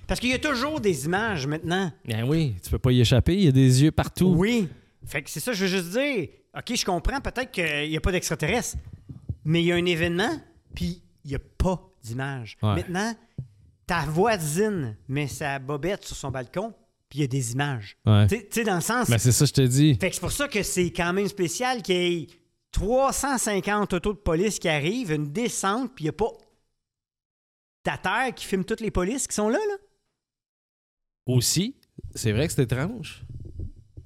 Parce 0.07 0.19
qu'il 0.19 0.29
y 0.29 0.33
a 0.33 0.39
toujours 0.39 0.79
des 0.79 1.05
images 1.05 1.47
maintenant. 1.47 1.91
Ben 2.05 2.23
oui, 2.27 2.55
tu 2.63 2.69
peux 2.69 2.79
pas 2.79 2.91
y 2.91 3.01
échapper. 3.01 3.33
Il 3.35 3.43
y 3.45 3.47
a 3.47 3.51
des 3.51 3.83
yeux 3.83 3.91
partout. 3.91 4.33
Oui. 4.37 4.67
Fait 5.05 5.21
que 5.21 5.29
c'est 5.29 5.39
ça, 5.39 5.53
je 5.53 5.65
veux 5.65 5.69
juste 5.69 5.89
dire. 5.91 6.27
OK, 6.57 6.75
je 6.75 6.85
comprends 6.85 7.19
peut-être 7.19 7.51
qu'il 7.51 7.89
n'y 7.89 7.97
a 7.97 8.01
pas 8.01 8.11
d'extraterrestres, 8.11 8.77
mais 9.43 9.61
il 9.63 9.65
y 9.65 9.71
a 9.71 9.75
un 9.75 9.85
événement, 9.85 10.39
puis 10.75 11.01
il 11.25 11.29
n'y 11.29 11.35
a 11.35 11.39
pas 11.57 11.89
d'image. 12.03 12.57
Ouais. 12.61 12.75
Maintenant, 12.75 13.13
ta 13.87 14.01
voisine 14.01 14.95
met 15.07 15.27
sa 15.27 15.57
bobette 15.59 16.05
sur 16.05 16.15
son 16.15 16.29
balcon, 16.31 16.73
puis 17.09 17.19
il 17.19 17.21
y 17.21 17.25
a 17.25 17.27
des 17.27 17.53
images. 17.53 17.97
Ouais. 18.05 18.27
Tu 18.27 18.35
sais- 18.35 18.41
tu 18.43 18.47
sais, 18.59 18.63
dans 18.63 18.75
le 18.75 18.81
sens. 18.81 19.09
Ben 19.09 19.17
c'est 19.17 19.31
ça, 19.31 19.45
je 19.45 19.53
te 19.53 19.61
dis. 19.61 19.97
Fait 19.99 20.09
que 20.09 20.15
c'est 20.15 20.21
pour 20.21 20.31
ça 20.31 20.47
que 20.47 20.61
c'est 20.63 20.91
quand 20.91 21.11
même 21.11 21.27
spécial 21.27 21.81
qu'il 21.81 21.95
y 21.95 22.21
ait 22.23 22.27
350 22.71 23.93
autos 23.93 24.13
de 24.13 24.17
police 24.19 24.59
qui 24.59 24.69
arrivent, 24.69 25.11
une 25.11 25.31
descente, 25.31 25.91
puis 25.95 26.03
il 26.03 26.05
n'y 26.05 26.09
a 26.09 26.13
pas 26.13 26.31
ta 27.83 27.97
terre 27.97 28.33
qui 28.33 28.45
filme 28.45 28.65
toutes 28.65 28.79
les 28.79 28.91
polices 28.91 29.27
qui 29.27 29.35
sont 29.35 29.49
là, 29.49 29.59
là? 29.67 29.75
Aussi, 31.25 31.75
c'est 32.15 32.31
vrai 32.31 32.47
que 32.47 32.53
c'est 32.53 32.63
étrange. 32.63 33.23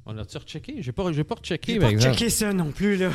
On 0.10 0.18
a-tu 0.18 0.38
rechecké? 0.38 0.76
J'ai 0.80 0.94
pas, 0.94 1.12
j'ai 1.12 1.26
pas 1.26 1.36
rechecké, 1.36 1.74
J'ai 1.74 1.80
par 1.80 1.90
pas 1.90 1.94
exemple. 1.94 2.16
checké 2.18 2.30
ça 2.30 2.54
non 2.54 2.72
plus, 2.72 2.96
là. 2.96 3.10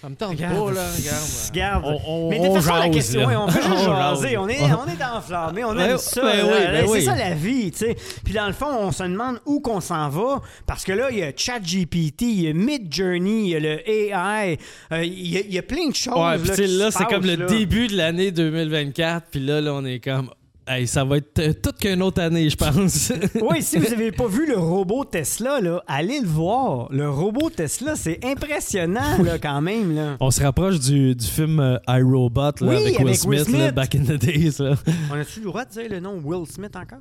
Ça 0.00 0.08
me 0.08 0.14
tente 0.14 0.30
Regarde. 0.30 0.54
pas, 0.56 0.72
là. 0.72 0.86
Regarde. 0.96 1.24
Regarde. 1.50 1.84
On, 1.84 2.00
on, 2.06 2.30
Mais 2.30 2.38
de 2.38 2.42
on 2.44 2.54
toute 2.54 2.62
façon, 2.62 2.74
la 2.76 2.82
jase, 2.86 2.94
question, 2.94 3.20
là. 3.20 3.26
ouais, 3.26 3.36
on 3.36 3.48
fait 3.48 3.62
juste 3.62 3.74
On 3.76 3.84
jaser. 3.96 4.28
jase. 4.30 4.36
On 4.38 4.48
est, 4.48 4.62
on 4.62 4.86
est 4.88 5.04
enflammé, 5.04 5.64
on 5.64 5.78
aime 5.78 5.98
ça. 5.98 6.22
ben 6.22 6.36
là. 6.38 6.44
oui, 6.46 6.50
ben 6.72 6.84
c'est 6.86 6.90
oui. 6.92 7.02
ça 7.04 7.16
la 7.16 7.34
vie, 7.34 7.70
tu 7.70 7.78
sais. 7.78 7.96
Puis 8.24 8.32
dans 8.32 8.46
le 8.46 8.54
fond, 8.54 8.66
on 8.80 8.92
se 8.92 9.02
demande 9.02 9.40
où 9.44 9.60
qu'on 9.60 9.82
s'en 9.82 10.08
va 10.08 10.40
parce 10.66 10.84
que 10.84 10.92
là, 10.92 11.10
il 11.10 11.18
y 11.18 11.22
a 11.22 11.32
ChatGPT, 11.36 12.22
il 12.22 12.40
y 12.40 12.48
a 12.48 12.54
Midjourney, 12.54 13.42
il 13.42 13.48
y 13.48 13.56
a 13.56 13.60
le 13.60 13.90
AI, 13.90 14.58
euh, 14.92 15.04
il 15.04 15.28
y, 15.28 15.36
a- 15.36 15.40
il 15.40 15.52
y 15.52 15.58
a 15.58 15.62
plein 15.62 15.88
de 15.90 15.94
choses. 15.94 16.14
Ouais, 16.16 16.38
puis 16.38 16.48
là, 16.48 16.54
tu 16.56 16.62
sais, 16.62 16.68
qui 16.68 16.78
là, 16.78 16.90
se 16.90 16.98
c'est 16.98 17.04
comme 17.04 17.26
le 17.26 17.34
là. 17.34 17.46
début 17.46 17.88
de 17.88 17.96
l'année 17.96 18.30
2024. 18.30 19.26
Puis 19.30 19.40
là, 19.40 19.60
là, 19.60 19.74
on 19.74 19.84
est 19.84 20.00
comme. 20.00 20.30
Hey, 20.70 20.86
ça 20.86 21.02
va 21.02 21.16
être 21.16 21.38
euh, 21.38 21.54
toute 21.54 21.78
qu'une 21.78 22.02
autre 22.02 22.20
année, 22.20 22.50
je 22.50 22.56
pense. 22.56 23.10
Oui, 23.40 23.62
si 23.62 23.78
vous 23.78 23.88
n'avez 23.88 24.12
pas 24.12 24.26
vu 24.26 24.46
le 24.46 24.58
robot 24.58 25.06
Tesla, 25.06 25.60
là, 25.62 25.82
allez 25.86 26.20
le 26.20 26.26
voir. 26.26 26.88
Le 26.92 27.08
robot 27.08 27.48
Tesla, 27.48 27.96
c'est 27.96 28.22
impressionnant 28.22 29.16
là, 29.24 29.38
quand 29.38 29.62
même. 29.62 29.96
Là. 29.96 30.18
On 30.20 30.30
se 30.30 30.42
rapproche 30.42 30.78
du, 30.78 31.14
du 31.14 31.26
film 31.26 31.58
euh, 31.58 31.78
iRobot 31.88 32.52
Oui, 32.60 32.76
avec 32.76 32.98
Will 32.98 33.08
avec 33.08 33.24
Will 33.24 33.44
Smith, 33.44 33.58
là, 33.58 33.70
back 33.72 33.94
in 33.94 34.00
the 34.04 34.18
days. 34.18 34.56
Là. 34.58 34.74
On 35.10 35.14
a-tu 35.14 35.40
le 35.40 35.46
droit 35.46 35.64
de 35.64 35.70
dire 35.70 35.88
le 35.88 36.00
nom 36.00 36.20
Will 36.22 36.46
Smith 36.46 36.76
encore? 36.76 36.98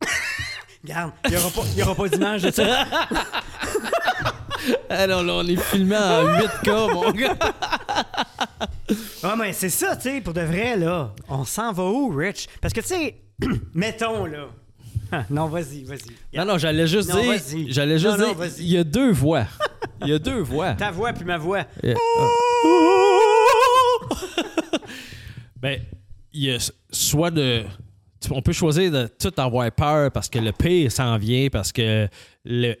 Regarde, 0.82 1.12
il 1.26 1.30
n'y 1.32 1.36
aura 1.36 1.94
pas, 1.94 1.94
pas 1.94 2.08
d'image 2.08 2.42
de 2.42 2.50
ça. 2.50 2.86
Alors 4.88 5.22
là, 5.22 5.32
on 5.34 5.46
est 5.46 5.56
filmé 5.56 5.96
en 5.96 6.24
8K, 6.24 6.92
mon 6.94 7.10
gars. 7.10 7.36
Ah, 9.22 9.34
mais 9.36 9.52
c'est 9.52 9.68
ça, 9.70 9.96
tu 9.96 10.02
sais, 10.02 10.20
pour 10.20 10.32
de 10.34 10.40
vrai, 10.42 10.76
là. 10.76 11.14
On 11.28 11.44
s'en 11.44 11.72
va 11.72 11.84
où, 11.84 12.08
Rich? 12.10 12.46
Parce 12.60 12.72
que, 12.72 12.80
tu 12.80 12.86
sais, 12.88 13.16
mettons, 13.74 14.24
là. 14.26 14.46
Ah, 15.10 15.24
non, 15.30 15.46
vas-y, 15.46 15.84
vas-y. 15.84 16.36
Non, 16.36 16.44
non, 16.44 16.58
j'allais 16.58 16.86
juste 16.86 17.08
Non, 17.08 17.20
dire. 17.20 17.32
vas-y. 17.32 17.72
J'allais 17.72 17.98
juste 17.98 18.18
Non, 18.18 18.26
non, 18.26 18.28
dire. 18.28 18.34
vas-y. 18.38 18.60
Il 18.62 18.68
y 18.68 18.76
a 18.76 18.84
deux 18.84 19.10
voix. 19.12 19.44
Il 20.02 20.08
y 20.08 20.12
a 20.12 20.18
deux 20.18 20.40
voix. 20.40 20.74
Ta 20.74 20.90
voix 20.90 21.12
puis 21.12 21.24
ma 21.24 21.38
voix. 21.38 21.64
Euh, 21.84 21.94
Ben, 25.60 25.80
il 26.32 26.44
y 26.44 26.50
a 26.52 26.58
soit 26.90 27.30
de. 27.30 27.64
On 28.30 28.42
peut 28.42 28.52
choisir 28.52 28.90
de 28.92 29.06
tout 29.18 29.32
avoir 29.38 29.70
peur 29.72 30.10
parce 30.12 30.28
que 30.28 30.38
le 30.38 30.52
pire 30.52 30.90
s'en 30.92 31.16
vient, 31.18 31.48
parce 31.50 31.72
que 31.72 32.08
le- 32.44 32.76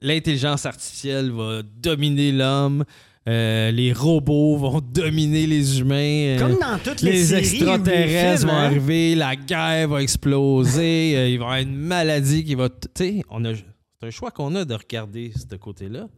l'intelligence 0.00 0.66
artificielle 0.66 1.30
va 1.30 1.62
dominer 1.62 2.32
l'homme, 2.32 2.84
euh, 3.28 3.70
les 3.70 3.92
robots 3.92 4.56
vont 4.56 4.80
dominer 4.94 5.46
les 5.46 5.80
humains. 5.80 5.96
euh, 5.96 6.38
Comme 6.38 6.58
dans 6.58 6.78
toutes 6.82 7.02
les, 7.02 7.12
les 7.12 7.24
séries 7.24 7.40
ou 7.40 7.42
les 7.42 7.56
extraterrestres 7.60 8.38
films, 8.40 8.50
vont 8.50 8.56
hein. 8.56 8.64
arriver, 8.64 9.14
la 9.14 9.36
guerre 9.36 9.88
va 9.88 10.02
exploser, 10.02 11.12
euh, 11.16 11.28
il 11.28 11.38
va 11.38 11.44
y 11.44 11.48
avoir 11.48 11.56
une 11.58 11.76
maladie 11.76 12.44
qui 12.44 12.54
va. 12.54 12.68
Tu 12.68 12.76
sais, 12.94 13.22
on 13.30 13.44
a- 13.44 13.54
c'est 13.54 14.06
un 14.06 14.10
choix 14.10 14.30
qu'on 14.32 14.54
a 14.56 14.64
de 14.64 14.74
regarder 14.74 15.32
ce 15.36 15.54
côté-là 15.56 16.08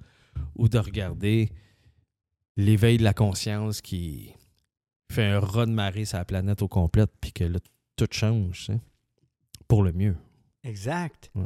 ou 0.56 0.68
de 0.68 0.78
regarder 0.78 1.50
l'éveil 2.56 2.96
de 2.98 3.04
la 3.04 3.12
conscience 3.12 3.80
qui 3.82 4.30
fait 5.12 5.24
un 5.26 5.40
raz 5.40 5.66
de 5.66 5.72
marée 5.72 6.04
sur 6.04 6.18
la 6.18 6.24
planète 6.24 6.62
au 6.62 6.68
complète, 6.68 7.10
puis 7.20 7.32
que 7.32 7.44
là, 7.44 7.58
tout 7.96 8.06
change, 8.10 8.70
pour 9.68 9.82
le 9.82 9.92
mieux. 9.92 10.16
Exact. 10.64 11.30
Ouais. 11.34 11.44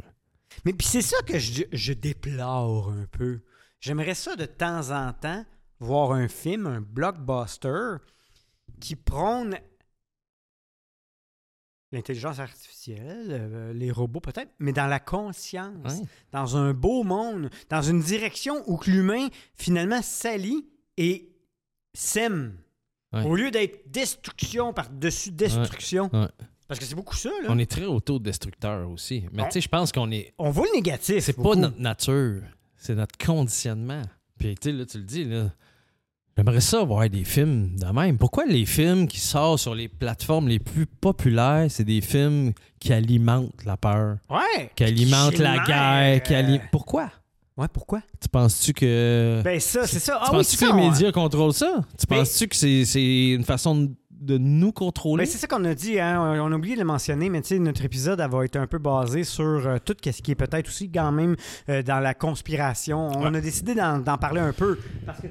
Mais 0.65 0.73
puis 0.73 0.87
c'est 0.87 1.01
ça 1.01 1.17
que 1.25 1.37
je, 1.37 1.63
je 1.71 1.93
déplore 1.93 2.89
un 2.91 3.05
peu. 3.11 3.41
J'aimerais 3.79 4.15
ça 4.15 4.35
de 4.35 4.45
temps 4.45 4.91
en 4.91 5.13
temps 5.13 5.45
voir 5.79 6.11
un 6.11 6.27
film, 6.27 6.67
un 6.67 6.81
blockbuster 6.81 7.97
qui 8.79 8.95
prône 8.95 9.57
l'intelligence 11.91 12.39
artificielle, 12.39 13.27
euh, 13.29 13.73
les 13.73 13.91
robots 13.91 14.19
peut-être, 14.19 14.51
mais 14.59 14.73
dans 14.73 14.87
la 14.87 14.99
conscience, 14.99 16.01
dans 16.31 16.57
un 16.57 16.73
beau 16.73 17.03
monde, 17.03 17.49
dans 17.69 17.81
une 17.81 18.01
direction 18.01 18.63
où 18.67 18.79
l'humain 18.85 19.27
finalement 19.55 20.01
s'allie 20.01 20.67
et 20.97 21.33
s'aime. 21.93 22.57
Ouais. 23.11 23.23
Au 23.23 23.35
lieu 23.35 23.49
d'être 23.49 23.89
destruction 23.89 24.71
par-dessus 24.71 25.31
destruction. 25.31 26.09
Parce 26.67 26.79
que 26.79 26.85
c'est 26.85 26.93
beaucoup 26.93 27.15
ça, 27.15 27.31
là. 27.41 27.47
On 27.49 27.57
est 27.57 27.69
très 27.69 27.85
autodestructeur 27.85 28.87
aussi. 28.91 29.25
Mais 29.31 29.43
tu 29.45 29.53
sais, 29.53 29.61
je 29.61 29.69
pense 29.69 29.91
qu'on 29.91 30.11
est. 30.11 30.35
On 30.37 30.51
voit 30.51 30.67
le 30.67 30.75
négatif. 30.75 31.23
C'est 31.23 31.33
pas 31.33 31.55
notre 31.55 31.79
nature, 31.79 32.43
c'est 32.79 32.95
notre 32.95 33.17
conditionnement. 33.23 34.01
Puis 34.37 34.55
tu 34.55 34.71
sais, 34.71 34.75
là, 34.75 34.85
tu 34.85 34.97
le 34.97 35.03
dis, 35.03 35.25
là. 35.25 35.51
J'aimerais 36.37 36.61
ça 36.61 36.83
voir 36.85 37.09
des 37.09 37.25
films 37.25 37.75
de 37.77 37.85
même. 37.87 38.17
Pourquoi 38.17 38.45
les 38.45 38.65
films 38.65 39.07
qui 39.09 39.19
sortent 39.19 39.59
sur 39.59 39.75
les 39.75 39.89
plateformes 39.89 40.47
les 40.47 40.59
plus 40.59 40.85
populaires, 40.85 41.65
c'est 41.69 41.83
des 41.83 41.99
films 41.99 42.53
qui 42.79 42.93
alimentent 42.93 43.65
la 43.65 43.75
peur, 43.75 44.17
Ouais. 44.29 44.71
qui 44.73 44.85
alimentent 44.85 45.37
la 45.37 45.59
guerre, 45.65 46.23
qui 46.23 46.33
ali- 46.33 46.61
Pourquoi? 46.71 47.11
Ouais, 47.57 47.67
pourquoi? 47.67 48.01
Tu 48.21 48.29
penses-tu 48.29 48.71
que. 48.71 49.41
Ben 49.43 49.59
ça, 49.59 49.85
c'est 49.85 49.99
ça. 49.99 50.13
tu 50.13 50.19
Ah 50.27 50.31
penses-tu 50.31 50.55
que 50.55 50.65
ça. 50.65 50.73
les 50.73 50.81
médias 50.89 51.11
contrôlent 51.11 51.51
ça? 51.53 51.81
Tu 51.97 52.05
Mais- 52.09 52.19
penses-tu 52.19 52.47
que 52.47 52.55
c'est 52.55 53.29
une 53.31 53.43
façon 53.43 53.75
de- 53.75 53.91
de 54.19 54.37
nous 54.37 54.71
contrôler? 54.71 55.23
Ben, 55.23 55.29
c'est 55.29 55.37
ça 55.37 55.47
qu'on 55.47 55.63
a 55.65 55.73
dit, 55.73 55.99
hein? 55.99 56.19
on 56.21 56.49
on 56.49 56.51
a 56.51 56.55
oublié 56.55 56.75
de 56.75 56.79
le 56.79 56.85
mentionner, 56.85 57.29
mais 57.29 57.41
tu 57.41 57.49
sais, 57.49 57.59
notre 57.59 57.83
épisode 57.85 58.19
elle 58.19 58.29
va 58.29 58.45
être 58.45 58.55
un 58.57 58.67
peu 58.67 58.77
basé 58.77 59.23
sur 59.23 59.43
euh, 59.43 59.77
tout 59.83 59.95
ce 60.03 60.21
qui 60.21 60.31
est 60.31 60.35
peut-être 60.35 60.67
aussi 60.67 60.89
quand 60.91 61.11
même 61.11 61.35
euh, 61.69 61.81
dans 61.83 61.99
la 61.99 62.13
conspiration. 62.13 63.09
On 63.15 63.33
a 63.33 63.41
décidé 63.41 63.75
d'en 63.75 64.17
parler 64.17 64.41
un 64.41 64.53
peu. 64.53 64.77
Parce 65.05 65.21
que. 65.21 65.27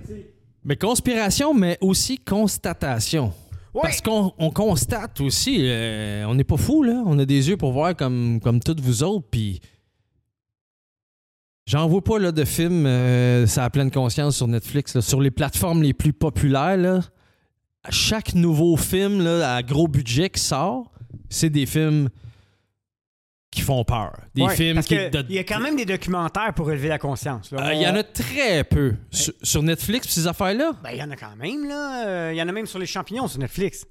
Mais 0.64 0.76
conspiration, 0.76 1.54
mais 1.54 1.78
aussi 1.80 2.18
constatation. 2.18 3.32
Ouais. 3.74 3.82
Parce 3.82 4.00
qu'on 4.00 4.32
on 4.38 4.50
constate 4.50 5.20
aussi, 5.20 5.58
euh, 5.60 6.24
on 6.26 6.34
n'est 6.34 6.44
pas 6.44 6.56
fou 6.56 6.82
là. 6.82 7.02
On 7.06 7.18
a 7.18 7.24
des 7.24 7.48
yeux 7.48 7.56
pour 7.56 7.72
voir 7.72 7.94
comme, 7.94 8.40
comme 8.42 8.60
toutes 8.60 8.80
vous 8.80 9.02
autres. 9.02 9.26
Puis 9.30 9.60
j'en 11.66 11.86
vois 11.86 12.02
pas 12.02 12.18
là, 12.18 12.32
de 12.32 12.44
films, 12.44 12.86
euh, 12.86 13.46
ça 13.46 13.64
a 13.64 13.70
pleine 13.70 13.90
conscience 13.90 14.36
sur 14.36 14.48
Netflix, 14.48 14.94
là. 14.94 15.00
sur 15.00 15.20
les 15.20 15.30
plateformes 15.30 15.82
les 15.82 15.92
plus 15.92 16.12
populaires. 16.12 16.76
Là, 16.76 17.00
chaque 17.90 18.34
nouveau 18.34 18.76
film 18.76 19.22
là, 19.22 19.54
à 19.56 19.62
gros 19.62 19.88
budget 19.88 20.30
qui 20.30 20.40
sort, 20.40 20.90
c'est 21.30 21.50
des 21.50 21.66
films 21.66 22.08
qui 23.50 23.62
font 23.62 23.82
peur. 23.84 24.12
Des 24.34 24.42
Ouais, 24.42 24.54
films 24.56 24.74
parce 24.76 24.86
qui. 24.86 24.94
de- 24.96 25.24
Il 25.28 25.34
y 25.34 25.38
a 25.38 25.44
quand 25.44 25.58
même 25.60 25.74
des 25.76 25.86
documentaires 25.86 26.52
pour 26.54 26.70
élever 26.70 26.88
la 26.88 26.98
conscience. 26.98 27.50
Euh, 27.52 27.72
Il 27.74 27.80
y 27.80 27.86
en 27.86 27.94
a 27.96 28.02
très 28.02 28.62
peu. 28.64 28.94
Sur, 29.10 29.32
sur 29.42 29.62
Netflix, 29.62 30.08
ces 30.08 30.26
affaires-là? 30.26 30.72
Ben, 30.82 30.90
il 30.92 30.98
y 30.98 31.02
en 31.02 31.10
a 31.10 31.16
quand 31.16 31.34
même, 31.36 31.66
là. 31.66 32.06
Euh, 32.06 32.32
Il 32.32 32.36
y 32.36 32.42
en 32.42 32.48
a 32.48 32.52
même 32.52 32.66
sur 32.66 32.78
les 32.78 32.86
champignons 32.86 33.26
sur 33.26 33.38
Netflix. 33.40 33.86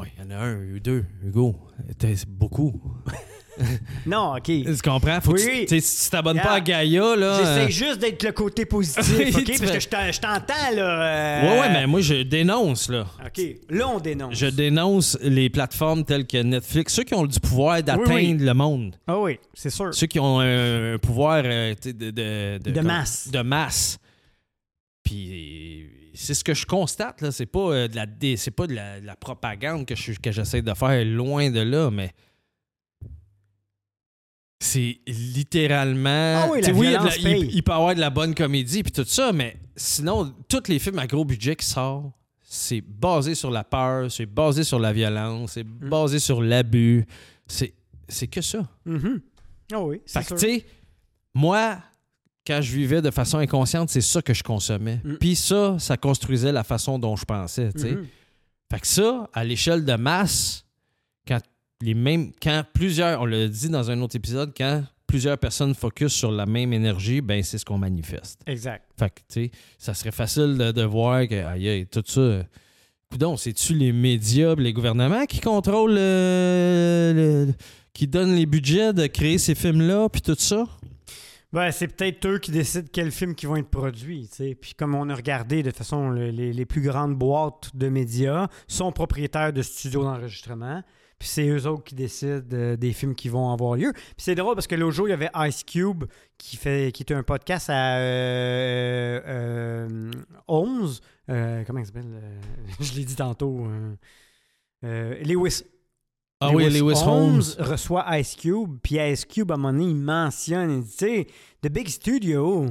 Oui, 0.00 0.08
il 0.16 0.24
y 0.24 0.26
en 0.26 0.30
a 0.30 0.36
un, 0.36 0.56
ou 0.74 0.80
deux, 0.80 1.04
Hugo. 1.22 1.54
C'est 2.00 2.26
beaucoup. 2.26 2.80
Non, 4.06 4.34
OK. 4.36 4.44
Tu 4.44 4.64
comprends? 4.82 5.20
Faut 5.20 5.32
que 5.34 5.40
Oui, 5.44 5.66
tu- 5.68 5.80
si 5.80 6.04
tu 6.04 6.10
t'abonnes 6.10 6.36
Yeah. 6.36 6.44
pas 6.46 6.52
à 6.54 6.60
Gaïa, 6.60 7.16
là. 7.16 7.38
J'essaie 7.38 7.66
euh, 7.66 7.68
juste 7.88 7.98
d'être 8.00 8.22
le 8.22 8.32
côté 8.32 8.64
positif, 8.64 9.02
OK? 9.36 9.58
Parce 9.58 9.70
que 9.72 9.80
je 9.80 9.88
t'en- 9.88 10.10
je 10.12 10.20
t'entends, 10.20 10.70
là. 10.74 11.02
euh, 11.02 11.42
Ouais, 11.50 11.60
ouais, 11.60 11.72
mais 11.72 11.86
moi, 11.86 12.00
je 12.00 12.22
dénonce, 12.22 12.88
là. 12.88 13.06
OK. 13.24 13.42
Là, 13.70 13.88
on 13.88 14.00
dénonce. 14.00 14.34
Je 14.38 14.46
dénonce 14.46 15.18
les 15.22 15.50
plateformes 15.50 16.04
telles 16.04 16.26
que 16.26 16.38
Netflix, 16.42 16.94
ceux 16.94 17.04
qui 17.04 17.14
ont 17.14 17.26
du 17.26 17.38
pouvoir 17.40 17.82
d'atteindre 17.82 18.14
Oui, 18.14 18.36
le 18.38 18.54
monde. 18.54 18.96
Ah 19.06 19.18
oui, 19.18 19.38
c'est 19.54 19.70
sûr. 19.70 19.94
Ceux 19.94 20.06
qui 20.06 20.18
ont 20.18 20.40
un, 20.40 20.94
un 20.94 20.98
pouvoir 20.98 21.42
euh, 21.44 21.74
de, 21.84 22.10
de, 22.58 22.70
De 22.70 22.80
masse. 22.80 23.28
De 23.30 23.40
masse. 23.42 23.98
Puis 25.04 25.86
c'est 26.14 26.34
ce 26.34 26.44
que 26.44 26.54
je 26.54 26.66
constate, 26.66 27.20
là. 27.20 27.30
C'est 27.32 27.46
pas 27.46 27.60
euh, 27.72 27.88
de 27.88 27.96
la 27.96 28.06
c'est 28.36 28.50
pas 28.50 28.66
de 28.66 28.74
la, 28.74 29.00
de 29.00 29.06
la 29.06 29.16
propagande 29.16 29.86
que 29.86 29.94
je- 29.96 30.12
que 30.18 30.30
j'essaie 30.32 30.62
de 30.62 30.74
faire 30.74 31.04
loin 31.04 31.50
de 31.50 31.60
là, 31.60 31.90
mais. 31.90 32.10
C'est 34.64 35.00
littéralement. 35.06 36.42
Ah 36.44 36.48
oui, 36.52 36.60
la 36.60 36.66
sais, 36.68 36.72
il, 36.72 36.76
y 36.84 36.86
a 36.86 36.90
de 36.90 36.98
violence 36.98 37.16
il- 37.18 37.22
paye. 37.24 37.50
il 37.52 37.62
peut 37.62 37.72
y 37.72 37.74
avoir 37.74 37.94
de 37.94 38.00
la 38.00 38.10
bonne 38.10 38.34
comédie 38.34 38.82
puis 38.82 38.92
tout 38.92 39.04
ça, 39.04 39.32
mais 39.32 39.56
sinon, 39.76 40.32
tous 40.48 40.68
les 40.68 40.78
films 40.78 40.98
à 41.00 41.06
gros 41.06 41.24
budget 41.24 41.56
qui 41.56 41.66
sortent, 41.66 42.12
c'est 42.42 42.80
basé 42.80 43.34
sur 43.34 43.50
la 43.50 43.64
peur, 43.64 44.10
c'est 44.10 44.26
basé 44.26 44.62
sur 44.62 44.78
la 44.78 44.92
violence, 44.92 45.52
c'est 45.54 45.64
Mm. 45.64 45.88
basé 45.88 46.18
sur 46.18 46.42
l'abus. 46.42 47.04
C'est 47.46 47.74
c'est 48.08 48.26
que 48.28 48.40
ça. 48.40 48.68
Mhm. 48.84 49.20
Ah 49.72 49.80
oui, 49.80 50.00
Fait 50.06 50.22
c'est 50.22 50.34
tu 50.34 50.40
sais, 50.40 50.66
moi, 51.34 51.78
quand 52.46 52.60
je 52.60 52.72
vivais 52.72 53.00
de 53.00 53.10
façon 53.10 53.38
inconsciente, 53.38 53.88
c'est 53.88 54.00
ça 54.02 54.20
que 54.20 54.34
je 54.34 54.42
consommais. 54.42 55.00
Mm. 55.02 55.14
Puis 55.18 55.34
ça, 55.34 55.76
ça 55.78 55.96
construisait 55.96 56.52
la 56.52 56.62
façon 56.62 56.98
dont 56.98 57.16
je 57.16 57.24
pensais, 57.24 57.72
tu 57.72 57.80
sais. 57.80 57.92
Mhm. 57.92 58.06
Fait 58.70 58.80
que 58.80 58.86
ça, 58.86 59.28
à 59.32 59.44
l'échelle 59.44 59.84
de 59.84 59.94
masse, 59.94 60.64
les 61.82 61.94
mêmes, 61.94 62.32
quand 62.42 62.62
plusieurs, 62.72 63.20
on 63.20 63.24
l'a 63.26 63.48
dit 63.48 63.68
dans 63.68 63.90
un 63.90 64.00
autre 64.00 64.16
épisode, 64.16 64.52
quand 64.56 64.82
plusieurs 65.06 65.36
personnes 65.36 65.74
focus 65.74 66.12
sur 66.12 66.30
la 66.30 66.46
même 66.46 66.72
énergie, 66.72 67.20
ben 67.20 67.42
c'est 67.42 67.58
ce 67.58 67.64
qu'on 67.64 67.76
manifeste. 67.78 68.40
Exact. 68.46 68.84
Fait 68.98 69.10
que, 69.10 69.20
tu 69.20 69.24
sais, 69.44 69.50
ça 69.78 69.92
serait 69.94 70.12
facile 70.12 70.56
de, 70.56 70.72
de 70.72 70.82
voir 70.82 71.26
que, 71.28 71.34
aïe, 71.44 71.68
aïe, 71.68 71.86
tout 71.86 72.02
ça. 72.06 72.44
Coudon, 73.10 73.36
c'est-tu 73.36 73.74
les 73.74 73.92
médias, 73.92 74.54
les 74.54 74.72
gouvernements 74.72 75.26
qui 75.26 75.40
contrôlent, 75.40 75.98
euh, 75.98 77.46
le- 77.46 77.52
qui 77.92 78.06
donnent 78.06 78.34
les 78.34 78.46
budgets 78.46 78.94
de 78.94 79.06
créer 79.06 79.36
ces 79.36 79.54
films-là, 79.54 80.08
puis 80.08 80.22
tout 80.22 80.34
ça? 80.38 80.64
Ben, 81.52 81.70
c'est 81.70 81.88
peut-être 81.88 82.26
eux 82.26 82.38
qui 82.38 82.50
décident 82.50 82.88
quels 82.90 83.10
films 83.10 83.34
qui 83.34 83.44
vont 83.44 83.56
être 83.56 83.68
produits. 83.68 84.26
tu 84.30 84.36
sais. 84.36 84.54
Puis 84.54 84.72
comme 84.72 84.94
on 84.94 85.10
a 85.10 85.14
regardé, 85.14 85.62
de 85.62 85.68
toute 85.68 85.76
façon, 85.76 86.08
le- 86.08 86.30
les, 86.30 86.54
les 86.54 86.64
plus 86.64 86.80
grandes 86.80 87.14
boîtes 87.14 87.70
de 87.76 87.88
médias 87.90 88.48
sont 88.66 88.90
propriétaires 88.92 89.52
de 89.52 89.60
studios 89.60 90.04
d'enregistrement. 90.04 90.82
Puis 91.22 91.28
c'est 91.30 91.46
eux 91.46 91.68
autres 91.68 91.84
qui 91.84 91.94
décident 91.94 92.42
euh, 92.52 92.76
des 92.76 92.92
films 92.92 93.14
qui 93.14 93.28
vont 93.28 93.52
avoir 93.52 93.76
lieu. 93.76 93.92
Puis 93.92 94.02
c'est 94.18 94.34
drôle 94.34 94.56
parce 94.56 94.66
que 94.66 94.74
l'autre 94.74 94.96
jour, 94.96 95.06
il 95.06 95.10
y 95.10 95.14
avait 95.14 95.30
Ice 95.48 95.62
Cube 95.62 96.02
qui, 96.36 96.56
fait, 96.56 96.90
qui 96.92 97.04
était 97.04 97.14
un 97.14 97.22
podcast 97.22 97.70
à 97.70 97.98
euh, 97.98 99.20
euh, 99.24 100.10
11. 100.48 101.00
euh, 101.30 101.62
comment 101.64 101.78
il 101.78 101.86
s'appelle 101.86 102.10
euh, 102.12 102.40
Je 102.80 102.94
l'ai 102.94 103.04
dit 103.04 103.14
tantôt. 103.14 103.66
euh, 103.66 103.94
euh, 104.82 105.22
Lewis 105.22 105.62
Ah 106.40 106.50
oui, 106.50 106.68
Lewis 106.68 106.98
Holmes. 107.06 107.42
reçoit 107.60 108.18
Ice 108.18 108.34
Cube, 108.34 108.78
puis 108.82 108.96
Ice 108.96 109.24
Cube, 109.24 109.52
à 109.52 109.54
un 109.54 109.58
moment 109.58 109.72
donné, 109.78 109.92
il 109.92 109.96
mentionne, 109.96 110.72
il 110.72 110.82
dit, 110.82 110.90
tu 110.96 111.06
sais, 111.06 111.26
the 111.62 111.68
big 111.70 111.86
studio, 111.86 112.66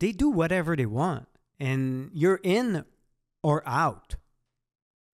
they 0.00 0.12
do 0.12 0.28
whatever 0.32 0.74
they 0.74 0.86
want, 0.86 1.22
and 1.60 2.08
you're 2.12 2.40
in 2.42 2.82
or 3.44 3.62
out. 3.64 4.16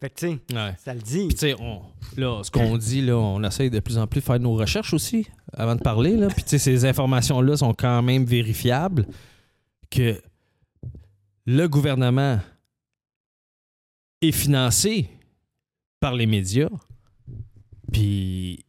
Fait 0.07 0.11
que, 0.11 0.15
tu 0.21 0.27
sais, 0.51 0.55
Ouais. 0.57 0.75
ça 0.79 0.95
le 0.95 1.01
dit. 1.01 1.27
Puis, 1.27 1.35
tu 1.35 1.39
sais, 1.41 1.55
on- 1.61 1.83
là, 2.17 2.43
ce 2.45 2.51
qu'on 2.51 2.77
dit, 2.79 3.01
là, 3.03 3.17
on 3.17 3.43
essaye 3.43 3.71
de 3.71 3.81
plus 3.81 3.99
en 3.99 4.07
plus 4.07 4.21
de 4.21 4.25
faire 4.25 4.39
nos 4.39 4.55
recherches 4.55 4.95
aussi 4.95 5.27
avant 5.53 5.75
de 5.75 5.81
parler. 5.81 6.17
Là. 6.17 6.29
Puis, 6.29 6.45
tu 6.45 6.51
sais, 6.51 6.59
ces 6.59 6.85
informations-là 6.85 7.57
sont 7.57 7.75
quand 7.75 8.03
même 8.03 8.25
vérifiables 8.25 9.07
que 9.91 10.21
le 11.47 11.67
gouvernement 11.67 12.39
est 14.23 14.33
financé 14.33 15.09
par 16.01 16.15
les 16.15 16.27
médias. 16.27 16.69
Puis, 17.93 18.63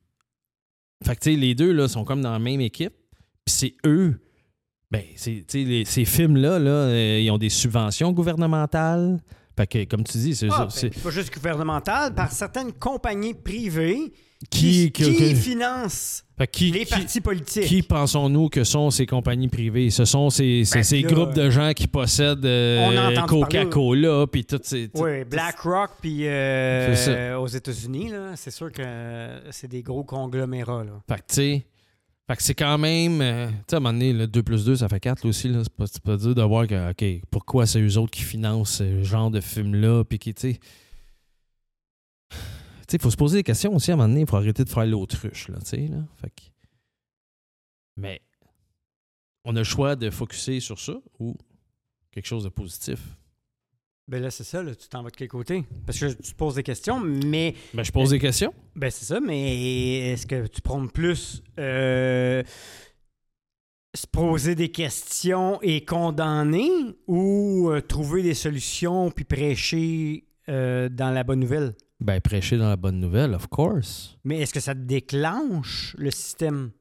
Fait 1.04 1.16
que, 1.16 1.20
tu 1.22 1.34
sais, 1.34 1.40
les 1.40 1.54
deux, 1.54 1.72
là, 1.72 1.88
sont 1.88 2.04
comme 2.04 2.22
dans 2.24 2.32
la 2.32 2.40
même 2.40 2.60
équipe. 2.60 2.94
Puis 3.46 3.54
c'est 3.56 3.76
eux. 3.86 4.20
Ben, 4.90 5.04
les- 5.54 5.86
ces 5.86 6.06
films-là, 6.06 6.58
là, 6.58 6.72
euh, 6.72 7.20
ils 7.22 7.30
ont 7.30 7.38
des 7.38 7.50
subventions 7.50 8.12
gouvernementales. 8.12 9.22
Fait 9.58 9.68
que, 9.68 9.84
comme 9.86 10.04
tu 10.04 10.18
dis, 10.20 10.36
c'est 10.36 10.48
Ah, 10.52 10.60
ben, 10.66 10.70
c'est- 10.70 11.02
pas 11.02 11.10
juste 11.10 11.34
gouvernemental, 11.34 12.14
par 12.14 12.32
certaines 12.32 12.72
compagnies 12.72 13.34
privées 13.34 14.14
qui, 14.52 14.92
qui, 14.92 15.04
qui- 15.04 15.16
qui 15.16 15.16
qui- 15.16 15.36
financent 15.36 16.24
qui- 16.52 16.70
les 16.72 16.86
partis 16.86 17.22
politiques. 17.22 17.64
Qui 17.64 17.82
pensons-nous 17.82 18.50
que 18.50 18.64
sont 18.64 18.92
ces 18.92 19.08
compagnies 19.08 19.48
privées? 19.48 19.90
Ce 19.90 20.06
sont 20.06 20.30
ces, 20.30 20.64
ces- 20.64 20.78
Ben, 20.78 20.84
ces 20.84 21.02
là, 21.02 21.08
groupes 21.12 21.34
de 21.34 21.50
gens 21.50 21.72
qui 21.74 21.88
possèdent 21.88 22.46
euh, 22.46 23.16
Coca-Cola, 23.28 24.28
puis 24.32 24.46
toutes 24.46 24.66
ces... 24.66 24.90
tout- 24.90 25.02
Oui, 25.02 25.24
BlackRock, 25.24 25.90
puis 26.02 26.28
euh, 26.28 27.40
aux 27.40 27.48
États-Unis, 27.48 28.12
c'est 28.36 28.52
sûr 28.52 28.72
que 28.72 28.84
c'est 29.50 29.68
des 29.68 29.82
gros 29.82 30.04
conglomérats. 30.04 30.84
Là. 30.84 31.02
Fait 31.10 31.16
que, 31.16 31.20
tu 31.28 31.34
sais, 31.34 31.66
fait 32.28 32.36
que 32.36 32.44
c'est 32.44 32.56
quand 32.56 32.78
même... 32.78 33.22
euh, 33.22 33.48
tu 33.48 33.54
sais, 33.70 33.76
à 33.76 33.78
un 33.78 33.80
moment 33.80 33.94
donné, 33.94 34.12
le 34.12 34.28
2 34.28 34.44
plus 34.44 34.66
2, 34.66 34.76
ça 34.78 34.90
fait 34.90 35.00
4 35.00 35.24
là, 35.24 35.30
aussi. 35.30 35.48
Là. 35.48 35.64
C'est 35.64 36.02
pas, 36.02 36.18
dur 36.18 36.36
de 36.36 36.42
voir 36.42 36.68
que, 36.68 36.92
OK, 36.92 37.26
pourquoi 37.32 37.66
c'est 37.66 37.82
eux 37.82 37.98
autres 37.98 38.12
qui 38.12 38.24
financent 38.24 38.78
ce 38.78 39.02
genre 39.04 39.32
de 39.32 39.40
film-là, 39.40 40.04
puis 40.04 40.20
qui, 40.20 40.34
tu 40.34 40.54
sais... 40.54 40.60
Tu 42.30 42.92
sais, 42.92 42.98
il 42.98 43.02
faut 43.02 43.12
se 43.12 43.18
poser 43.18 43.40
des 43.40 43.44
questions 43.44 43.74
aussi 43.76 43.92
à 43.92 43.94
un 43.94 43.98
moment 43.98 44.10
donné. 44.10 44.22
Il 44.22 44.28
faut 44.28 44.38
arrêter 44.38 44.64
de 44.64 44.70
faire 44.70 44.86
l'autruche, 44.86 45.48
là, 45.48 45.58
tu 45.60 45.66
sais, 45.66 45.88
là. 45.88 45.98
Fait 46.22 46.30
que... 46.30 46.44
Mais 47.96 48.22
on 49.46 49.56
a 49.56 49.60
le 49.60 49.64
choix 49.64 49.96
de 49.96 50.10
focuser 50.10 50.60
sur 50.60 50.80
ça 50.80 50.94
ou 51.20 51.36
quelque 52.12 52.26
chose 52.26 52.44
de 52.44 52.50
positif. 52.50 53.00
Ben 54.08 54.22
là, 54.22 54.32
c'est 54.32 54.46
ça, 54.46 54.64
là, 54.64 54.74
tu 54.74 54.88
t'en 54.88 55.04
vas 55.04 55.10
de 55.10 55.16
quel 55.18 55.28
côté? 55.28 55.66
Parce 55.86 56.00
que 56.00 56.14
tu 56.22 56.34
poses 56.34 56.56
des 56.56 56.64
questions, 56.64 57.00
mais 57.00 57.54
Ben, 57.74 57.84
je 57.84 57.92
pose 57.92 58.12
des 58.12 58.20
questions. 58.20 58.54
ben 58.76 58.90
c'est 58.90 59.04
ça, 59.06 59.20
mais 59.20 60.12
est-ce 60.14 60.26
que 60.26 60.48
tu 60.48 60.62
prônes 60.62 60.90
plus 60.90 61.44
euh, 61.60 62.42
se 63.94 64.08
poser 64.08 64.56
des 64.56 64.70
questions 64.70 65.60
et 65.62 65.84
condamner 65.84 66.70
ou 67.08 67.70
euh, 67.70 67.82
trouver 67.82 68.24
des 68.24 68.34
solutions 68.34 69.12
puis 69.12 69.26
prêcher 69.26 70.24
euh, 70.48 70.88
dans 70.88 71.12
la 71.12 71.24
bonne 71.26 71.40
nouvelle? 71.42 71.74
Ben, 72.00 72.22
prêcher 72.22 72.58
dans 72.58 72.70
la 72.70 72.78
bonne 72.78 73.00
nouvelle, 73.00 73.34
of 73.34 73.48
course. 73.48 74.18
Mais 74.24 74.40
est-ce 74.40 74.54
que 74.54 74.60
ça 74.60 74.74
déclenche 74.74 75.96
le 75.98 76.12
système? 76.12 76.72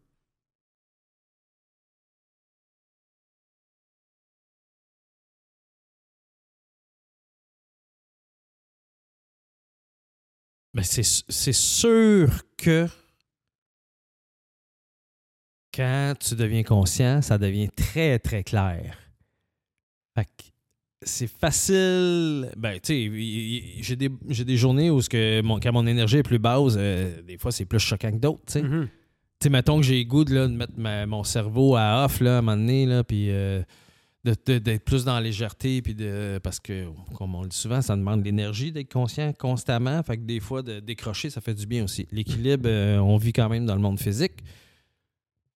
Ben, 10.77 10.83
c'est 10.83 11.03
c'est 11.03 11.55
sûr 11.55 12.29
que 12.59 12.87
quand 15.75 16.12
tu 16.21 16.35
deviens 16.35 16.62
conscient, 16.62 17.23
ça 17.23 17.39
devient 17.39 17.71
très, 17.71 18.19
très 18.19 18.45
clair. 18.45 18.99
Fait 20.15 20.25
que 20.25 20.45
c'est 21.03 21.27
facile. 21.31 22.51
Ben, 22.59 22.79
tu 22.81 22.93
sais, 23.11 23.83
j'ai 23.83 23.97
des, 23.97 24.11
j'ai 24.29 24.45
des 24.45 24.57
journées 24.59 24.91
où 24.91 25.01
que 25.01 25.41
mon, 25.41 25.61
quand 25.61 25.73
mon 25.73 25.87
énergie 25.87 26.19
est 26.19 26.23
plus 26.23 26.39
basse, 26.39 26.75
euh, 26.77 27.23
des 27.23 27.39
fois, 27.39 27.53
c'est 27.53 27.65
plus 27.65 27.79
choquant 27.79 28.11
que 28.11 28.17
d'autres, 28.19 28.43
tu 28.47 28.53
sais. 28.55 28.62
Mhm. 28.62 28.89
Tu 28.89 29.45
sais, 29.45 29.51
mettons 29.51 29.79
que 29.81 29.87
j'ai 29.87 29.99
le 29.99 30.05
goût 30.05 30.25
de, 30.25 30.35
là, 30.35 30.47
de 30.47 30.53
mettre 30.55 30.73
ma- 30.77 31.07
mon 31.07 31.25
cerveau 31.25 31.75
à 31.77 32.05
off 32.05 32.21
là, 32.21 32.37
à 32.37 32.39
un 32.39 32.43
moment 32.43 32.57
donné, 32.57 32.85
là, 32.87 33.03
puis 33.03 33.31
euh, 33.31 33.62
d'être 34.35 34.85
plus 34.85 35.05
dans 35.05 35.15
la 35.15 35.21
légèreté, 35.21 35.81
puis 35.83 35.95
de, 35.95 36.39
parce 36.43 36.59
que, 36.61 36.87
comme 37.17 37.35
on 37.35 37.43
le 37.43 37.49
dit 37.49 37.57
souvent, 37.57 37.81
ça 37.83 37.97
demande 37.97 38.21
de 38.21 38.25
l'énergie 38.25 38.73
d'être 38.73 38.93
conscient 38.93 39.33
constamment. 39.33 40.03
Fait 40.03 40.17
que 40.17 40.23
des 40.23 40.41
fois, 40.41 40.62
de 40.62 40.81
décrocher, 40.81 41.31
ça 41.31 41.41
fait 41.41 41.55
du 41.55 41.67
bien 41.67 41.85
aussi. 41.85 42.07
L'équilibre, 42.12 42.65
euh, 42.69 42.99
on 42.99 43.17
vit 43.17 43.33
quand 43.33 43.49
même 43.49 43.67
dans 43.67 43.75
le 43.75 43.81
monde 43.81 43.99
physique. 44.01 44.35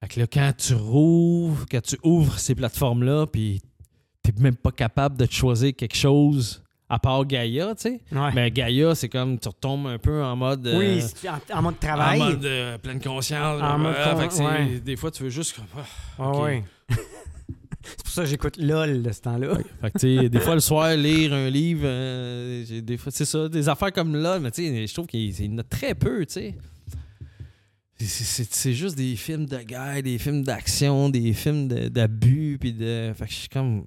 Fait 0.01 0.09
que 0.09 0.21
là, 0.21 0.27
quand 0.27 0.53
tu 0.57 0.75
rouvres, 0.75 1.67
quand 1.71 1.83
tu 1.83 1.97
ouvres 2.03 2.39
ces 2.39 2.55
plateformes-là, 2.55 3.27
puis 3.27 3.61
t'es 4.23 4.33
même 4.39 4.57
pas 4.57 4.73
capable 4.73 5.17
de 5.17 5.27
te 5.27 5.33
choisir 5.35 5.75
quelque 5.77 5.97
chose 5.97 6.63
à 6.89 6.99
part 6.99 7.25
Gaïa, 7.25 7.75
tu 7.77 7.83
sais. 7.83 8.01
Ouais. 8.11 8.33
Mais 8.35 8.51
Gaïa, 8.51 8.95
c'est 8.97 9.09
comme 9.09 9.39
tu 9.39 9.47
retombes 9.49 9.87
un 9.87 9.99
peu 9.99 10.25
en 10.25 10.35
mode. 10.35 10.67
euh, 10.67 10.79
oui, 10.79 11.01
c'est 11.03 11.29
en, 11.29 11.39
en 11.55 11.63
mode 11.63 11.79
travail. 11.79 12.21
en 12.21 12.25
mode 12.31 12.45
euh, 12.45 12.79
pleine 12.79 13.01
conscience. 13.01 13.63
En 13.63 13.79
mode 13.79 13.95
con- 13.95 14.17
fait 14.19 14.29
que 14.29 14.43
ouais. 14.43 14.81
Des 14.81 14.97
fois, 14.97 15.11
tu 15.13 15.23
veux 15.23 15.31
juste. 15.31 15.55
comme, 15.55 15.67
ah, 15.79 15.85
Ah 16.19 16.31
ok. 16.31 16.63
c'est 17.85 17.97
pour 18.05 18.09
ça 18.13 18.23
que 18.23 18.29
j'écoute 18.29 18.57
LOL 18.59 19.03
de 19.03 19.13
ce 19.13 19.21
temps-là. 19.23 19.59
Fait 19.81 19.91
que, 19.91 20.29
des 20.29 20.41
fois, 20.41 20.55
le 20.55 20.61
soir, 20.61 20.95
lire 20.97 21.33
un 21.33 21.49
livre, 21.51 21.83
euh, 21.85 22.81
des 22.83 22.97
fois, 22.97 23.11
c'est 23.11 23.25
ça, 23.25 23.49
des 23.49 23.69
affaires 23.69 23.93
comme 23.93 24.15
là, 24.17 24.39
mais 24.39 24.51
je 24.55 24.93
trouve 24.93 25.07
qu'il 25.07 25.21
il 25.21 25.53
y 25.53 25.55
en 25.55 25.59
a 25.59 25.63
très 25.63 25.95
peu, 25.95 26.25
tu 26.27 26.33
sais. 26.35 26.55
C'est- 27.99 28.73
juste 28.73 28.97
des 28.97 29.15
films 29.15 29.45
de 29.45 29.59
guerre, 29.59 30.03
des 30.03 30.17
films 30.19 30.43
d'action, 30.43 31.11
des 31.11 31.35
films 31.35 31.69
de- 31.69 31.89
d'abus, 31.89 32.57
puis 32.59 32.73
de. 32.73 33.13
Fait 33.15 33.27
que 33.27 33.31
je 33.31 33.37
suis 33.37 33.49
comme. 33.49 33.85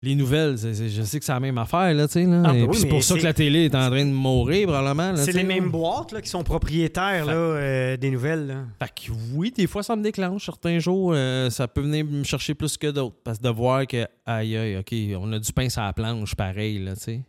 Les 0.00 0.14
nouvelles, 0.14 0.56
je 0.56 1.02
sais 1.02 1.18
que 1.18 1.24
c'est 1.24 1.32
la 1.32 1.40
même 1.40 1.58
affaire, 1.58 1.92
là, 1.92 2.06
tu 2.06 2.12
sais. 2.12 2.24
Là. 2.24 2.42
Ah, 2.44 2.52
oui, 2.52 2.76
c'est 2.78 2.86
pour 2.86 3.02
ça 3.02 3.18
que 3.18 3.24
la 3.24 3.34
télé 3.34 3.64
est 3.64 3.74
en 3.74 3.88
train 3.90 4.04
de 4.04 4.12
mourir, 4.12 4.68
probablement. 4.68 5.16
C'est 5.16 5.32
les 5.32 5.42
mêmes 5.42 5.70
boîtes 5.70 6.12
là, 6.12 6.22
qui 6.22 6.28
sont 6.28 6.44
propriétaires 6.44 7.24
Fait- 7.24 7.32
là, 7.32 7.36
euh, 7.36 7.96
des 7.96 8.10
nouvelles. 8.12 8.46
là. 8.46 8.54
Fait 8.78 8.88
que 8.94 9.12
oui, 9.34 9.50
des 9.50 9.66
fois, 9.66 9.82
ça 9.82 9.96
me 9.96 10.02
déclenche. 10.02 10.44
Certains 10.44 10.78
jours, 10.78 11.12
euh, 11.16 11.50
ça 11.50 11.66
peut 11.66 11.80
venir 11.80 12.04
me 12.04 12.22
chercher 12.22 12.54
plus 12.54 12.76
que 12.76 12.86
d'autres. 12.92 13.16
Parce 13.24 13.38
que 13.38 13.42
de 13.42 13.48
voir 13.48 13.88
que, 13.88 14.06
aïe, 14.24 14.56
aïe, 14.56 14.76
OK, 14.76 14.94
on 15.20 15.32
a 15.32 15.38
du 15.40 15.52
pain 15.52 15.68
sur 15.68 15.82
la 15.82 15.92
planche, 15.92 16.36
pareil, 16.36 16.78
là, 16.78 16.94
tu 16.94 17.02
sais. 17.02 17.20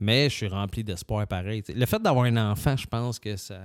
Mais 0.00 0.30
je 0.30 0.34
suis 0.34 0.48
rempli 0.48 0.82
d'espoir, 0.82 1.26
pareil. 1.26 1.62
Le 1.68 1.84
fait 1.84 2.00
d'avoir 2.00 2.24
un 2.24 2.52
enfant, 2.52 2.74
je 2.74 2.86
pense 2.86 3.18
que 3.18 3.36
ça. 3.36 3.58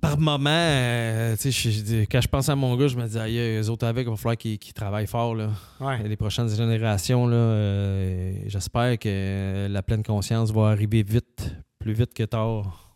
Par 0.00 0.18
moment, 0.18 0.48
euh, 0.50 1.36
je- 1.38 1.50
je- 1.50 2.04
quand 2.10 2.20
je 2.22 2.28
pense 2.28 2.48
à 2.48 2.56
mon 2.56 2.74
gars, 2.76 2.88
je 2.88 2.96
me 2.96 3.06
dis, 3.06 3.18
aïe, 3.18 3.38
eux 3.60 3.68
autres 3.68 3.86
avec, 3.86 4.06
il 4.06 4.10
va 4.10 4.16
falloir 4.16 4.36
qu'ils 4.38 4.58
travaillent 4.74 5.06
fort, 5.06 5.34
là. 5.34 5.50
Ouais. 5.80 6.02
Les 6.08 6.16
prochaines 6.16 6.48
générations, 6.48 7.28
euh, 7.30 8.32
j'espère 8.46 8.98
que 8.98 9.66
la 9.68 9.82
pleine 9.82 10.02
conscience 10.02 10.50
va 10.52 10.68
arriver 10.68 11.02
vite, 11.02 11.54
plus 11.78 11.92
vite 11.92 12.14
que 12.14 12.22
tard. 12.22 12.86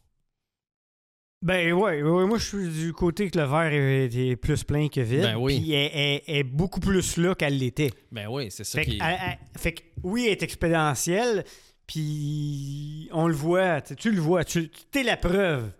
Ben 1.42 1.74
ouais, 1.74 2.02
ouais, 2.02 2.26
moi 2.26 2.38
je 2.38 2.44
suis 2.44 2.68
du 2.70 2.92
côté 2.94 3.28
que 3.30 3.38
le 3.38 3.44
verre 3.44 3.70
est, 3.74 4.14
est 4.14 4.36
plus 4.36 4.64
plein 4.64 4.88
que 4.88 5.02
vide. 5.02 5.20
Ben 5.24 5.36
oui. 5.36 5.60
Puis 5.60 5.72
elle, 5.72 5.90
elle- 5.92 6.20
elle 6.26 6.36
est 6.36 6.42
beaucoup 6.42 6.80
plus 6.80 7.18
là 7.18 7.34
qu'elle 7.34 7.58
l'était. 7.58 7.90
Ben 8.10 8.28
oui, 8.30 8.46
c'est 8.48 8.64
ça 8.64 8.78
Fait, 8.78 8.86
qui 8.86 8.98
elle- 9.02 9.38
fait 9.58 9.72
que 9.72 9.82
oui, 10.02 10.24
elle 10.24 10.32
est 10.32 10.42
expédientielle, 10.42 11.44
puis 11.86 13.10
on 13.12 13.28
le 13.28 13.34
voit, 13.34 13.82
tu, 13.82 13.94
tu 13.94 14.10
le 14.10 14.20
vois, 14.22 14.42
tu 14.44 14.70
es 14.94 15.02
la 15.02 15.18
preuve. 15.18 15.70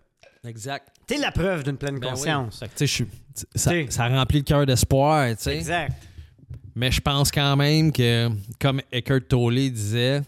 Exact. 0.47 0.89
T'es 1.07 1.17
la 1.19 1.33
preuve 1.33 1.65
d'une 1.65 1.77
pleine 1.77 1.99
Ben 1.99 2.09
oui. 2.09 2.11
conscience. 2.15 2.59
Fait 2.59 2.67
que, 2.69 2.73
tu 2.73 2.87
sais, 2.87 2.87
je 2.87 2.93
suis- 3.73 3.93
ça, 3.93 4.09
remplit 4.09 4.39
le 4.39 4.45
cœur 4.45 4.67
d'espoir, 4.67 5.29
tu 5.37 5.43
sais. 5.43 5.57
Exact. 5.57 5.93
Mais 6.75 6.91
je 6.91 7.01
pense 7.01 7.31
quand 7.31 7.57
même 7.57 7.93
que, 7.93 8.29
comme 8.61 8.81
Eckhart 8.93 9.21
Tolle 9.29 9.55
disait, 9.71 10.23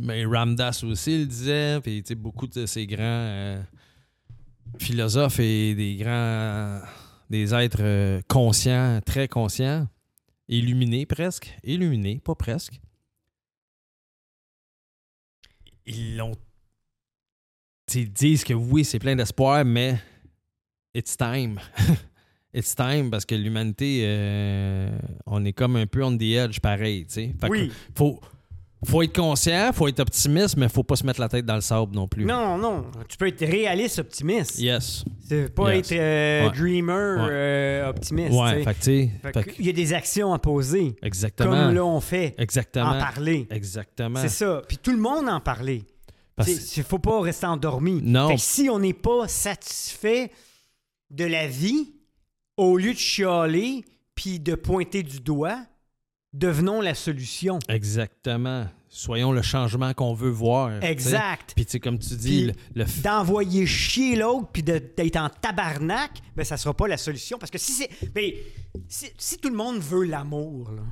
mais 0.00 0.24
Ramdas 0.24 0.82
aussi 0.84 1.18
le 1.18 1.26
disait, 1.26 1.80
puis 1.82 2.02
beaucoup 2.14 2.46
de 2.46 2.66
ces 2.66 2.86
grands 2.86 2.98
euh, 3.02 3.62
philosophes 4.78 5.40
et 5.40 5.74
des 5.74 5.96
grands, 5.96 6.80
des 7.28 7.52
êtres 7.54 7.78
euh, 7.80 8.20
conscients, 8.28 9.00
très 9.04 9.28
conscients, 9.28 9.88
illuminés 10.48 11.04
presque, 11.04 11.52
illuminés, 11.64 12.20
pas 12.24 12.34
presque. 12.34 12.80
Ils 15.86 16.16
l'ont 16.16 16.36
ils 17.94 18.12
disent 18.12 18.44
que 18.44 18.54
oui, 18.54 18.84
c'est 18.84 18.98
plein 18.98 19.16
d'espoir, 19.16 19.64
mais 19.64 19.96
it's 20.94 21.16
time. 21.16 21.58
it's 22.54 22.74
time 22.74 23.10
parce 23.10 23.24
que 23.24 23.34
l'humanité, 23.34 24.02
euh, 24.04 24.90
on 25.26 25.44
est 25.44 25.52
comme 25.52 25.76
un 25.76 25.86
peu 25.86 26.02
on 26.04 26.16
the 26.16 26.22
edge 26.22 26.60
pareil. 26.60 27.06
Fait 27.08 27.28
que 27.40 27.46
Oui. 27.48 27.72
Faut, 27.96 28.20
faut 28.84 29.00
être 29.02 29.14
conscient, 29.14 29.70
faut 29.72 29.86
être 29.88 30.00
optimiste, 30.00 30.56
mais 30.56 30.68
faut 30.68 30.82
pas 30.82 30.96
se 30.96 31.06
mettre 31.06 31.20
la 31.20 31.28
tête 31.28 31.46
dans 31.46 31.54
le 31.54 31.60
sable 31.60 31.94
non 31.94 32.08
plus. 32.08 32.24
Non, 32.24 32.58
non. 32.58 32.86
Tu 33.08 33.16
peux 33.16 33.28
être 33.28 33.44
réaliste, 33.46 34.00
optimiste. 34.00 34.58
Yes. 34.58 35.04
C'est 35.28 35.54
pas 35.54 35.74
Yes. 35.74 35.92
être 35.92 35.98
euh, 36.00 36.48
Ouais. 36.48 36.56
dreamer, 36.56 37.16
Ouais. 37.24 37.28
euh, 37.30 37.88
optimiste. 37.90 38.32
Ouais, 38.32 38.64
fait 38.64 38.74
que. 38.74 38.80
Fait 38.80 39.10
fait 39.22 39.32
que 39.32 39.50
que- 39.50 39.54
Il 39.60 39.66
y 39.66 39.70
a 39.70 39.72
des 39.72 39.92
actions 39.92 40.34
à 40.34 40.38
poser, 40.40 40.96
Exactement. 41.02 41.50
comme 41.52 41.74
là 41.74 41.84
on 41.84 42.00
fait, 42.00 42.34
Exactement. 42.38 42.86
en 42.90 42.98
parler. 42.98 43.46
Exactement. 43.50 44.18
C'est 44.20 44.28
ça. 44.28 44.62
Puis 44.66 44.78
tout 44.78 44.90
le 44.92 44.98
monde 44.98 45.28
en 45.28 45.40
parler. 45.40 45.84
Parce- 46.36 46.76
Il 46.76 46.82
faut 46.82 46.98
pas 46.98 47.20
rester 47.20 47.46
endormi. 47.46 48.00
Non. 48.02 48.28
Fait 48.28 48.34
que 48.36 48.40
si 48.40 48.68
on 48.70 48.78
n'est 48.78 48.92
pas 48.94 49.28
satisfait 49.28 50.30
de 51.10 51.24
la 51.24 51.46
vie, 51.46 51.92
au 52.56 52.76
lieu 52.76 52.92
de 52.94 52.98
chialer 52.98 53.84
puis 54.14 54.38
de 54.40 54.54
pointer 54.54 55.02
du 55.02 55.20
doigt, 55.20 55.64
devenons 56.32 56.80
la 56.80 56.94
solution. 56.94 57.58
Exactement. 57.68 58.66
Soyons 58.88 59.32
le 59.32 59.40
changement 59.40 59.94
qu'on 59.94 60.12
veut 60.12 60.30
voir. 60.30 60.82
Exact. 60.84 61.52
Puis 61.56 61.64
tu 61.64 61.80
comme 61.80 61.98
tu 61.98 62.14
dis, 62.14 62.46
le, 62.46 62.52
le 62.74 63.02
D'envoyer 63.02 63.66
chier 63.66 64.16
l'autre 64.16 64.48
puis 64.52 64.62
d'être 64.62 65.16
en 65.16 65.30
tabarnak, 65.30 66.10
ben 66.36 66.44
ça 66.44 66.58
sera 66.58 66.74
pas 66.74 66.88
la 66.88 66.98
solution. 66.98 67.38
Parce 67.38 67.50
que 67.50 67.56
si 67.58 67.72
c'est. 67.72 67.88
Ben, 68.12 68.30
si, 68.88 69.06
si 69.16 69.38
tout 69.38 69.48
le 69.48 69.56
monde 69.56 69.78
veut 69.78 70.04
l'amour, 70.04 70.70
là, 70.72 70.82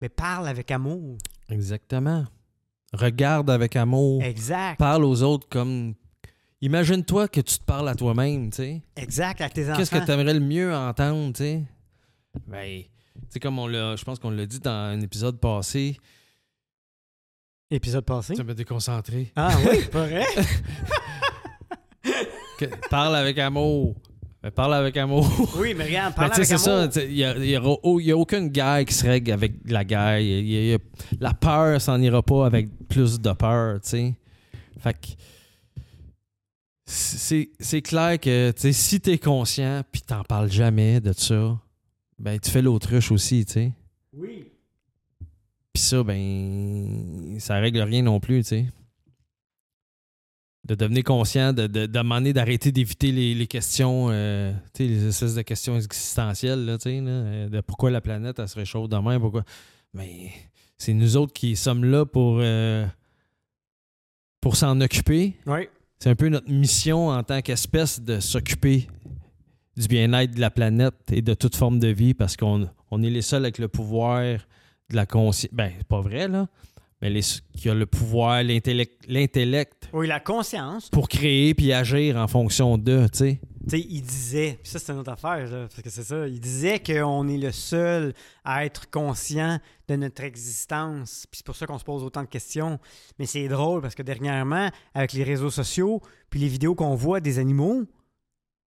ben 0.00 0.10
parle 0.10 0.48
avec 0.48 0.70
amour. 0.70 1.16
Exactement. 1.48 2.24
Regarde 2.92 3.50
avec 3.50 3.76
amour. 3.76 4.22
Exact. 4.22 4.78
Parle 4.78 5.04
aux 5.04 5.22
autres 5.22 5.48
comme. 5.48 5.94
Imagine-toi 6.62 7.28
que 7.28 7.40
tu 7.40 7.58
te 7.58 7.64
parles 7.64 7.88
à 7.88 7.94
toi-même, 7.94 8.50
tu 8.50 8.56
sais. 8.56 8.82
Exact, 8.96 9.40
avec 9.40 9.54
tes 9.54 9.64
enfants. 9.68 9.78
Qu'est-ce 9.78 9.90
que 9.90 10.04
tu 10.04 10.10
aimerais 10.10 10.34
le 10.34 10.40
mieux 10.40 10.74
entendre, 10.74 11.32
tu 11.32 11.38
sais? 11.38 11.62
Ben, 12.46 12.82
tu 12.82 12.88
sais, 13.30 13.40
comme 13.40 13.58
on 13.58 13.66
l'a. 13.66 13.96
Je 13.96 14.04
pense 14.04 14.18
qu'on 14.18 14.30
l'a 14.30 14.44
dit 14.44 14.60
dans 14.60 14.70
un 14.70 15.00
épisode 15.00 15.40
passé. 15.40 15.96
Épisode 17.70 18.04
passé? 18.04 18.34
Ça 18.34 18.44
m'a 18.44 18.52
déconcentré. 18.54 19.32
Ah 19.36 19.56
oui, 19.70 19.84
pas 19.90 20.06
vrai? 20.06 20.26
Que- 22.58 22.88
parle 22.90 23.16
avec 23.16 23.38
amour. 23.38 23.94
Parle 24.54 24.74
avec 24.74 24.96
amour. 24.96 25.28
Oui, 25.58 25.74
mais 25.76 25.84
regarde, 25.84 26.14
parle 26.14 26.32
avec 26.32 26.46
c'est 26.46 26.54
amour. 26.54 26.92
ça. 26.92 27.02
Il 27.04 27.12
n'y 27.14 27.24
a, 27.24 27.36
y 27.36 27.50
y 27.50 28.10
a 28.12 28.16
aucune 28.16 28.48
guerre 28.48 28.84
qui 28.86 28.94
se 28.94 29.04
règle 29.06 29.32
avec 29.32 29.52
la 29.66 29.84
guerre. 29.84 30.18
Y 30.18 30.74
a- 30.74 30.78
la 31.20 31.34
peur 31.34 31.78
s'en 31.80 32.00
ira 32.00 32.22
pas 32.22 32.46
avec 32.46 32.68
plus 32.88 33.20
de 33.20 33.32
peur, 33.32 33.80
tu 33.82 33.88
sais. 33.90 34.14
Fait 34.78 34.94
que 34.94 35.08
c'est 36.86 37.50
c'est 37.60 37.82
clair 37.82 38.18
que 38.18 38.52
si 38.56 38.98
t'es 39.00 39.18
conscient 39.18 39.82
puis 39.92 40.00
t'en 40.00 40.22
parles 40.24 40.50
jamais 40.50 41.00
de 41.00 41.12
ça, 41.12 41.58
ben 42.18 42.38
tu 42.38 42.50
fais 42.50 42.62
l'autruche 42.62 43.12
aussi, 43.12 43.44
tu 43.44 43.52
sais. 43.52 43.72
Oui. 44.16 44.46
Puis 45.72 45.82
ça, 45.82 46.02
ben, 46.02 47.36
ça 47.38 47.54
règle 47.56 47.80
rien 47.82 48.02
non 48.02 48.18
plus, 48.18 48.42
tu 48.42 48.48
sais. 48.48 48.66
De 50.64 50.74
devenir 50.74 51.04
conscient, 51.04 51.54
de, 51.54 51.66
de, 51.66 51.86
de 51.86 51.86
demander 51.86 52.34
d'arrêter 52.34 52.70
d'éviter 52.70 53.12
les, 53.12 53.34
les 53.34 53.46
questions, 53.46 54.08
euh, 54.10 54.52
les 54.78 55.06
espèces 55.06 55.34
de 55.34 55.42
questions 55.42 55.76
existentielles, 55.76 56.66
là, 56.66 56.76
tu 56.76 56.90
sais, 56.90 57.00
là, 57.00 57.10
euh, 57.10 57.48
de 57.48 57.60
pourquoi 57.62 57.90
la 57.90 58.02
planète, 58.02 58.38
elle 58.38 58.48
se 58.48 58.58
réchauffe 58.58 58.88
demain, 58.88 59.18
pourquoi? 59.18 59.42
Mais 59.94 60.30
c'est 60.76 60.92
nous 60.92 61.16
autres 61.16 61.32
qui 61.32 61.56
sommes 61.56 61.84
là 61.84 62.04
pour, 62.04 62.38
euh, 62.40 62.86
pour 64.42 64.56
s'en 64.56 64.78
occuper. 64.82 65.34
Oui. 65.46 65.68
C'est 65.98 66.10
un 66.10 66.14
peu 66.14 66.28
notre 66.28 66.50
mission 66.50 67.08
en 67.08 67.22
tant 67.22 67.40
qu'espèce 67.40 68.00
de 68.00 68.20
s'occuper 68.20 68.86
du 69.76 69.88
bien-être 69.88 70.34
de 70.34 70.40
la 70.40 70.50
planète 70.50 70.94
et 71.10 71.22
de 71.22 71.34
toute 71.34 71.56
forme 71.56 71.78
de 71.78 71.88
vie 71.88 72.12
parce 72.12 72.36
qu'on 72.36 72.68
on 72.90 73.02
est 73.02 73.10
les 73.10 73.22
seuls 73.22 73.44
avec 73.44 73.58
le 73.58 73.68
pouvoir 73.68 74.22
de 74.22 74.96
la 74.96 75.06
conscience. 75.06 75.52
Ben, 75.52 75.72
c'est 75.78 75.86
pas 75.86 76.00
vrai, 76.00 76.28
là. 76.28 76.48
Mais 77.02 77.08
les, 77.08 77.22
qui 77.56 77.70
a 77.70 77.74
le 77.74 77.86
pouvoir, 77.86 78.42
l'intellect, 78.42 79.04
l'intellect 79.08 79.88
Oui, 79.92 80.06
la 80.06 80.20
conscience. 80.20 80.90
pour 80.90 81.08
créer 81.08 81.54
puis 81.54 81.72
agir 81.72 82.16
en 82.16 82.28
fonction 82.28 82.76
d'eux, 82.76 83.08
tu 83.10 83.18
sais. 83.18 83.40
Tu 83.64 83.70
sais, 83.70 83.86
il 83.88 84.02
disait, 84.02 84.58
puis 84.62 84.70
ça 84.72 84.78
c'est 84.78 84.92
une 84.92 84.98
autre 84.98 85.12
affaire, 85.12 85.46
là, 85.50 85.66
parce 85.68 85.82
que 85.82 85.90
c'est 85.90 86.02
ça, 86.02 86.26
il 86.26 86.40
disait 86.40 86.78
qu'on 86.80 87.28
est 87.28 87.36
le 87.36 87.52
seul 87.52 88.14
à 88.44 88.64
être 88.64 88.90
conscient 88.90 89.58
de 89.88 89.96
notre 89.96 90.24
existence, 90.24 91.26
puis 91.30 91.38
c'est 91.38 91.46
pour 91.46 91.56
ça 91.56 91.66
qu'on 91.66 91.78
se 91.78 91.84
pose 91.84 92.02
autant 92.02 92.22
de 92.22 92.28
questions. 92.28 92.78
Mais 93.18 93.26
c'est 93.26 93.48
drôle 93.48 93.80
parce 93.82 93.94
que 93.94 94.02
dernièrement, 94.02 94.70
avec 94.94 95.12
les 95.12 95.24
réseaux 95.24 95.50
sociaux, 95.50 96.00
puis 96.30 96.40
les 96.40 96.48
vidéos 96.48 96.74
qu'on 96.74 96.94
voit 96.94 97.20
des 97.20 97.38
animaux, 97.38 97.84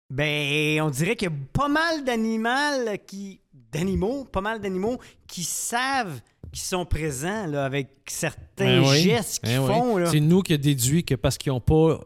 ben 0.09 0.81
on 0.81 0.89
dirait 0.89 1.15
qu'il 1.15 1.29
y 1.29 1.31
a 1.31 1.35
pas 1.53 1.69
mal 1.69 2.03
d'animaux 2.03 2.97
qui 3.07 3.41
d'animaux, 3.73 4.23
pas 4.25 4.41
mal 4.41 4.59
d'animaux 4.61 4.99
qui 5.27 5.43
savent 5.43 6.21
qu'ils 6.51 6.61
sont 6.61 6.85
présents 6.85 7.47
là, 7.47 7.65
avec 7.65 7.89
certains 8.07 8.81
Ben 8.81 8.83
oui, 8.87 9.01
gestes 9.01 9.43
qu'ils 9.43 9.57
ben 9.57 9.67
font. 9.67 10.05
C'est 10.05 10.19
nous 10.19 10.41
qui 10.41 10.53
a 10.53 10.57
déduit 10.57 11.03
que 11.03 11.15
parce 11.15 11.37
qu'ils 11.37 11.51
n'ont 11.51 11.59
pas 11.59 11.99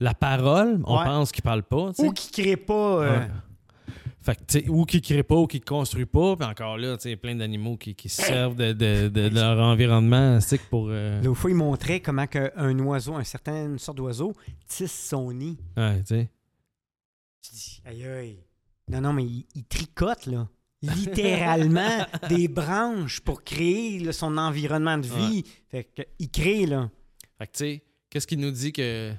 la 0.00 0.14
parole, 0.14 0.80
on 0.84 0.98
Ouais. 0.98 1.04
pense 1.04 1.32
qu'ils 1.32 1.42
parlent 1.42 1.62
pas. 1.62 1.90
Ou 1.98 2.12
qui 2.12 2.30
créent 2.30 2.56
pas. 2.56 3.02
euh, 3.04 3.18
Ouais. 3.20 3.28
Fait 4.24 4.36
que, 4.36 4.40
tu 4.46 4.60
sais, 4.60 4.68
ou 4.68 4.84
qui 4.84 4.98
ne 4.98 5.02
créent 5.02 5.22
pas, 5.24 5.34
ou 5.34 5.48
qui 5.48 5.58
ne 5.58 5.64
construisent 5.64 6.06
pas. 6.06 6.36
Puis 6.36 6.46
encore 6.48 6.76
là, 6.78 6.96
tu 6.96 7.02
sais, 7.10 7.16
plein 7.16 7.34
d'animaux 7.34 7.76
qui, 7.76 7.96
qui 7.96 8.08
se 8.08 8.22
servent 8.22 8.54
de, 8.54 8.72
de- 8.72 9.08
de- 9.08 9.28
de 9.28 9.34
leur 9.34 9.58
environnement 9.58 10.38
pour. 10.70 10.86
euh, 10.90 11.20
L'autre 11.22 11.40
fois, 11.40 11.50
il 11.50 11.56
montrait 11.56 11.98
comment 11.98 12.28
que 12.28 12.52
un 12.54 12.78
oiseau, 12.78 13.14
un 13.16 13.24
certain 13.24 13.64
une 13.66 13.80
sorte 13.80 13.96
d'oiseau, 13.96 14.32
tisse 14.68 15.08
son 15.08 15.32
nid. 15.32 15.58
ouais, 15.76 15.98
tu 16.04 16.14
sais. 16.14 16.30
Tu 17.42 17.50
dis, 17.56 17.82
aïe 17.84 18.04
aïe. 18.06 18.38
Non, 18.92 19.00
non, 19.00 19.12
mais 19.12 19.24
il, 19.24 19.46
il 19.54 19.64
tricote, 19.64 20.26
là. 20.26 20.48
Littéralement 20.82 22.06
des 22.28 22.48
branches 22.48 23.20
pour 23.20 23.44
créer 23.44 24.00
là, 24.00 24.12
son 24.12 24.36
environnement 24.36 24.98
de 24.98 25.06
vie. 25.06 25.44
Fait 25.70 25.84
que, 25.84 26.02
il 26.18 26.30
crée, 26.30 26.66
là. 26.66 26.90
Fait 27.38 27.46
que, 27.46 27.52
tu 27.52 27.58
sais, 27.58 27.82
qu'est-ce 28.10 28.26
qui 28.26 28.36
nous 28.36 28.50
dit 28.50 28.72
que. 28.72 29.12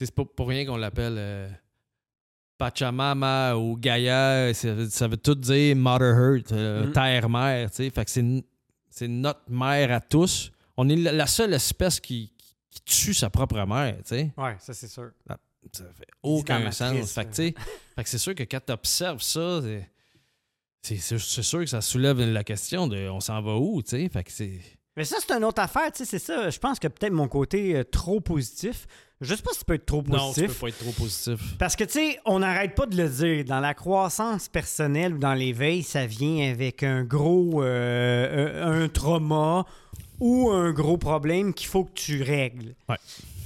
C'est 0.00 0.14
pas 0.14 0.24
pour 0.24 0.48
rien 0.48 0.64
qu'on 0.64 0.76
l'appelle 0.76 1.16
euh, 1.18 1.48
Pachamama 2.56 3.56
ou 3.56 3.76
Gaia. 3.76 4.52
Ça 4.54 4.74
veut, 4.74 4.88
ça 4.88 5.08
veut 5.08 5.16
tout 5.16 5.34
dire 5.34 5.74
Mother 5.76 6.16
Earth, 6.36 6.52
euh, 6.52 6.86
Mm. 6.86 6.92
terre-mère, 6.92 7.70
tu 7.70 7.76
sais. 7.76 7.90
Fait 7.90 8.04
que 8.04 8.10
c'est, 8.10 9.08
notre 9.08 9.42
mère 9.50 9.92
à 9.92 10.00
tous. 10.00 10.50
On 10.76 10.88
est 10.88 10.96
la, 10.96 11.26
seule 11.26 11.54
espèce 11.54 12.00
qui, 12.00 12.32
qui 12.70 12.80
tue 12.82 13.14
sa 13.14 13.30
propre 13.30 13.64
mère, 13.66 13.96
tu 13.98 14.02
sais. 14.08 14.32
Ouais, 14.36 14.56
ça, 14.58 14.74
c'est 14.74 14.88
sûr. 14.88 15.10
Ça 15.72 15.84
fait 15.96 16.08
aucun 16.22 16.70
sens. 16.70 17.12
Fait 17.12 17.24
que, 17.24 17.30
tu 17.30 17.34
sais, 17.34 17.54
fait 17.96 18.04
que 18.04 18.08
c'est 18.08 18.18
sûr 18.18 18.34
que 18.34 18.42
quand 18.44 18.60
tu 18.64 18.72
observes 18.72 19.22
ça, 19.22 19.60
c'est, 20.82 20.98
sûr 21.00 21.60
que 21.60 21.66
ça 21.66 21.80
soulève 21.80 22.20
la 22.20 22.44
question 22.44 22.86
de 22.86 23.08
on 23.08 23.20
s'en 23.20 23.40
va 23.42 23.56
où, 23.56 23.82
tu 23.82 23.90
sais? 23.90 24.08
Fait 24.08 24.24
que 24.24 24.32
c'est. 24.32 24.60
Mais 24.96 25.04
ça, 25.04 25.16
c'est 25.20 25.32
une 25.32 25.44
autre 25.44 25.62
affaire, 25.62 25.92
tu 25.92 25.98
sais, 25.98 26.04
c'est 26.04 26.18
ça. 26.18 26.50
Je 26.50 26.58
pense 26.58 26.78
que 26.80 26.88
peut-être 26.88 27.12
mon 27.12 27.28
côté 27.28 27.76
euh, 27.76 27.84
trop 27.84 28.20
positif. 28.20 28.86
Je 29.20 29.34
sais 29.34 29.42
pas 29.42 29.52
si 29.52 29.58
ça 29.60 29.64
peut 29.64 29.74
être 29.74 29.86
trop 29.86 30.02
Non, 30.02 30.32
tu 30.32 30.40
positif. 30.42 30.46
peux 30.46 30.54
pas 30.54 30.68
être 30.68 30.78
trop 30.78 30.92
positif. 30.92 31.56
Parce 31.58 31.76
que, 31.76 31.84
tu 31.84 31.92
sais, 31.92 32.20
on 32.24 32.40
n'arrête 32.40 32.74
pas 32.74 32.86
de 32.86 32.96
le 32.96 33.08
dire. 33.08 33.44
Dans 33.44 33.60
la 33.60 33.74
croissance 33.74 34.48
personnelle 34.48 35.14
ou 35.14 35.18
dans 35.18 35.34
l'éveil, 35.34 35.82
ça 35.82 36.06
vient 36.06 36.50
avec 36.50 36.82
un 36.82 37.04
gros 37.04 37.62
euh, 37.62 38.64
un, 38.64 38.82
un 38.82 38.88
trauma 38.88 39.66
ou 40.20 40.50
un 40.50 40.72
gros 40.72 40.98
problème 40.98 41.54
qu'il 41.54 41.68
faut 41.68 41.84
que 41.84 41.94
tu 41.94 42.22
règles. 42.22 42.74
Ouais. 42.88 42.96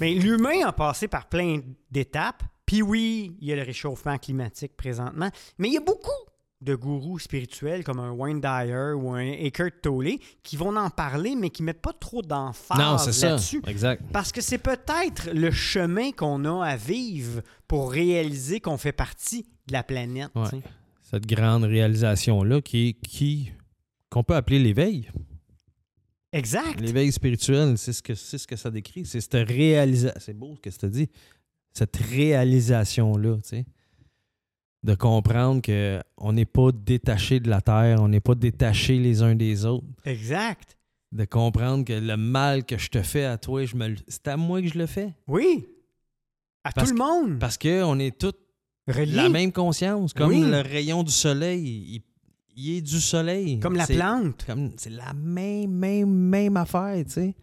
Mais 0.02 0.14
l'humain 0.14 0.66
a 0.66 0.72
passé 0.72 1.06
par 1.06 1.28
plein 1.28 1.60
d'étapes. 1.92 2.42
Puis 2.66 2.82
oui, 2.82 3.36
il 3.40 3.46
y 3.46 3.52
a 3.52 3.56
le 3.56 3.62
réchauffement 3.62 4.18
climatique 4.18 4.76
présentement. 4.76 5.30
Mais 5.58 5.68
il 5.68 5.74
y 5.74 5.76
a 5.76 5.80
beaucoup 5.80 6.10
de 6.60 6.74
gourous 6.74 7.20
spirituels 7.20 7.84
comme 7.84 8.00
un 8.00 8.10
Wayne 8.10 8.40
Dyer 8.40 8.94
ou 8.96 9.12
un 9.12 9.20
Eckhart 9.20 9.70
Tolle 9.80 10.18
qui 10.42 10.56
vont 10.56 10.74
en 10.76 10.90
parler, 10.90 11.36
mais 11.36 11.50
qui 11.50 11.62
mettent 11.62 11.80
pas 11.80 11.92
trop 11.92 12.20
d'emphase 12.20 12.80
Non, 12.80 12.98
c'est 12.98 13.12
ça. 13.12 13.28
là-dessus. 13.28 13.62
Exact. 13.64 14.02
Parce 14.12 14.32
que 14.32 14.40
c'est 14.40 14.58
peut-être 14.58 15.30
le 15.32 15.52
chemin 15.52 16.10
qu'on 16.10 16.44
a 16.46 16.66
à 16.66 16.74
vivre 16.74 17.40
pour 17.68 17.92
réaliser 17.92 18.58
qu'on 18.58 18.78
fait 18.78 18.90
partie 18.90 19.46
de 19.68 19.72
la 19.72 19.84
planète. 19.84 20.30
Ouais. 20.34 20.62
Cette 21.00 21.26
grande 21.26 21.62
réalisation-là 21.62 22.60
qui 22.60 22.94
qui 22.94 23.52
qu'on 24.10 24.24
peut 24.24 24.34
appeler 24.34 24.58
l'éveil. 24.58 25.08
Exact. 26.32 26.80
L'éveil 26.80 27.12
spirituel, 27.12 27.76
c'est 27.76 27.92
ce 27.92 28.02
que 28.02 28.14
c'est 28.14 28.38
ce 28.38 28.46
que 28.46 28.56
ça 28.56 28.70
décrit. 28.70 29.04
C'est 29.04 29.20
cette 29.20 29.48
réalisation. 29.48 30.18
C'est 30.20 30.32
beau 30.36 30.54
ce 30.56 30.60
que 30.60 30.86
tu 30.86 30.88
dit. 30.90 31.08
Cette 31.72 31.96
réalisation-là, 31.96 33.36
tu 33.42 33.48
sais. 33.48 33.66
De 34.82 34.94
comprendre 34.94 35.62
que 35.62 36.00
on 36.16 36.32
n'est 36.32 36.44
pas 36.44 36.72
détaché 36.72 37.38
de 37.38 37.48
la 37.48 37.60
terre, 37.60 38.00
on 38.00 38.08
n'est 38.08 38.20
pas 38.20 38.34
détaché 38.34 38.98
les 38.98 39.22
uns 39.22 39.34
des 39.34 39.64
autres. 39.64 39.86
Exact. 40.04 40.76
De 41.12 41.24
comprendre 41.24 41.84
que 41.84 41.92
le 41.92 42.16
mal 42.16 42.64
que 42.64 42.78
je 42.78 42.88
te 42.88 43.02
fais 43.02 43.24
à 43.24 43.38
toi, 43.38 43.64
je 43.64 43.76
me 43.76 43.94
c'est 44.08 44.26
à 44.28 44.36
moi 44.36 44.60
que 44.60 44.68
je 44.68 44.78
le 44.78 44.86
fais. 44.86 45.12
Oui. 45.28 45.66
À 46.64 46.72
Parce 46.72 46.88
tout 46.90 46.96
le 46.96 47.02
monde. 47.02 47.38
Parce 47.38 47.58
qu'on 47.58 47.98
est 47.98 48.18
tous 48.18 48.32
la 48.86 49.28
même 49.28 49.52
conscience. 49.52 50.12
Comme 50.14 50.30
Oui. 50.30 50.40
le 50.40 50.60
rayon 50.62 51.02
du 51.02 51.12
soleil, 51.12 51.62
il, 51.94 52.02
il 52.56 52.76
est 52.78 52.80
du 52.80 53.00
soleil. 53.00 53.58
Comme 53.60 53.76
la 53.76 53.86
plante. 53.86 54.44
comme 54.46 54.72
c'est 54.76 54.90
la 54.90 55.12
même, 55.14 55.70
même, 55.70 56.08
même 56.10 56.56
affaire, 56.56 56.96
tu 57.04 57.10
sais. 57.12 57.34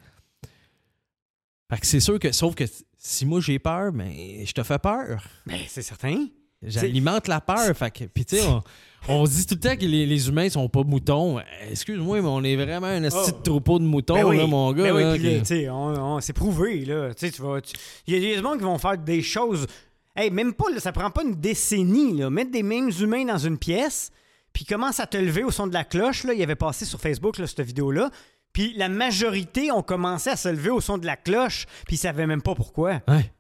Fait 1.71 1.79
que 1.79 1.85
c'est 1.85 1.99
sûr 1.99 2.17
que, 2.19 2.31
sauf 2.31 2.55
que 2.55 2.63
si 2.97 3.25
moi 3.25 3.39
j'ai 3.41 3.59
peur, 3.59 3.91
ben, 3.91 4.11
je 4.43 4.51
te 4.51 4.63
fais 4.63 4.79
peur. 4.79 5.21
Ben, 5.45 5.59
c'est 5.67 5.81
certain. 5.83 6.27
J'alimente 6.61 7.27
la 7.27 7.39
peur. 7.41 7.75
Fait 7.77 7.91
que, 7.91 8.03
puis 8.05 8.25
tu 8.25 8.37
sais, 8.37 8.45
on, 8.47 8.61
on 9.07 9.25
se 9.25 9.31
dit 9.35 9.45
tout 9.45 9.55
le 9.55 9.61
temps 9.61 9.75
que 9.77 9.85
les, 9.85 10.05
les 10.05 10.27
humains 10.27 10.49
sont 10.49 10.67
pas 10.67 10.83
moutons. 10.83 11.39
Excuse-moi, 11.69 12.21
mais 12.21 12.27
on 12.27 12.43
est 12.43 12.55
vraiment 12.55 12.87
un 12.87 12.99
de 13.01 13.09
Oh. 13.13 13.31
troupeau 13.43 13.79
de 13.79 13.85
moutons, 13.85 14.15
Ben 14.15 14.25
oui. 14.25 14.37
là, 14.37 14.47
mon 14.47 14.73
gars. 14.73 14.83
Ben 14.91 14.95
oui, 14.95 15.03
là, 15.19 15.41
puis 15.43 15.69
on, 15.69 16.15
on- 16.15 16.19
c'est 16.21 16.33
prouvé, 16.33 16.83
là. 16.85 17.13
Tu 17.13 17.29
vas... 17.41 17.59
Il 18.07 18.13
y 18.13 18.17
a 18.17 18.19
des 18.19 18.41
gens 18.41 18.57
qui 18.57 18.63
vont 18.63 18.77
faire 18.77 18.97
des 18.97 19.21
choses... 19.21 19.67
Hey, 20.15 20.31
même 20.31 20.53
pas, 20.53 20.65
là, 20.73 20.79
ça 20.81 20.91
prend 20.91 21.09
pas 21.11 21.23
une 21.23 21.35
décennie, 21.35 22.17
là. 22.17 22.29
Mettre 22.29 22.51
des 22.51 22.63
mêmes 22.63 22.91
humains 22.99 23.23
dans 23.23 23.37
une 23.37 23.57
pièce, 23.57 24.11
puis 24.53 24.65
commence 24.65 24.99
à 24.99 25.07
te 25.07 25.17
lever 25.17 25.43
au 25.43 25.51
son 25.51 25.67
de 25.67 25.73
la 25.73 25.83
cloche, 25.83 26.23
là. 26.23 26.33
Il 26.33 26.41
avait 26.43 26.55
passé 26.55 26.85
sur 26.85 26.99
Facebook, 26.99 27.37
là, 27.37 27.47
cette 27.47 27.61
vidéo-là. 27.61 28.09
Puis 28.53 28.73
la 28.75 28.89
majorité 28.89 29.71
ont 29.71 29.83
commencé 29.83 30.29
à 30.31 30.35
se 30.35 30.49
lever 30.49 30.71
au 30.71 30.81
son 30.81 30.97
de 30.97 31.05
la 31.05 31.15
cloche, 31.15 31.65
puis 31.85 31.95
ils 31.95 31.99
savaient 31.99 32.25
même 32.27 32.41
pas 32.41 32.55
pourquoi. 32.55 33.01
Ouais. 33.07 33.31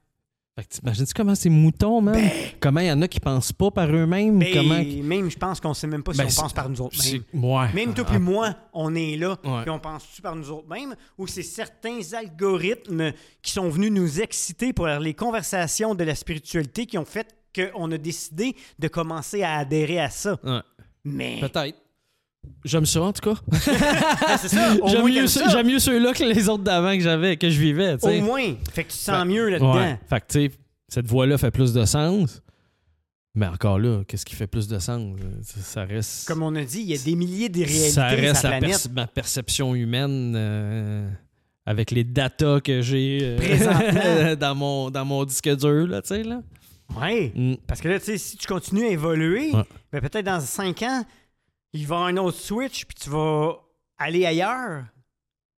Fait 0.55 0.65
que 0.65 0.69
t'imagines-tu 0.69 1.13
comment 1.13 1.35
c'est 1.35 1.49
moutons, 1.49 2.01
man? 2.01 2.21
comment 2.59 2.81
il 2.81 2.87
y 2.87 2.91
en 2.91 3.01
a 3.01 3.07
qui 3.07 3.19
pensent 3.21 3.53
pas 3.53 3.71
par 3.71 3.87
eux-mêmes? 3.89 4.43
Comment... 4.53 4.75
même, 5.03 5.31
je 5.31 5.37
pense 5.37 5.59
qu'on 5.61 5.73
sait 5.73 5.87
même 5.87 6.03
pas 6.03 6.11
si 6.13 6.17
Ben, 6.19 6.27
on 6.37 6.41
pense 6.41 6.53
par 6.53 6.67
nous 6.69 6.81
autres 6.81 6.97
mêmes. 7.01 7.23
ouais. 7.45 7.73
Même 7.73 7.93
toi 7.93 8.03
Ah, 8.07 8.11
puis 8.11 8.19
moi, 8.19 8.55
on 8.73 8.93
est 8.93 9.15
là, 9.15 9.37
Ouais. 9.45 9.61
puis 9.61 9.69
on 9.69 9.79
pense-tu 9.79 10.21
par 10.21 10.35
nous 10.35 10.51
autres 10.51 10.67
mêmes, 10.67 10.95
ou 11.17 11.27
c'est 11.27 11.43
certains 11.43 11.99
algorithmes 12.13 13.13
qui 13.41 13.51
sont 13.51 13.69
venus 13.69 13.91
nous 13.91 14.21
exciter 14.21 14.73
pour 14.73 14.87
les 14.87 15.13
conversations 15.13 15.95
de 15.95 16.03
la 16.03 16.13
spiritualité 16.15 16.85
qui 16.85 16.97
ont 16.97 17.05
fait 17.05 17.33
qu'on 17.55 17.89
a 17.91 17.97
décidé 17.97 18.55
de 18.79 18.87
commencer 18.89 19.43
à 19.43 19.55
adhérer 19.57 19.99
à 19.99 20.09
ça? 20.09 20.37
Ouais. 20.43 20.59
Mais 21.05 21.39
Peut-être. 21.39 21.77
J'aime 22.63 22.85
ça, 22.85 23.01
en 23.01 23.11
tout 23.13 23.33
cas. 23.33 23.41
C'est 24.37 24.47
ça. 24.47 24.75
J'aime 24.87 25.03
mieux, 25.05 25.63
mieux 25.63 25.79
ceux-là 25.79 26.13
que 26.13 26.23
les 26.23 26.47
autres 26.47 26.63
d'avant 26.63 26.93
que 26.95 27.01
j'avais, 27.01 27.35
que 27.35 27.49
je 27.49 27.59
vivais, 27.59 27.97
tu 27.97 28.07
sais. 28.07 28.19
Au 28.21 28.23
moins. 28.23 28.55
Fait 28.73 28.83
que 28.85 28.91
tu 28.91 28.97
te 28.97 29.03
sens 29.03 29.17
Fait- 29.19 29.25
mieux 29.25 29.49
là-dedans. 29.49 29.75
Ouais. 29.75 29.99
Fait 30.09 30.21
que, 30.21 30.25
tu 30.27 30.39
sais, 30.47 30.51
cette 30.87 31.05
voix-là 31.07 31.37
fait 31.37 31.51
plus 31.51 31.73
de 31.73 31.83
sens. 31.85 32.41
Mais 33.35 33.45
encore 33.45 33.77
là, 33.77 34.03
qu'est-ce 34.07 34.25
qui 34.25 34.35
fait 34.35 34.47
plus 34.47 34.67
de 34.67 34.79
sens? 34.79 35.15
Ça, 35.43 35.83
reste. 35.85 36.27
Comme 36.27 36.41
on 36.43 36.55
a 36.55 36.63
dit, 36.63 36.79
il 36.79 36.87
y 36.89 36.93
a 36.95 36.97
des 37.03 37.15
milliers 37.15 37.49
de 37.49 37.59
réalités 37.59 37.89
ça 37.89 38.07
reste 38.07 38.43
la 38.43 38.49
la 38.51 38.57
planète. 38.57 38.69
perce- 38.69 38.89
ma 38.89 39.07
perception 39.07 39.75
humaine 39.75 40.33
euh, 40.35 41.07
avec 41.65 41.91
les 41.91 42.03
datas 42.05 42.61
que 42.61 42.81
j'ai 42.81 43.19
euh, 43.21 44.35
dans, 44.37 44.55
mon, 44.55 44.89
dans 44.89 45.05
mon 45.05 45.25
disque 45.25 45.53
dur, 45.57 45.87
là, 45.87 46.01
tu 46.01 46.07
sais, 46.09 46.23
là. 46.23 46.41
Ouais. 46.99 47.31
Mm. 47.35 47.55
Parce 47.67 47.81
que 47.81 47.87
là, 47.87 47.99
tu 47.99 48.05
sais, 48.05 48.17
si 48.17 48.37
tu 48.37 48.47
continues 48.47 48.85
à 48.85 48.89
évoluer, 48.89 49.51
Ouais. 49.53 49.63
ben 49.91 50.01
peut-être 50.01 50.25
dans 50.25 50.39
5 50.39 50.81
ans, 50.83 51.03
il 51.73 51.85
va 51.85 51.95
y 51.95 51.97
avoir 51.97 52.07
un 52.07 52.17
autre 52.17 52.37
switch, 52.37 52.85
puis 52.85 52.95
tu 53.01 53.09
vas 53.09 53.53
aller 53.97 54.25
ailleurs. 54.25 54.85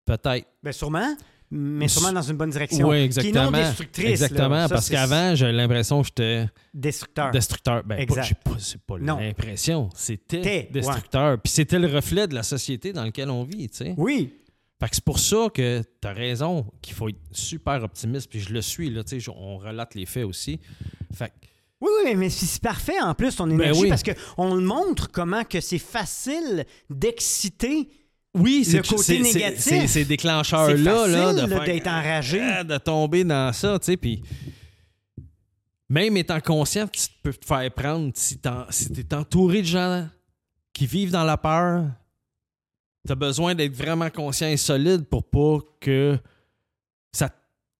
Peut-être. 0.04 0.46
Ben 0.62 0.72
sûrement, 0.72 1.14
mais 1.50 1.86
sûrement 1.88 2.12
dans 2.12 2.22
une 2.22 2.36
bonne 2.36 2.50
direction. 2.50 2.88
Oui, 2.88 2.96
Qui 2.96 3.02
est 3.02 3.04
exactement. 3.04 3.44
non 3.44 3.50
destructrice. 3.52 4.06
Exactement, 4.10 4.62
Ça, 4.68 4.74
parce 4.74 4.88
qu'avant, 4.90 5.34
j'avais 5.34 5.52
l'impression 5.52 6.00
que 6.02 6.08
j'étais 6.08 6.46
Destructeur. 6.74 7.30
destructeur. 7.30 7.84
Ben, 7.84 7.98
Exact. 7.98 8.34
pas- 8.44 8.58
c'est 8.58 8.80
pas 8.80 8.98
l'impression, 8.98 9.88
c'était 9.94 10.68
destructeur. 10.72 11.40
Puis 11.40 11.52
c'était 11.52 11.78
le 11.78 11.86
reflet 11.88 12.26
de 12.26 12.34
la 12.34 12.42
société 12.42 12.92
dans 12.92 13.04
laquelle 13.04 13.30
on 13.30 13.44
vit, 13.44 13.68
tu 13.68 13.76
sais. 13.78 13.94
Oui. 13.96 14.34
Fait 14.80 14.88
que 14.88 14.94
c'est 14.94 15.04
pour 15.04 15.18
ça 15.18 15.48
que 15.52 15.82
tu 16.00 16.08
as 16.08 16.12
raison 16.12 16.64
qu'il 16.80 16.94
faut 16.94 17.08
être 17.10 17.18
super 17.32 17.84
optimiste, 17.84 18.30
puis 18.30 18.40
je 18.40 18.52
le 18.52 18.62
suis, 18.62 18.88
là, 18.88 19.04
tu 19.04 19.20
sais, 19.20 19.30
on 19.30 19.58
relate 19.58 19.94
les 19.94 20.06
faits 20.06 20.24
aussi. 20.24 20.58
Fait 21.12 21.28
que 21.28 21.34
Oui, 21.82 21.90
oui, 22.04 22.14
mais 22.14 22.30
c'est 22.30 22.60
parfait 22.62 22.98
en 23.00 23.14
plus 23.14 23.36
ton 23.36 23.48
énergie 23.50 23.72
Ben 23.80 23.82
oui. 23.84 23.88
parce 23.90 24.02
qu'on 24.02 24.54
le 24.54 24.62
montre 24.62 25.10
comment 25.10 25.44
que 25.44 25.60
c'est 25.60 25.78
facile 25.78 26.64
d'exciter. 26.88 27.88
Oui, 28.34 28.64
Le 28.72 28.80
côté 28.82 29.18
négatif. 29.20 29.60
c'est- 29.62 29.86
Ces 29.86 30.04
déclencheurs-là, 30.04 31.06
là, 31.08 31.32
de 31.34 31.46
là, 31.46 31.64
d'être 31.66 31.86
enragé. 31.88 32.40
Ah, 32.40 32.64
de 32.64 32.78
tomber 32.78 33.24
dans 33.24 33.52
ça, 33.52 33.78
tu 33.78 33.86
sais, 33.86 33.96
puis 33.96 34.22
même 35.88 36.16
étant 36.16 36.40
conscient, 36.40 36.86
tu 36.86 37.02
peux 37.22 37.32
te 37.32 37.44
faire 37.44 37.70
prendre 37.74 38.12
si 38.14 38.38
si 38.70 38.92
t'es 38.92 39.14
entouré 39.14 39.62
de 39.62 39.66
gens 39.66 40.08
qui 40.72 40.86
vivent 40.86 41.10
dans 41.10 41.24
la 41.24 41.36
peur, 41.36 41.86
t'as 43.06 43.14
besoin 43.14 43.54
d'être 43.54 43.74
vraiment 43.74 44.10
conscient 44.10 44.48
et 44.48 44.56
solide 44.56 45.04
pour 45.06 45.24
pas 45.24 45.58
que 45.80 46.18
ça... 47.12 47.30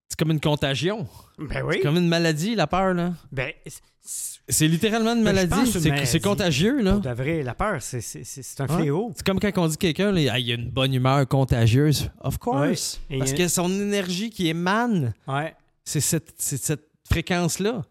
C'est 0.09 0.19
comme 0.19 0.33
une 0.33 0.41
contagion. 0.41 1.07
Ben 1.39 1.63
oui. 1.65 1.77
C'est 1.77 1.81
comme 1.83 1.97
une 1.97 2.09
maladie, 2.09 2.55
la 2.57 2.67
peur, 2.67 2.95
là. 2.95 3.13
Ben, 3.31 3.53
c'est- 4.01 4.67
littéralement 4.67 5.13
une 5.13 5.23
Ben, 5.23 5.33
maladie. 5.33 5.71
c'est 6.05 6.19
contagieux, 6.21 6.81
là. 6.83 6.93
pour 6.95 7.01
de 7.03 7.11
vrai, 7.11 7.43
la 7.45 7.55
peur, 7.55 7.81
c'est- 7.81 8.61
un 8.61 8.67
fléau. 8.67 9.13
C'est 9.15 9.25
comme 9.25 9.39
quand 9.39 9.53
on 9.57 9.69
dit 9.69 9.77
quelqu'un, 9.77 10.13
Ah, 10.31 10.39
il 10.39 10.51
a 10.51 10.55
une 10.57 10.69
bonne 10.69 10.93
humeur 10.93 11.29
contagieuse. 11.29 12.11
Of 12.23 12.39
course. 12.39 13.01
Ouais. 13.09 13.19
Parce 13.19 13.31
y 13.31 13.35
a- 13.35 13.37
que 13.37 13.49
son 13.49 13.71
énergie 13.71 14.31
qui 14.31 14.49
émane, 14.49 15.15
Ouais. 15.29 15.55
c'est 15.85 16.01
cette, 16.01 16.35
c'est 16.39 16.61
cette 16.61 16.89
fréquence-là. 17.09 17.83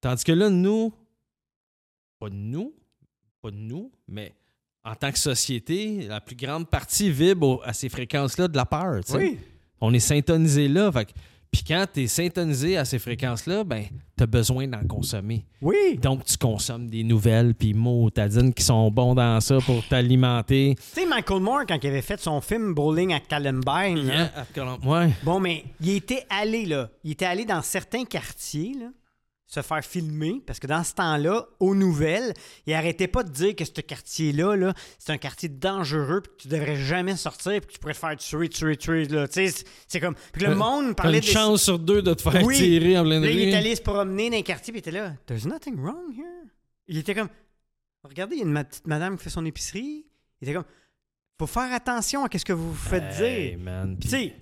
Tandis 0.00 0.22
que 0.22 0.32
là, 0.32 0.48
nous, 0.50 0.92
pas 2.20 2.28
nous, 2.30 2.72
pas 3.42 3.50
nous, 3.52 3.90
mais 4.06 4.34
en 4.86 4.94
tant 4.94 5.10
que 5.10 5.18
société, 5.18 6.06
la 6.08 6.20
plus 6.20 6.36
grande 6.36 6.68
partie 6.68 7.10
vibre 7.10 7.46
au- 7.48 7.60
à 7.64 7.72
ces 7.72 7.88
fréquences-là 7.88 8.48
de 8.48 8.56
la 8.56 8.64
peur. 8.64 9.00
Oui. 9.14 9.38
On 9.80 9.92
est 9.92 9.98
syntonisé 10.00 10.68
là. 10.68 10.90
Fait 10.92 11.08
puis 11.52 11.62
quand 11.66 11.86
tu 11.92 12.02
es 12.02 12.06
syntonisé 12.06 12.76
à 12.76 12.84
ces 12.84 12.98
fréquences-là, 12.98 13.64
ben, 13.64 13.84
tu 14.16 14.22
as 14.24 14.26
besoin 14.26 14.66
d'en 14.68 14.82
consommer. 14.86 15.46
Oui. 15.62 15.96
Donc, 16.02 16.24
tu 16.24 16.36
consommes 16.36 16.88
des 16.88 17.02
nouvelles, 17.02 17.54
puis 17.54 17.72
mots, 17.72 18.10
tadines 18.10 18.52
qui 18.52 18.62
sont 18.62 18.90
bons 18.90 19.14
dans 19.14 19.40
ça 19.40 19.56
pour 19.64 19.82
t'alimenter. 19.86 20.74
Tu 20.76 21.00
sais, 21.00 21.06
Michael 21.06 21.40
Moore, 21.40 21.62
quand 21.66 21.78
il 21.82 21.86
avait 21.86 22.02
fait 22.02 22.20
son 22.20 22.40
film 22.42 22.74
Bowling 22.74 23.14
à 23.14 23.20
Columbine. 23.20 24.28
Ouais. 24.84 25.10
bon, 25.22 25.40
mais 25.40 25.64
il 25.80 25.90
était 25.90 26.26
allé, 26.28 26.66
là, 26.66 26.90
il 27.04 27.12
était 27.12 27.24
allé 27.26 27.44
dans 27.44 27.62
certains 27.62 28.04
quartiers, 28.04 28.74
là, 28.78 28.86
se 29.48 29.62
faire 29.62 29.84
filmer, 29.84 30.42
parce 30.44 30.58
que 30.58 30.66
dans 30.66 30.82
ce 30.82 30.92
temps-là, 30.94 31.46
aux 31.60 31.74
nouvelles, 31.76 32.34
il 32.66 32.74
arrêtait 32.74 33.06
pas 33.06 33.22
de 33.22 33.30
dire 33.30 33.54
que 33.54 33.64
ce 33.64 33.80
quartier-là, 33.80 34.56
là, 34.56 34.74
c'est 34.98 35.12
un 35.12 35.18
quartier 35.18 35.48
dangereux, 35.48 36.20
puis 36.20 36.32
que 36.36 36.42
tu 36.42 36.48
devrais 36.48 36.74
jamais 36.76 37.14
sortir, 37.16 37.52
puis 37.60 37.68
que 37.68 37.72
tu 37.74 37.78
pourrais 37.78 37.94
te 37.94 37.98
faire 38.00 38.16
tuer, 38.16 38.48
tuer, 38.48 38.76
tuer, 38.76 39.04
là. 39.06 39.28
Tu 39.28 39.48
sais, 39.48 39.64
c'est- 39.86 40.00
comme... 40.00 40.16
Puis 40.32 40.42
le 40.42 40.50
Euh, 40.50 40.54
monde 40.56 40.96
parlait 40.96 41.18
une 41.18 41.24
de... 41.24 41.28
chance 41.30 41.62
sur 41.62 41.78
deux 41.78 42.02
de 42.02 42.12
te 42.14 42.22
faire 42.22 42.44
Oui. 42.44 42.56
tirer 42.56 42.98
en 42.98 43.04
pleine 43.04 43.22
Là, 43.22 43.30
il 43.30 43.40
est 43.40 43.50
rue. 43.52 43.56
allé 43.56 43.76
se 43.76 43.82
promener 43.82 44.30
dans 44.30 44.36
un 44.38 44.42
quartier, 44.42 44.72
puis 44.72 44.78
il 44.80 44.88
était 44.88 44.90
là, 44.90 45.14
«There's 45.26 45.46
nothing 45.46 45.76
wrong 45.80 46.12
here.» 46.12 46.26
Il 46.88 46.98
était 46.98 47.14
comme, 47.14 47.28
«Regardez, 48.04 48.34
il 48.36 48.38
y 48.40 48.42
a 48.42 48.46
une 48.46 48.52
ma- 48.52 48.64
petite 48.64 48.86
madame 48.88 49.16
qui 49.16 49.22
fait 49.24 49.30
son 49.30 49.44
épicerie.» 49.46 50.06
Il 50.40 50.48
était 50.48 50.54
comme, 50.54 50.64
«Faut 51.38 51.46
faire 51.46 51.72
attention 51.72 52.24
à 52.24 52.28
ce 52.36 52.44
que 52.44 52.52
vous 52.52 52.72
vous 52.72 52.88
faites 52.88 53.14
Hey, 53.20 53.50
dire.» 53.50 53.58
man. 53.60 53.96
Puis 53.96 54.08
tu 54.08 54.16
sais, 54.16 54.34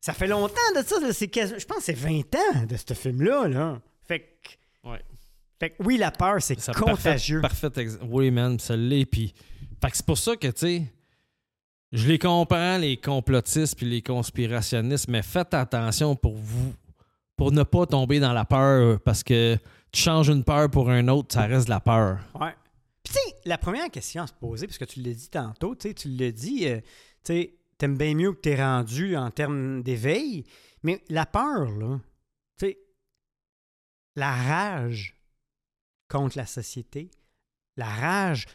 ça 0.00 0.14
fait 0.14 0.26
longtemps 0.26 0.54
de 0.74 0.82
ça, 0.86 0.96
je 1.00 1.64
pense 1.66 1.78
que 1.78 1.82
c'est 1.84 1.92
20 1.92 2.20
ans 2.34 2.64
de 2.66 2.76
ce 2.76 2.94
film-là, 2.94 3.46
là. 3.48 3.82
Fait 4.08 4.20
que, 4.20 4.88
Ouais. 4.88 5.02
fait 5.60 5.70
que 5.70 5.82
oui, 5.84 5.98
la 5.98 6.10
peur, 6.10 6.40
c'est 6.40 6.56
contagieux. 6.72 7.40
Parfait, 7.40 7.70
parfait 7.70 7.98
Oui, 8.08 8.30
man, 8.30 8.58
ça 8.58 8.74
l'est. 8.76 9.04
Puis, 9.06 9.34
fait 9.80 9.90
que 9.90 9.96
c'est 9.96 10.06
pour 10.06 10.18
ça 10.18 10.34
que, 10.36 10.48
tu 10.48 10.52
sais, 10.56 10.82
je 11.92 12.08
les 12.08 12.18
comprends, 12.18 12.78
les 12.78 12.96
complotistes 12.96 13.76
puis 13.76 13.86
les 13.86 14.02
conspirationnistes, 14.02 15.08
mais 15.08 15.22
faites 15.22 15.54
attention 15.54 16.16
pour 16.16 16.36
vous, 16.36 16.74
pour 17.36 17.52
ne 17.52 17.62
pas 17.62 17.86
tomber 17.86 18.18
dans 18.20 18.32
la 18.32 18.44
peur, 18.44 19.00
parce 19.00 19.22
que 19.22 19.56
tu 19.92 20.00
changes 20.02 20.28
une 20.28 20.44
peur 20.44 20.70
pour 20.70 20.90
un 20.90 21.06
autre, 21.08 21.34
ça 21.34 21.42
reste 21.46 21.66
de 21.66 21.70
la 21.70 21.80
peur. 21.80 22.18
Ouais. 22.38 22.54
Puis 23.02 23.14
tu 23.14 23.20
sais, 23.30 23.36
la 23.46 23.56
première 23.58 23.90
question 23.90 24.22
à 24.22 24.26
se 24.26 24.32
poser, 24.34 24.66
parce 24.66 24.78
que 24.78 24.84
tu 24.84 25.00
l'as 25.00 25.14
dit 25.14 25.30
tantôt, 25.30 25.74
tu 25.74 25.88
sais, 25.88 25.94
tu 25.94 26.08
l'as 26.08 26.32
dit, 26.32 26.66
euh, 26.68 26.78
tu 27.24 27.32
sais, 27.32 27.54
t'aimes 27.78 27.96
bien 27.96 28.14
mieux 28.14 28.32
que 28.32 28.40
t'es 28.40 28.56
rendu 28.62 29.16
en 29.16 29.30
termes 29.30 29.82
d'éveil, 29.82 30.44
mais 30.82 31.02
la 31.08 31.24
peur, 31.24 31.70
là, 31.70 31.98
la 34.18 34.32
rage 34.32 35.14
contre 36.08 36.36
la 36.36 36.46
société, 36.46 37.10
la 37.76 37.88
rage 37.88 38.46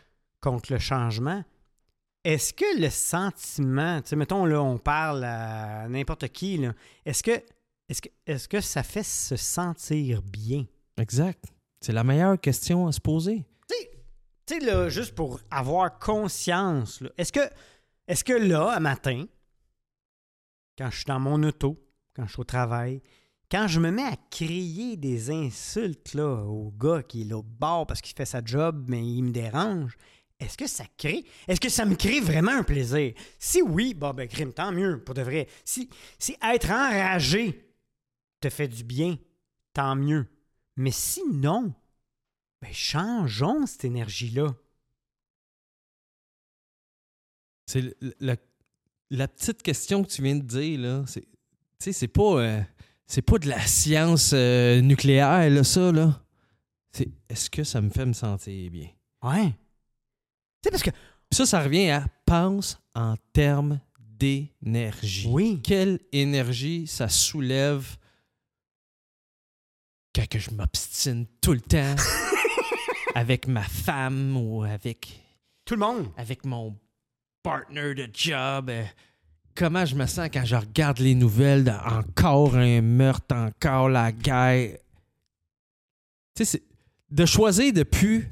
contre 0.41 0.74
le 0.74 0.80
changement, 0.80 1.43
est-ce 2.26 2.53
que 2.53 2.80
le 2.80 2.89
sentiment, 2.89 4.01
tu 4.01 4.09
sais, 4.09 4.16
mettons, 4.16 4.45
là, 4.45 4.61
on 4.61 4.78
parle 4.78 5.24
à 5.24 5.88
n'importe 5.88 6.28
qui, 6.30 6.57
là, 6.57 6.74
est-ce 7.05 7.24
que, 7.24 7.41
est-ce 7.88 8.01
que, 8.01 8.09
est-ce 8.28 8.47
que 8.47 8.59
ça 8.59 8.84
fait 8.84 9.03
se 9.03 9.38
sentir 9.38 10.22
bien? 10.22 10.66
Exact. 10.97 11.45
C'est 11.80 11.93
la 11.93 12.03
meilleure 12.03 12.39
question 12.39 12.88
à 12.88 12.91
se 12.91 13.01
poser. 13.01 13.45
Tu 13.70 13.76
sais, 14.45 14.59
là, 14.59 14.89
juste 14.89 15.16
pour 15.16 15.39
avoir 15.49 15.97
conscience, 15.97 16.99
là, 16.99 17.09
est-ce 17.18 17.32
que, 17.32 17.49
est-ce 18.07 18.26
que 18.26 18.34
là, 18.34 18.72
à 18.72 18.80
matin, 18.82 19.26
quand 20.78 20.89
je 20.89 20.97
suis 20.97 21.05
dans 21.05 21.22
mon 21.22 21.41
auto, 21.43 21.78
quand 22.14 22.26
je 22.26 22.34
suis 22.34 22.41
au 22.41 22.45
travail, 22.45 23.01
quand 23.54 23.68
je 23.68 23.80
me 23.80 23.91
mets 23.91 24.01
à 24.01 24.18
crier 24.32 24.97
des 24.97 25.30
insultes 25.30 26.16
là, 26.16 26.43
au 26.43 26.72
gars 26.72 27.04
qui 27.04 27.22
est 27.22 27.26
là 27.26 27.39
bord 27.43 27.86
parce 27.86 28.01
qu'il 28.01 28.16
fait 28.16 28.26
sa 28.26 28.43
job, 28.43 28.86
mais 28.88 29.06
il 29.06 29.22
me 29.22 29.30
dérange, 29.30 29.95
est-ce 30.39 30.58
que 30.58 30.66
ça 30.66 30.86
crée, 30.97 31.24
est-ce 31.47 31.62
que 31.62 31.70
ça 31.70 31.86
me 31.86 31.93
crée 31.93 32.20
vraiment 32.20 32.54
un 32.54 32.64
plaisir? 32.64 33.14
Si 33.38 33.62
oui, 33.62 33.93
bon, 33.93 34.12
ben, 34.12 34.28
crime, 34.28 34.54
tant 34.54 34.72
mieux, 34.72 35.04
pour 35.04 35.14
de 35.14 35.22
vrai. 35.22 35.47
Si, 35.66 35.88
si 36.18 36.36
être 36.41 36.72
enragé 36.72 37.72
te 38.41 38.49
fait 38.49 38.68
du 38.68 38.84
bien, 38.84 39.20
tant 39.72 39.95
mieux. 39.95 40.26
Mais 40.76 40.89
sinon, 40.89 41.76
ben, 42.60 42.74
changeons 42.74 43.68
cette 43.68 43.86
énergie-là. 43.86 44.56
C'est 47.68 47.95
la, 48.20 49.28
petite 49.28 49.62
question 49.62 50.04
que 50.04 50.10
tu 50.10 50.24
viens 50.24 50.38
de 50.38 50.41
dire, 50.41 50.80
là, 50.80 51.06
c'est, 51.06 51.93
c'est 51.93 52.08
pas, 52.08 52.41
euh, 52.41 52.62
c'est 53.14 53.22
pas 53.22 53.38
de 53.38 53.47
la 53.47 53.59
science 53.68 54.32
euh, 54.34 54.82
nucléaire, 54.82 55.47
là, 55.47 55.64
ça, 55.64 55.91
là. 55.91 56.20
C'est 56.93 57.09
est-ce 57.30 57.47
que 57.47 57.64
ça 57.64 57.80
me 57.80 57.91
fait 57.91 58.07
me 58.07 58.14
sentir 58.14 58.72
bien? 58.72 58.89
Ouais. 59.22 59.49
Tu 59.51 60.64
sais, 60.64 60.72
parce 60.72 60.82
que, 60.82 60.89
ça, 61.30 61.45
ça 61.45 61.61
revient 61.61 61.91
à 61.91 62.07
pense 62.26 62.82
en 62.95 63.16
termes 63.32 63.80
d'énergie. 63.99 65.28
oui, 65.30 65.61
Quelle 65.64 65.99
énergie 66.11 66.88
ça 66.88 67.07
soulève 67.07 67.86
quand 70.16 70.28
que 70.28 70.39
je 70.39 70.49
m'obstine 70.49 71.28
tout 71.39 71.53
le 71.53 71.61
temps 71.61 71.95
avec 73.16 73.47
ma 73.47 73.61
femme 73.64 74.36
ou 74.38 74.64
avec 74.64 75.22
tout 75.66 75.76
le 75.76 75.82
monde. 75.82 76.07
avec 76.18 76.45
mon 76.45 76.76
partner 77.43 77.93
de 77.93 78.09
job. 78.11 78.72
euh, 78.72 78.84
comment 79.56 79.86
je 79.86 79.95
me 79.95 80.06
sens 80.06 80.30
quand 80.34 80.45
je 80.45 80.56
regarde 80.56 80.99
les 80.99 81.16
nouvelles 81.16 81.74
encore 81.86 82.56
un 82.56 82.82
meurtre, 82.82 83.36
encore 83.36 83.89
la 83.89 84.12
guerre. 84.12 84.78
Tu 86.36 86.45
sais, 86.45 86.62
de 87.10 87.26
choisir 87.26 87.72
de 87.74 87.84
plus 87.84 88.28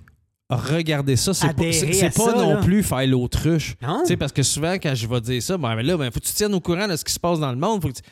regarder 0.50 1.16
ça, 1.16 1.34
c'est 1.34 1.48
pas, 1.48 1.64
pas 1.64 2.32
ça, 2.32 2.36
non 2.36 2.56
là. 2.56 2.62
plus 2.62 2.84
faire 2.84 3.06
l'autruche. 3.08 3.76
Non? 3.82 4.02
Tu 4.02 4.08
sais, 4.08 4.18
parce 4.18 4.32
que 4.32 4.44
souvent, 4.44 4.74
quand 4.74 4.94
je 4.96 5.08
vais 5.08 5.22
dire 5.22 5.42
ça, 5.42 5.58
ben, 5.58 5.76
ben 5.76 5.86
là, 5.86 5.98
ben, 5.98 6.12
faut 6.12 6.20
que 6.20 6.26
tu 6.26 6.34
tiennes 6.34 6.54
au 6.54 6.60
courant 6.60 6.88
de 6.88 6.96
ce 6.96 7.06
qui 7.06 7.14
se 7.14 7.20
passe 7.20 7.40
dans 7.40 7.52
le 7.52 7.58
monde. 7.58 7.82
Faut 7.82 7.88
que 7.90 7.94
tu- 7.94 8.04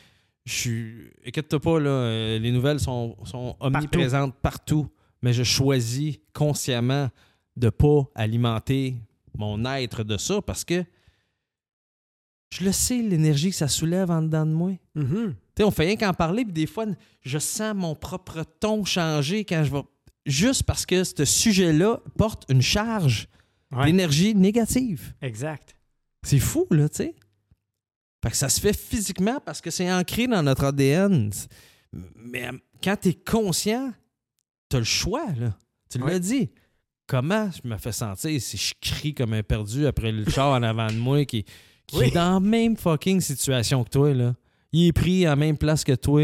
Je 0.46 0.52
suis. 0.52 0.94
Inquiète-toi 1.26 1.60
pas, 1.60 1.78
là, 1.80 1.90
euh, 1.90 2.38
les 2.38 2.50
nouvelles 2.50 2.80
sont, 2.80 3.16
sont 3.24 3.56
omniprésentes 3.60 4.34
partout. 4.40 4.88
mais 5.22 5.34
je 5.34 5.42
choisis 5.42 6.16
consciemment 6.32 7.10
de 7.56 7.68
pas 7.68 8.04
alimenter 8.14 8.96
mon 9.36 9.62
être 9.66 10.02
de 10.02 10.16
ça 10.16 10.40
parce 10.40 10.64
que 10.64 10.82
je 12.52 12.64
le 12.64 12.72
sais, 12.72 13.00
l'énergie 13.02 13.50
que 13.50 13.56
ça 13.56 13.68
soulève 13.68 14.10
en 14.10 14.22
dedans 14.22 14.46
de 14.46 14.52
moi. 14.52 14.72
Tu 14.94 15.02
sais, 15.56 15.64
on 15.64 15.70
fait 15.70 15.84
rien 15.86 15.96
qu'en 15.96 16.12
parler, 16.14 16.44
puis 16.44 16.52
des 16.52 16.66
fois, 16.66 16.86
je 17.22 17.38
sens 17.38 17.74
mon 17.74 17.94
propre 17.94 18.44
ton 18.60 18.84
changer 18.84 19.44
quand 19.44 19.62
je 19.64 19.70
vais. 19.72 19.82
Juste 20.26 20.64
parce 20.64 20.84
que 20.86 21.02
ce 21.04 21.24
sujet-là 21.24 22.00
porte 22.16 22.44
une 22.48 22.62
charge 22.62 23.28
Ouais. 23.72 23.84
d'énergie 23.86 24.34
négative. 24.34 25.14
Exact. 25.22 25.76
C'est 26.24 26.40
fou, 26.40 26.66
là, 26.70 26.88
tu 26.88 26.96
sais. 26.96 27.14
Fait 28.22 28.30
que 28.30 28.36
ça 28.36 28.48
se 28.48 28.60
fait 28.60 28.76
physiquement 28.76 29.38
parce 29.46 29.60
que 29.60 29.70
c'est 29.70 29.90
ancré 29.92 30.26
dans 30.26 30.42
notre 30.42 30.64
ADN. 30.64 31.30
Mais 32.16 32.50
quand 32.82 32.96
tu 33.00 33.10
es 33.10 33.14
conscient, 33.14 33.92
tu 34.68 34.76
as 34.76 34.80
le 34.80 34.84
choix, 34.84 35.24
là. 35.38 35.56
Tu 35.88 35.98
Ouais. 36.02 36.10
l'as 36.12 36.18
dit. 36.18 36.50
Comment 37.06 37.48
je 37.50 37.68
me 37.68 37.76
fais 37.78 37.92
sentir 37.92 38.40
si 38.42 38.56
je 38.56 38.74
crie 38.80 39.14
comme 39.14 39.32
un 39.34 39.42
perdu 39.44 39.86
après 39.86 40.10
le 40.12 40.24
char 40.28 40.48
en 40.52 40.62
avant 40.64 40.88
de 40.88 40.96
moi 40.98 41.24
qui, 41.24 41.44
qui 41.90 41.98
Oui. 41.98 42.06
est 42.08 42.14
dans 42.14 42.34
la 42.34 42.40
même 42.40 42.76
fucking 42.76 43.20
situation 43.20 43.84
que 43.84 43.90
toi, 43.90 44.12
là? 44.14 44.34
Il 44.72 44.86
est 44.86 44.92
pris 44.92 45.26
à 45.26 45.30
la 45.30 45.36
même 45.36 45.56
place 45.58 45.82
que 45.84 45.94
toi. 45.94 46.22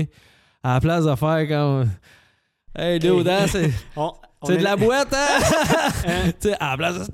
À 0.62 0.74
la 0.74 0.80
place 0.80 1.04
de 1.04 1.14
faire 1.14 1.48
comme. 1.48 1.90
Hey, 2.74 2.98
dude, 2.98 3.26
hein, 3.28 3.46
c'est 3.48 3.70
On- 3.96 4.12
c'est 4.44 4.54
est- 4.54 4.58
de 4.58 4.62
la 4.62 4.76
boîte, 4.76 5.12
hein? 5.12 5.38
Hein? 6.06 6.32
Tu 6.40 6.48
sais, 6.48 6.54
à 6.60 6.70
la 6.70 6.76
place 6.76 7.10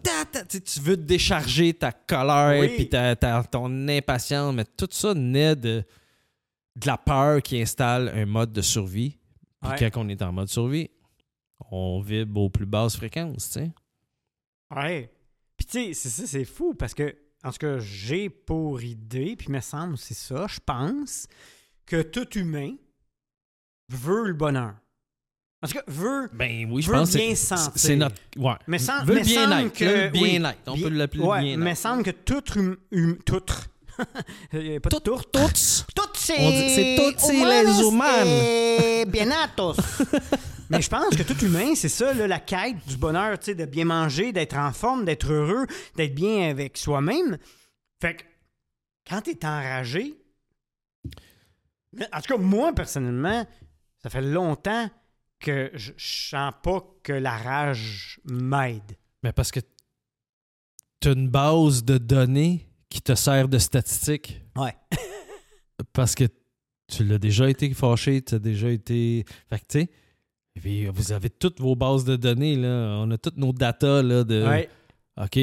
tu 0.65 0.81
veux 0.81 0.97
décharger 0.97 1.73
ta 1.73 1.93
colère 1.93 2.61
Oui. 2.61 2.69
puis 2.77 2.89
ta, 2.89 3.15
ta- 3.17 3.45
ton 3.45 3.89
impatience, 3.89 4.53
mais 4.55 4.65
tout 4.65 4.89
ça 4.91 5.15
naît 5.15 5.55
de, 5.57 5.85
de 6.77 6.87
la 6.87 6.99
peur 6.99 7.41
qui 7.43 7.61
installe 7.63 8.13
un 8.15 8.27
mode 8.27 8.53
de 8.53 8.61
survie. 8.61 9.19
Puis 9.63 9.71
Ouais. 9.71 9.91
quand 9.91 10.03
on 10.05 10.09
est 10.09 10.21
en 10.23 10.33
mode 10.33 10.49
survie, 10.49 10.91
on 11.71 12.01
vibre 12.01 12.41
aux 12.41 12.51
plus 12.51 12.67
basses 12.67 12.97
fréquences, 12.97 13.47
tu 13.51 13.61
sais. 13.61 13.71
Ouais. 14.75 15.11
Puis 15.57 15.67
tu 15.67 15.79
sais, 15.87 15.95
c'est 15.95 16.09
ça, 16.09 16.27
c'est 16.27 16.45
fou 16.45 16.75
parce 16.75 16.93
que, 16.95 17.15
en 17.45 17.51
tout 17.51 17.59
cas, 17.59 17.79
j'ai 17.79 18.29
pour 18.31 18.81
idée, 18.83 19.35
puis 19.37 19.47
il 19.49 19.53
me 19.53 19.61
semble 19.61 19.99
c'est 19.99 20.15
ça, 20.15 20.47
je 20.49 20.59
pense, 20.65 21.27
que 21.87 22.03
tout 22.03 22.39
humain 22.39 22.75
veut 23.89 24.27
le 24.29 24.35
bonheur. 24.35 24.75
En 25.65 25.69
tout 25.69 25.75
cas, 25.75 25.85
veut. 25.87 26.29
Ben 26.33 26.69
oui, 26.73 26.83
je 26.83 26.89
Veut 26.91 26.95
pense 26.99 27.13
que 27.13 27.19
bien 27.19 27.29
c'est- 27.37 27.57
sentir. 27.57 27.73
c'est 27.77 27.95
notre... 27.97 28.17
Ouais. 28.37 28.55
Mais 28.67 28.79
sem- 28.79 29.05
veut 29.05 29.15
mais 29.15 29.21
le 29.21 29.27
bien 29.27 29.45
semble 29.51 29.67
être. 29.67 29.73
que- 29.73 30.09
bien 30.09 30.23
oui, 30.23 30.35
être. 30.37 30.59
On 30.67 30.75
bien- 30.75 30.83
peut 30.89 30.95
l'appeler 30.95 31.23
ouais, 31.23 31.41
bien 31.43 31.57
mais 31.57 31.71
être. 31.71 31.77
semble 31.79 32.03
que 32.03 32.11
tout 32.11 32.59
hum, 32.59 32.77
hum- 32.93 33.19
tout. 33.25 33.43
Pas 34.51 34.89
de 34.91 34.99
tour. 34.99 35.31
Toutes. 35.31 35.87
Toutes 35.95 36.17
ces. 36.17 36.35
On 36.39 36.51
dit- 36.51 36.75
c'est 36.75 36.97
toutes 36.97 37.33
les 37.33 37.81
humaines. 37.87 38.27
et 38.27 39.05
bienatos. 39.07 39.77
Mais 40.73 40.81
je 40.81 40.89
pense 40.89 41.15
que 41.15 41.23
tout 41.23 41.39
humain, 41.45 41.75
c'est 41.75 41.91
ça, 41.91 42.15
là, 42.15 42.27
la 42.27 42.41
quête 42.41 42.77
du 42.89 42.97
bonheur, 42.97 43.39
tu 43.39 43.47
sais, 43.47 43.55
de 43.55 43.67
bien 43.67 43.85
manger, 43.85 44.33
d'être 44.33 44.57
en 44.57 44.73
forme, 44.73 45.05
d'être 45.05 45.31
heureux, 45.31 45.67
d'être 45.97 46.15
bien 46.15 46.49
avec 46.49 46.79
soi-même. 46.79 47.37
Fait 48.01 48.17
que 48.17 48.23
quand 49.07 49.21
t'es 49.21 49.45
enragé, 49.45 50.15
en 52.13 52.21
tout 52.23 52.35
cas, 52.35 52.39
moi, 52.39 52.73
personnellement, 52.73 53.47
ça 54.03 54.09
fait 54.09 54.23
longtemps 54.23 54.89
que 55.41 55.71
je 55.75 55.93
sens 55.99 56.55
pas 56.63 56.83
que 57.03 57.13
la 57.13 57.37
rage 57.37 58.19
m'aide. 58.25 58.97
Mais 59.23 59.33
parce 59.33 59.51
que 59.51 59.61
tu 61.01 61.09
as 61.09 61.13
une 61.13 61.29
base 61.29 61.85
de 61.85 61.99
données 61.99 62.67
qui 62.89 63.03
te 63.03 63.15
sert 63.15 63.49
de 63.49 63.59
statistique. 63.59 64.41
Ouais. 64.57 64.75
Parce 65.93 66.15
que 66.15 66.25
tu 66.87 67.05
l'as 67.05 67.19
déjà 67.19 67.51
été 67.51 67.73
fâché, 67.75 68.23
tu 68.23 68.37
as 68.37 68.39
déjà 68.39 68.71
été. 68.71 69.25
Fait 69.49 69.59
que, 69.59 69.65
tu 69.67 69.81
sais, 69.81 69.91
et 70.55 70.61
puis, 70.61 70.87
vous 70.87 71.13
avez 71.13 71.31
toutes 71.31 71.61
vos 71.61 71.75
bases 71.75 72.05
de 72.05 72.17
données, 72.17 72.57
là. 72.57 72.99
On 73.01 73.11
a 73.11 73.19
toutes 73.19 73.39
nos 73.39 73.53
datas, 73.53 74.03
là, 74.03 74.23
de. 74.25 74.47
Ouais. 74.47 74.69
OK. 75.17 75.39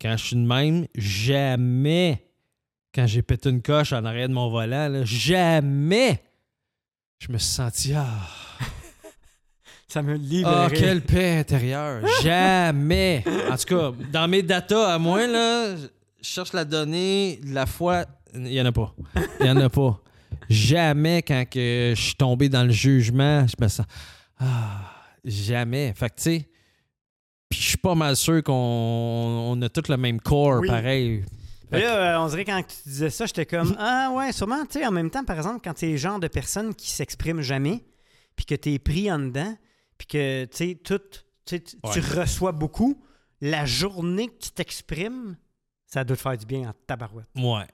Quand 0.00 0.16
je 0.16 0.24
suis 0.24 0.36
de 0.36 0.46
même, 0.46 0.86
jamais, 0.94 2.30
quand 2.94 3.06
j'ai 3.06 3.22
pété 3.22 3.50
une 3.50 3.62
coche 3.62 3.92
en 3.92 4.04
arrière 4.04 4.28
de 4.28 4.34
mon 4.34 4.48
volant, 4.48 4.88
là, 4.88 5.04
jamais, 5.04 6.22
je 7.18 7.32
me 7.32 7.38
suis 7.38 7.52
senti. 7.52 7.92
Ah, 7.94 8.06
Ça 9.88 10.02
me 10.02 10.14
ah, 10.14 10.16
libère. 10.16 10.72
quelle 10.72 11.02
paix 11.02 11.38
intérieure. 11.38 12.06
jamais. 12.22 13.24
En 13.50 13.56
tout 13.56 13.76
cas, 13.76 13.92
dans 14.12 14.28
mes 14.28 14.42
datas 14.42 14.92
à 14.92 14.98
moi, 14.98 15.26
là, 15.26 15.76
je 15.76 15.88
cherche 16.20 16.52
la 16.52 16.64
donnée, 16.64 17.40
la 17.44 17.66
fois, 17.66 18.04
il 18.34 18.42
n'y 18.42 18.60
en 18.60 18.66
a 18.66 18.72
pas. 18.72 18.94
Il 19.40 19.46
n'y 19.46 19.50
en 19.50 19.56
a 19.56 19.68
pas. 19.68 20.00
Jamais 20.48 21.22
quand 21.22 21.44
que 21.48 21.92
je 21.96 22.00
suis 22.00 22.14
tombé 22.14 22.48
dans 22.48 22.64
le 22.64 22.70
jugement, 22.72 23.46
je 23.46 23.54
me 23.62 23.68
sens. 23.68 23.86
Ah, 24.38 24.90
jamais. 25.24 25.92
Fait 25.94 26.10
que, 26.10 26.16
tu 26.16 26.22
sais, 26.22 26.48
puis 27.48 27.60
je 27.60 27.68
suis 27.68 27.78
pas 27.78 27.94
mal 27.94 28.16
sûr 28.16 28.42
qu'on 28.42 28.52
on 28.52 29.62
a 29.62 29.68
tous 29.68 29.88
le 29.88 29.96
même 29.96 30.20
corps, 30.20 30.60
Oui. 30.60 30.68
pareil. 30.68 31.24
Là, 31.70 32.18
euh, 32.18 32.24
on 32.24 32.28
dirait 32.28 32.44
quand 32.44 32.62
tu 32.62 32.88
disais 32.88 33.10
ça, 33.10 33.26
j'étais 33.26 33.46
comme 33.46 33.74
Ah 33.78 34.10
ouais, 34.14 34.32
sûrement, 34.32 34.64
tu 34.66 34.78
sais, 34.78 34.86
en 34.86 34.92
même 34.92 35.10
temps, 35.10 35.24
par 35.24 35.36
exemple, 35.36 35.60
quand 35.64 35.74
t'es 35.74 35.90
le 35.90 35.96
genre 35.96 36.20
de 36.20 36.28
personne 36.28 36.74
qui 36.74 36.90
s'exprime 36.90 37.40
jamais, 37.40 37.84
puis 38.36 38.44
que 38.46 38.54
t'es 38.54 38.78
pris 38.78 39.10
en 39.10 39.18
dedans, 39.18 39.56
puis 39.98 40.06
que 40.06 40.44
tu 40.44 40.56
sais, 40.56 40.74
tout, 40.84 41.00
tu 41.46 41.56
Ouais. 41.82 42.00
reçois 42.20 42.52
beaucoup, 42.52 43.02
la 43.40 43.64
journée 43.66 44.28
que 44.28 44.38
tu 44.38 44.50
t'exprimes, 44.50 45.36
ça 45.86 46.02
doit 46.04 46.16
te 46.16 46.22
faire 46.22 46.36
du 46.36 46.46
bien 46.46 46.68
en 46.70 46.72
tabarouette. 46.86 47.26
Ouais. 47.36 47.64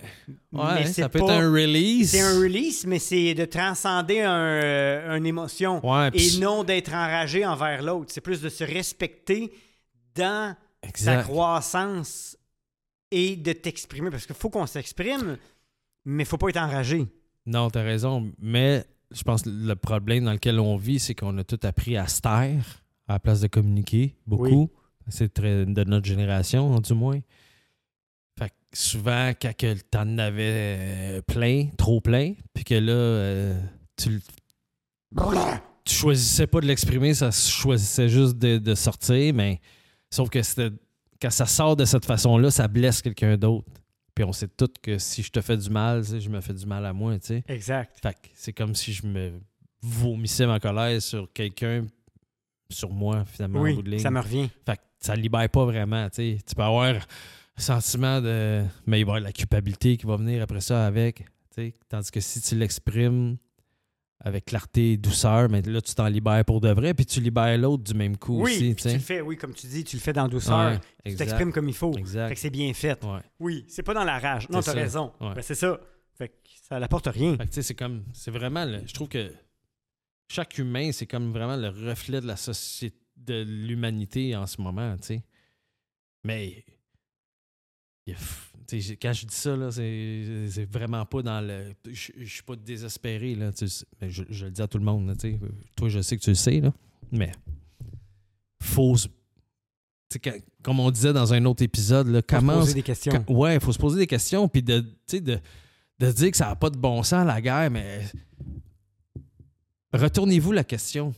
Ouais, 0.52 0.84
c'est 0.86 1.02
ça 1.02 1.08
peut 1.08 1.20
pas- 1.20 1.24
être 1.36 1.42
un 1.44 1.50
release. 1.52 2.10
C'est 2.10 2.20
un 2.20 2.38
release, 2.38 2.84
mais 2.86 2.98
c'est 2.98 3.34
de 3.34 3.44
transcender 3.46 4.20
un, 4.20 4.34
euh, 4.38 5.16
une 5.16 5.26
émotion 5.26 5.80
Ouais, 5.88 6.10
et 6.12 6.38
non 6.38 6.64
d'être 6.64 6.92
enragé 6.92 7.46
envers 7.46 7.82
l'autre. 7.82 8.10
C'est 8.12 8.20
plus 8.20 8.40
de 8.42 8.48
se 8.48 8.64
respecter 8.64 9.52
dans 10.14 10.54
Exact. 10.82 11.22
croissance 11.22 12.36
et 13.10 13.36
de 13.36 13.52
t'exprimer. 13.52 14.10
Parce 14.10 14.26
qu'il 14.26 14.34
faut 14.36 14.50
qu'on 14.50 14.66
s'exprime, 14.66 15.38
mais 16.04 16.24
il 16.24 16.26
faut 16.26 16.38
pas 16.38 16.48
être 16.50 16.58
enragé. 16.58 17.06
Non, 17.46 17.70
t'as 17.70 17.82
raison. 17.82 18.30
Mais 18.38 18.84
je 19.10 19.22
pense 19.22 19.42
que 19.42 19.50
le 19.50 19.74
problème 19.76 20.24
dans 20.24 20.32
lequel 20.32 20.60
on 20.60 20.76
vit, 20.76 20.98
c'est 20.98 21.14
qu'on 21.14 21.36
a 21.38 21.44
tout 21.44 21.58
appris 21.62 21.96
à 21.96 22.06
se 22.06 22.20
taire 22.20 22.82
à 23.08 23.14
la 23.14 23.18
place 23.18 23.40
de 23.40 23.46
communiquer 23.48 24.14
beaucoup. 24.26 24.70
C'est 25.08 25.32
très 25.32 25.64
de 25.64 25.84
notre 25.84 26.06
génération, 26.06 26.78
du 26.80 26.94
moins. 26.94 27.18
Fait 28.40 28.48
que 28.48 28.54
souvent, 28.72 29.32
quand 29.40 29.54
que 29.56 29.74
t'en 29.90 30.16
avais 30.18 30.76
euh, 30.78 31.22
plein, 31.22 31.68
trop 31.76 32.00
plein, 32.00 32.32
puis 32.54 32.64
que 32.64 32.74
là, 32.74 32.92
euh, 32.92 33.60
tu, 33.96 34.08
le- 34.10 34.20
tu 35.84 35.94
choisissais 35.94 36.46
pas 36.46 36.60
de 36.60 36.66
l'exprimer, 36.66 37.14
ça 37.14 37.30
choisissait 37.30 38.08
juste 38.08 38.36
de, 38.38 38.58
de 38.58 38.74
sortir, 38.74 39.34
mais 39.34 39.60
sauf 40.10 40.30
que 40.30 40.42
c'était- 40.42 40.70
quand 41.20 41.30
ça 41.30 41.46
sort 41.46 41.76
de 41.76 41.84
cette 41.84 42.04
façon-là, 42.06 42.50
ça 42.50 42.66
blesse 42.68 43.02
quelqu'un 43.02 43.36
d'autre. 43.36 43.66
Puis 44.14 44.24
on 44.24 44.32
sait 44.32 44.48
tous 44.48 44.68
que 44.82 44.98
si 44.98 45.22
je 45.22 45.30
te 45.30 45.40
fais 45.40 45.56
du 45.56 45.68
mal, 45.70 46.04
tu 46.06 46.20
je 46.20 46.28
me 46.28 46.40
fais 46.40 46.54
du 46.54 46.66
mal 46.66 46.84
à 46.86 46.92
moi, 46.92 47.18
tu 47.18 47.26
sais. 47.28 47.44
Exact. 47.48 47.98
Fait 48.02 48.14
que 48.14 48.28
c'est 48.34 48.52
comme 48.52 48.74
si 48.74 48.92
je 48.92 49.06
me 49.06 49.32
vomissais 49.82 50.46
ma 50.46 50.58
colère 50.60 51.00
sur 51.02 51.30
quelqu'un, 51.32 51.86
sur 52.70 52.90
moi, 52.90 53.24
finalement, 53.26 53.60
en 53.60 53.62
Oui, 53.62 53.74
bout 53.74 53.82
de 53.82 53.90
ligne. 53.90 54.00
ça 54.00 54.10
me 54.10 54.20
revient. 54.20 54.48
Fait 54.66 54.76
que 54.76 54.82
ça 55.00 55.14
libère 55.14 55.48
pas 55.48 55.64
vraiment, 55.64 56.08
tu 56.10 56.16
sais. 56.16 56.38
Tu 56.46 56.54
peux 56.54 56.62
avoir 56.62 56.94
sentiment 57.60 58.20
de... 58.20 58.64
Mais 58.86 59.00
il 59.00 59.04
va 59.04 59.12
y 59.12 59.14
avoir 59.16 59.20
la 59.20 59.32
culpabilité 59.32 59.96
qui 59.96 60.06
va 60.06 60.16
venir 60.16 60.42
après 60.42 60.60
ça 60.60 60.86
avec. 60.86 61.24
Tandis 61.88 62.10
que 62.10 62.20
si 62.20 62.40
tu 62.40 62.54
l'exprimes 62.56 63.36
avec 64.22 64.46
clarté 64.46 64.92
et 64.92 64.96
douceur, 64.96 65.48
mais 65.48 65.62
là, 65.62 65.80
tu 65.80 65.94
t'en 65.94 66.06
libères 66.06 66.44
pour 66.44 66.60
de 66.60 66.70
vrai, 66.70 66.92
puis 66.94 67.06
tu 67.06 67.20
libères 67.20 67.56
l'autre 67.58 67.82
du 67.84 67.94
même 67.94 68.16
coup 68.18 68.42
Oui, 68.42 68.52
aussi, 68.52 68.74
tu 68.76 68.88
le 68.88 68.98
fais, 68.98 69.20
oui, 69.22 69.36
comme 69.36 69.54
tu 69.54 69.66
dis, 69.66 69.82
tu 69.84 69.96
le 69.96 70.00
fais 70.00 70.12
dans 70.12 70.28
douceur. 70.28 70.72
Ouais, 70.72 70.80
tu 71.06 71.16
t'exprimes 71.16 71.52
comme 71.52 71.68
il 71.68 71.74
faut. 71.74 71.92
Fait 71.92 72.00
Exact. 72.00 72.34
que 72.34 72.38
c'est 72.38 72.50
bien 72.50 72.72
fait. 72.74 73.02
Ouais. 73.04 73.20
Oui, 73.38 73.64
c'est 73.68 73.82
pas 73.82 73.94
dans 73.94 74.04
la 74.04 74.18
rage. 74.18 74.48
Non, 74.50 74.60
t'as 74.60 74.72
raison. 74.72 75.12
Ouais. 75.20 75.34
Ben, 75.34 75.42
c'est 75.42 75.54
ça. 75.54 75.80
Fait 76.18 76.28
que 76.28 76.34
ça 76.68 76.78
n'apporte 76.78 77.06
rien. 77.08 77.32
Fait 77.36 77.44
que, 77.44 77.48
tu 77.48 77.54
sais, 77.54 77.62
c'est 77.62 77.74
comme. 77.74 78.04
C'est 78.12 78.30
vraiment. 78.30 78.64
le- 78.66 78.86
je 78.86 78.92
trouve 78.92 79.08
que 79.08 79.32
chaque 80.28 80.56
humain, 80.58 80.92
c'est 80.92 81.06
comme 81.06 81.32
vraiment 81.32 81.56
le 81.56 81.68
reflet 81.68 82.20
de 82.20 82.26
la 82.26 82.36
société, 82.36 82.96
de 83.16 83.42
l'humanité 83.42 84.36
en 84.36 84.46
ce 84.46 84.60
moment, 84.60 84.96
tu 84.98 85.06
sais. 85.08 85.22
Mais. 86.24 86.46
il 86.46 86.52
y 86.52 86.54
a 86.54 86.56
f- 86.56 86.56
tu 86.56 86.66
sais, 86.66 87.99
j'ai- 87.99 87.99
quand 89.02 89.12
je 89.12 89.26
dis 89.26 89.34
ça, 89.34 89.70
c'est 89.72 90.64
vraiment 90.70 91.04
pas 91.06 91.22
dans 91.22 91.40
le. 91.40 91.72
Je 91.90 92.12
je 92.18 92.24
suis 92.32 92.42
pas 92.42 92.54
désespéré, 92.56 93.34
là. 93.34 93.50
mais 94.00 94.10
je, 94.10 94.22
je 94.30 94.44
le 94.44 94.50
dis 94.52 94.62
à 94.62 94.68
tout 94.68 94.78
le 94.78 94.84
monde, 94.84 95.08
là. 95.08 95.14
Toi, 95.76 95.88
je 95.88 96.00
sais 96.00 96.16
que 96.16 96.22
tu 96.22 96.30
le 96.30 96.34
sais, 96.36 96.60
là. 96.60 96.72
Mais. 97.10 97.32
Faut. 98.62 98.96
se- 98.96 99.08
quand- 100.22 100.34
comme 100.62 100.78
on 100.80 100.90
disait 100.90 101.12
dans 101.12 101.32
un 101.32 101.44
autre 101.46 101.62
épisode, 101.62 102.08
là, 102.08 102.20
Faut 102.20 102.36
se 102.36 102.44
poser 102.60 102.74
des 102.74 102.82
questions. 102.82 103.12
Quand- 103.26 103.34
ouais, 103.34 103.54
il 103.54 103.60
faut 103.60 103.72
se 103.72 103.78
poser 103.78 103.98
des 103.98 104.06
questions, 104.06 104.48
puis 104.48 104.62
de, 104.62 104.84
de, 105.12 105.38
de 105.98 106.12
dire 106.12 106.30
que 106.30 106.36
ça 106.36 106.46
n'a 106.46 106.56
pas 106.56 106.70
de 106.70 106.76
bon 106.76 107.02
sens, 107.02 107.26
la 107.26 107.40
guerre, 107.40 107.70
mais 107.70 108.02
retournez-vous 109.92 110.52
la 110.52 110.64
question. 110.64 111.14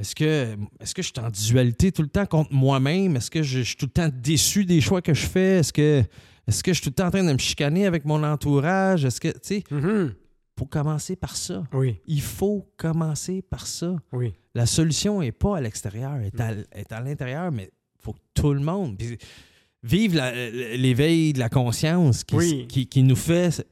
Est-ce 0.00 0.14
que, 0.14 0.56
est-ce 0.80 0.94
que 0.94 1.02
je 1.02 1.08
suis 1.14 1.20
en 1.24 1.28
dualité 1.30 1.92
tout 1.92 2.02
le 2.02 2.08
temps 2.08 2.24
contre 2.26 2.52
moi-même? 2.52 3.16
Est-ce 3.16 3.30
que 3.30 3.42
je, 3.42 3.58
je 3.58 3.64
suis 3.64 3.76
tout 3.76 3.86
le 3.86 3.92
temps 3.92 4.08
déçu 4.12 4.64
des 4.64 4.80
choix 4.80 5.02
que 5.02 5.12
je 5.14 5.26
fais? 5.26 5.58
Est-ce 5.58 5.72
que, 5.72 6.02
est-ce 6.48 6.62
que 6.62 6.72
je 6.72 6.80
suis 6.80 6.84
tout 6.84 6.88
le 6.90 6.94
temps 6.94 7.06
en 7.08 7.10
train 7.10 7.24
de 7.24 7.32
me 7.32 7.38
chicaner 7.38 7.86
avec 7.86 8.04
mon 8.06 8.22
entourage? 8.24 9.04
Est-ce 9.04 9.20
que, 9.20 9.28
tu 9.28 9.62
sais, 9.62 9.64
faut 10.58 10.66
commencer 10.66 11.16
par 11.16 11.36
ça. 11.36 11.62
Oui, 11.72 11.98
Il 12.06 12.20
faut 12.20 12.66
commencer 12.76 13.42
par 13.42 13.66
ça. 13.66 13.96
oui. 14.12 14.32
La 14.54 14.66
solution 14.66 15.20
n'est 15.20 15.30
pas 15.32 15.58
à 15.58 15.60
l'extérieur, 15.60 16.14
elle 16.16 16.26
est 16.26 16.40
à, 16.40 16.50
est 16.72 16.90
à 16.92 17.00
l'intérieur, 17.00 17.52
mais 17.52 17.70
faut 18.00 18.12
que 18.14 18.18
tout 18.34 18.52
le 18.52 18.58
monde 18.60 18.96
puis 18.98 19.16
vive 19.84 20.14
l'éveil 20.74 21.32
de 21.32 21.38
la 21.38 21.48
conscience 21.48 22.24
qui, 22.24 22.34
Oui. 22.34 22.66
qui, 22.68 22.86
qui 22.88 23.02
nous 23.04 23.14
fait 23.16 23.64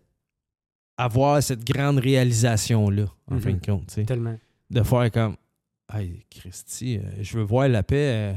avoir 0.97 1.43
cette 1.43 1.65
grande 1.65 1.99
réalisation-là, 1.99 3.07
en 3.31 3.35
Mhm. 3.35 3.41
fin 3.41 3.53
de 3.55 3.67
compte. 3.67 4.07
Tellement. 4.07 4.39
De 4.71 4.83
faire 4.83 5.11
comme 5.11 5.37
Hey, 5.93 6.25
Christy, 6.31 6.99
euh, 6.99 7.23
je 7.23 7.37
veux 7.39 7.45
voir 7.45 7.69
la 7.69 7.83
paix. 7.83 7.97
euh, 7.97 8.35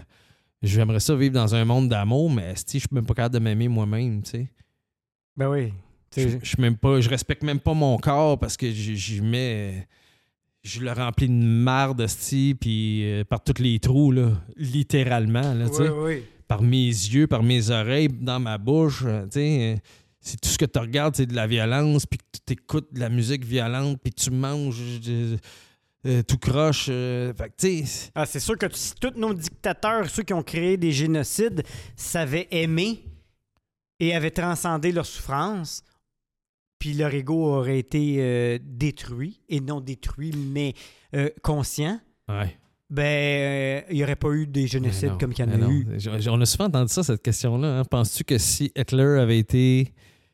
J'aimerais 0.63 0.99
ça 0.99 1.15
vivre 1.15 1.33
dans 1.33 1.55
un 1.55 1.65
monde 1.65 1.89
d'amour, 1.89 2.29
mais 2.29 2.53
si 2.55 2.77
je 2.79 2.85
suis 2.85 2.87
même 2.91 3.05
pas 3.05 3.13
capable 3.15 3.33
de 3.35 3.39
m'aimer 3.39 3.67
moi-même, 3.67 4.21
tu 4.21 4.29
sais. 4.31 4.47
Ben 5.35 5.49
oui. 5.49 5.73
Je, 6.15 6.27
je 6.41 6.45
suis 6.45 6.61
même 6.61 6.77
pas, 6.77 7.01
je 7.01 7.09
respecte 7.09 7.41
même 7.43 7.59
pas 7.59 7.73
mon 7.73 7.97
corps 7.97 8.37
parce 8.37 8.57
que 8.57 8.69
j'y 8.69 9.21
mets. 9.21 9.87
Je 10.63 10.81
le 10.81 10.91
remplis 10.91 11.27
de 11.27 11.33
marde, 11.33 12.05
sti, 12.05 12.55
puis 12.59 13.03
euh, 13.05 13.23
par 13.23 13.43
tous 13.43 13.59
les 13.61 13.79
trous, 13.79 14.11
là, 14.11 14.33
littéralement, 14.55 15.53
là, 15.55 15.67
tu 15.67 15.77
sais. 15.77 15.89
oui, 15.89 16.03
oui. 16.03 16.23
par 16.47 16.61
mes 16.61 16.85
yeux, 16.85 17.25
par 17.25 17.41
mes 17.41 17.71
oreilles, 17.71 18.09
dans 18.09 18.39
ma 18.39 18.57
bouche, 18.59 19.03
sais. 19.31 19.81
C'est 20.19 20.39
tout 20.39 20.49
ce 20.49 20.59
que 20.59 20.65
tu 20.65 20.77
regardes, 20.77 21.15
c'est 21.15 21.25
de 21.25 21.33
la 21.33 21.47
violence, 21.47 22.05
puis 22.05 22.19
que 22.19 22.37
tu 22.45 22.53
écoutes 22.53 22.93
de 22.93 22.99
la 22.99 23.09
musique 23.09 23.43
violente, 23.43 23.99
puis 24.03 24.13
tu 24.13 24.29
manges 24.29 24.79
euh, 26.05 26.23
tout 26.23 26.37
croche. 26.37 26.87
euh, 26.89 27.33
Ah, 28.15 28.25
c'est 28.25 28.39
sûr 28.39 28.57
que 28.57 28.65
si 28.73 28.93
tous 28.95 29.13
nos 29.15 29.33
dictateurs, 29.33 30.09
ceux 30.09 30.23
qui 30.23 30.33
ont 30.33 30.43
créé 30.43 30.77
des 30.77 30.91
génocides, 30.91 31.63
savaient 31.95 32.47
aimer 32.51 33.03
et 33.99 34.15
avaient 34.15 34.31
transcendé 34.31 34.91
leur 34.91 35.05
souffrance, 35.05 35.83
puis 36.79 36.93
leur 36.93 37.13
ego 37.13 37.35
aurait 37.55 37.77
été 37.79 38.15
euh, 38.19 38.57
détruit, 38.63 39.41
et 39.47 39.59
non 39.59 39.79
détruit, 39.81 40.33
mais 40.35 40.73
euh, 41.15 41.29
conscient, 41.43 41.99
ouais. 42.27 42.57
ben, 42.89 43.83
il 43.91 43.97
n'y 43.97 44.03
aurait 44.03 44.15
pas 44.15 44.29
eu 44.31 44.47
des 44.47 44.65
génocides 44.65 45.09
non, 45.11 45.17
comme 45.19 45.33
qu'il 45.33 45.45
y 45.45 45.47
en 45.47 45.61
a 45.61 45.69
eu. 45.71 45.87
On 46.29 46.41
a 46.41 46.45
souvent 46.47 46.65
entendu 46.65 46.91
ça, 46.91 47.03
cette 47.03 47.21
question-là. 47.21 47.79
hein. 47.79 47.83
Penses-tu 47.85 48.23
que 48.23 48.39
si 48.39 48.71
Hitler 48.75 49.19
avait 49.19 49.37
été 49.37 49.93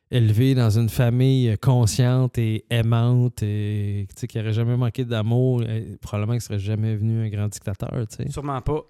élevé 0.09 0.55
dans 0.55 0.69
une 0.69 0.89
famille 0.89 1.57
consciente 1.57 2.37
et 2.37 2.65
aimante, 2.69 3.43
et 3.43 4.07
tu 4.09 4.21
sais, 4.21 4.27
qui 4.27 4.37
n'aurait 4.37 4.53
jamais 4.53 4.77
manqué 4.77 5.03
d'amour, 5.05 5.61
euh, 5.65 5.95
probablement 6.01 6.33
qu'il 6.33 6.41
serait 6.41 6.59
jamais 6.59 6.95
venu 6.95 7.25
un 7.25 7.29
grand 7.29 7.47
dictateur, 7.47 7.91
tu 8.09 8.23
sais. 8.23 8.29
Sûrement 8.31 8.61
pas. 8.61 8.81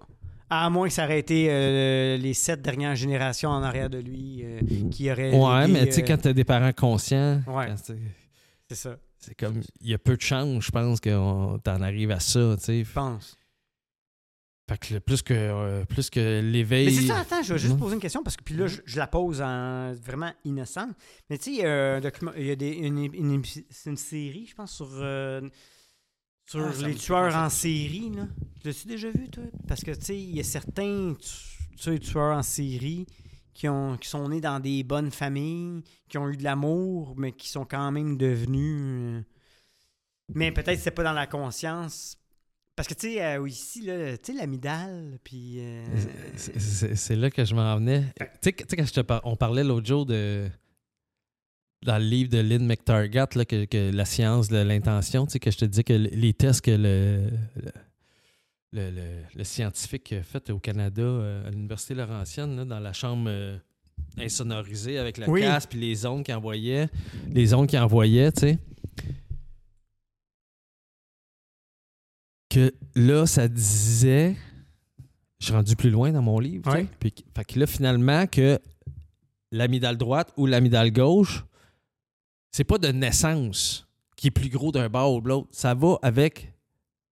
À 0.50 0.70
moins 0.70 0.88
que 0.88 0.94
ça 0.94 1.04
aurait 1.04 1.18
été 1.18 1.48
euh, 1.50 2.16
les 2.16 2.32
sept 2.34 2.62
dernières 2.62 2.96
générations 2.96 3.50
en 3.50 3.62
arrière 3.62 3.90
de 3.90 3.98
lui 3.98 4.40
euh, 4.44 4.60
qui 4.90 5.10
auraient. 5.10 5.34
Ouais, 5.36 5.68
mais 5.68 5.86
tu 5.86 5.92
sais, 5.92 6.02
euh, 6.02 6.06
quand 6.06 6.18
t'as 6.22 6.32
des 6.32 6.44
parents 6.44 6.72
conscients, 6.72 7.42
Ouais. 7.46 7.66
c'est- 7.82 8.74
ça, 8.74 8.96
c'est 9.18 9.34
comme, 9.34 9.60
il 9.80 9.90
y 9.90 9.94
a 9.94 9.98
peu 9.98 10.16
de 10.16 10.22
chance, 10.22 10.64
je 10.64 10.70
pense, 10.70 11.00
que 11.00 11.58
t'en 11.58 11.82
arrives 11.82 12.12
à 12.12 12.20
ça, 12.20 12.54
tu 12.58 12.64
sais. 12.64 12.84
je 12.84 12.92
pense. 12.92 13.36
Fait 14.68 14.76
que 14.78 14.94
le- 14.94 15.00
plus 15.00 15.22
que, 15.22 15.32
euh, 15.34 15.84
plus 15.86 16.10
que 16.10 16.40
l'éveil... 16.40 16.86
Mais 16.86 16.92
c'est 16.92 17.06
ça, 17.06 17.20
attends, 17.20 17.42
je 17.42 17.54
vais 17.54 17.58
juste 17.58 17.78
poser 17.78 17.94
une 17.94 18.00
question 18.02 18.22
parce 18.22 18.36
que 18.36 18.42
puis 18.44 18.54
là, 18.54 18.66
je, 18.66 18.80
je 18.84 18.98
la 18.98 19.06
pose 19.06 19.40
en 19.40 19.94
vraiment 19.94 20.30
innocente. 20.44 20.90
Mais 21.30 21.38
tu 21.38 21.44
sais, 21.44 21.50
il 21.52 21.56
y 21.58 21.64
a 21.64 21.94
un 21.96 22.00
document, 22.00 22.32
il 22.36 22.44
y 22.46 22.50
a 22.50 22.56
des, 22.56 22.72
une, 22.72 22.98
une- 23.14 23.42
c'est 23.70 23.88
une 23.90 23.96
série, 23.96 24.46
je 24.46 24.54
pense, 24.54 24.72
sur, 24.74 24.88
euh, 24.92 25.40
sur 26.46 26.60
Ah, 26.66 26.86
les 26.86 26.94
tueurs 26.96 27.34
en 27.34 27.48
série. 27.48 28.10
Là. 28.14 28.26
L'as-tu 28.64 28.86
déjà 28.88 29.08
vu, 29.10 29.28
toi? 29.30 29.44
Parce 29.66 29.82
que 29.82 29.92
tu 29.92 30.04
sais, 30.04 30.18
il 30.18 30.36
y 30.36 30.40
a 30.40 30.44
certains 30.44 31.14
tu- 31.14 31.76
tu 31.78 32.00
tueurs 32.00 32.36
en 32.36 32.42
série 32.42 33.06
qui, 33.54 33.68
ont, 33.68 33.96
qui 33.96 34.08
sont 34.08 34.28
nés 34.28 34.40
dans 34.42 34.60
des 34.60 34.82
bonnes 34.82 35.10
familles, 35.10 35.82
qui 36.08 36.18
ont 36.18 36.28
eu 36.28 36.36
de 36.36 36.44
l'amour, 36.44 37.14
mais 37.16 37.32
qui 37.32 37.48
sont 37.48 37.64
quand 37.64 37.90
même 37.90 38.16
devenus. 38.18 38.76
euh, 38.76 39.22
Mais 40.34 40.52
peut-être 40.52 40.76
que 40.76 40.82
c'est 40.82 40.90
pas 40.90 41.04
dans 41.04 41.12
la 41.14 41.26
conscience. 41.26 42.18
Parce 42.78 42.88
que 42.88 42.94
tu 42.94 43.08
sais, 43.14 43.24
euh, 43.24 43.48
ici, 43.48 43.82
là, 43.82 44.16
tu 44.16 44.32
sais, 44.32 44.38
l'amidale, 44.38 45.18
puis. 45.24 45.56
euh, 45.58 45.84
C'est- 46.36 47.16
là 47.16 47.28
que 47.30 47.44
je 47.44 47.54
m'en 47.54 47.76
venais. 47.76 48.04
Tu 48.18 48.24
sais, 48.40 48.52
que- 48.52 48.62
tu 48.62 48.68
sais, 48.70 48.76
quand 48.76 48.86
je 48.86 48.92
te 48.92 49.00
par- 49.00 49.20
on 49.24 49.36
parlait 49.36 49.64
l'autre 49.64 49.86
jour 49.86 50.06
de. 50.06 50.48
Dans 51.84 51.98
le 51.98 52.04
livre 52.04 52.30
de 52.30 52.38
Lynn 52.38 52.66
McTargett, 52.66 53.34
là, 53.34 53.44
que, 53.44 53.64
que 53.64 53.90
la 53.92 54.04
science 54.04 54.48
de 54.48 54.58
l'intention, 54.58 55.26
tu 55.26 55.32
sais, 55.32 55.38
que 55.40 55.50
je 55.50 55.58
te 55.58 55.64
dis 55.64 55.84
que 55.84 55.92
le- 55.92 56.08
les 56.12 56.32
tests 56.34 56.60
que 56.60 56.70
le, 56.72 57.30
le, 57.56 57.70
le- 58.72 58.90
le- 58.90 59.22
le 59.34 59.44
scientifique 59.44 60.12
a 60.12 60.22
fait 60.22 60.50
au 60.50 60.58
Canada, 60.58 61.02
euh, 61.02 61.46
à 61.46 61.50
l'Université 61.50 61.94
Laurentienne, 61.94 62.56
là, 62.56 62.64
dans 62.64 62.80
la 62.80 62.92
chambre 62.92 63.26
euh, 63.28 63.58
insonorisée 64.18 64.98
avec 64.98 65.18
la 65.18 65.28
Oui. 65.28 65.40
casse, 65.40 65.66
puis 65.66 65.78
les 65.80 66.04
ondes 66.06 66.24
qu'il 66.24 66.34
envoyait, 66.34 66.88
les 67.30 67.54
ondes 67.54 67.66
qu'il 67.68 67.78
envoyait, 67.78 68.30
tu 68.32 68.40
sais. 68.40 68.58
Que 72.48 72.72
là, 72.94 73.26
ça 73.26 73.48
disait 73.48 74.36
je 75.38 75.46
suis 75.46 75.54
rendu 75.54 75.76
plus 75.76 75.90
loin 75.90 76.10
dans 76.10 76.22
mon 76.22 76.40
livre. 76.40 76.72
Ouais. 76.72 76.86
Puis, 76.98 77.14
fait 77.36 77.44
que 77.44 77.60
là, 77.60 77.66
finalement, 77.66 78.26
que 78.26 78.58
l'amidale 79.52 79.96
droite 79.96 80.32
ou 80.36 80.46
l'amidale 80.46 80.90
gauche, 80.92 81.44
c'est 82.50 82.64
pas 82.64 82.78
de 82.78 82.88
naissance 82.88 83.86
qui 84.16 84.28
est 84.28 84.32
plus 84.32 84.48
gros 84.48 84.72
d'un 84.72 84.88
bord 84.88 85.14
ou 85.14 85.20
de 85.20 85.28
l'autre. 85.28 85.48
Ça 85.52 85.74
va 85.74 85.96
avec 86.02 86.52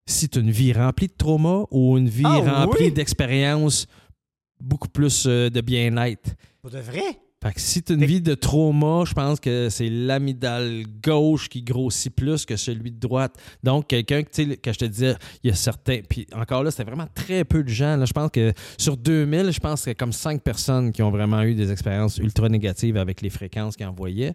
si 0.08 0.28
tu 0.28 0.40
as 0.40 0.42
une 0.42 0.50
vie 0.52 0.74
remplie 0.74 1.08
de 1.08 1.14
trauma 1.16 1.66
ou 1.70 1.98
une 1.98 2.10
vie 2.10 2.24
Ah, 2.26 2.64
remplie 2.64 2.86
oui? 2.86 2.92
d'expériences 2.92 3.86
beaucoup 4.60 4.88
plus 4.90 5.26
euh, 5.28 5.50
de 5.50 5.62
bien-être. 5.62 6.36
Pour 6.62 6.72
de 6.72 6.80
vrai? 6.80 7.20
Fait 7.44 7.54
que 7.54 7.62
si 7.62 7.84
tu 7.84 7.92
as 7.94 7.96
une 7.96 8.06
vie 8.06 8.22
de 8.22 8.34
trauma, 8.34 9.04
je 9.06 9.14
pense 9.14 9.40
que 9.40 9.70
c'est 9.70 9.90
l'amidale 9.90 10.84
gauche 11.04 11.48
qui 11.48 11.62
grossit 11.62 12.14
plus 12.14 12.44
que 12.46 12.56
celui 12.56 12.92
de 12.92 13.00
droite. 13.00 13.36
Donc, 13.64 13.88
quelqu'un, 13.88 14.24
que, 14.24 14.32
tu 14.32 14.50
sais, 14.50 14.58
que 14.58 14.74
je 14.74 14.80
te 14.80 14.86
disais, 14.86 15.16
il 15.44 15.50
y 15.50 15.54
a 15.54 15.56
certains. 15.56 16.00
Puis 16.10 16.26
encore 16.34 16.64
là, 16.64 16.72
c'était 16.72 16.86
vraiment 16.86 17.08
très 17.14 17.44
peu 17.44 17.64
de 17.64 17.70
gens. 17.70 17.98
là. 17.98 18.06
Je 18.06 18.14
pense 18.14 18.32
que 18.32 18.52
sur 18.80 18.98
2000, 18.98 19.52
je 19.52 19.60
pense 19.60 19.82
qu'il 19.84 19.92
y 19.92 19.92
a 19.92 19.96
comme 19.96 20.14
5 20.14 20.42
personnes 20.42 20.92
qui 20.92 21.04
ont 21.04 21.12
vraiment 21.12 21.44
eu 21.44 21.54
des 21.54 21.72
expériences 21.72 22.18
ultra 22.18 22.50
négatives 22.50 22.98
avec 22.98 23.22
les 23.22 23.30
fréquences 23.30 23.76
qu'ils 23.76 23.86
envoyaient. 23.86 24.34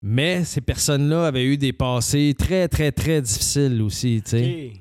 Mais 0.00 0.44
ces 0.44 0.60
personnes-là 0.60 1.26
avaient 1.26 1.44
eu 1.44 1.56
des 1.56 1.72
passés 1.72 2.34
très, 2.36 2.66
très, 2.66 2.90
très 2.90 3.22
difficiles 3.22 3.80
aussi, 3.80 4.20
tu 4.24 4.30
sais. 4.30 4.72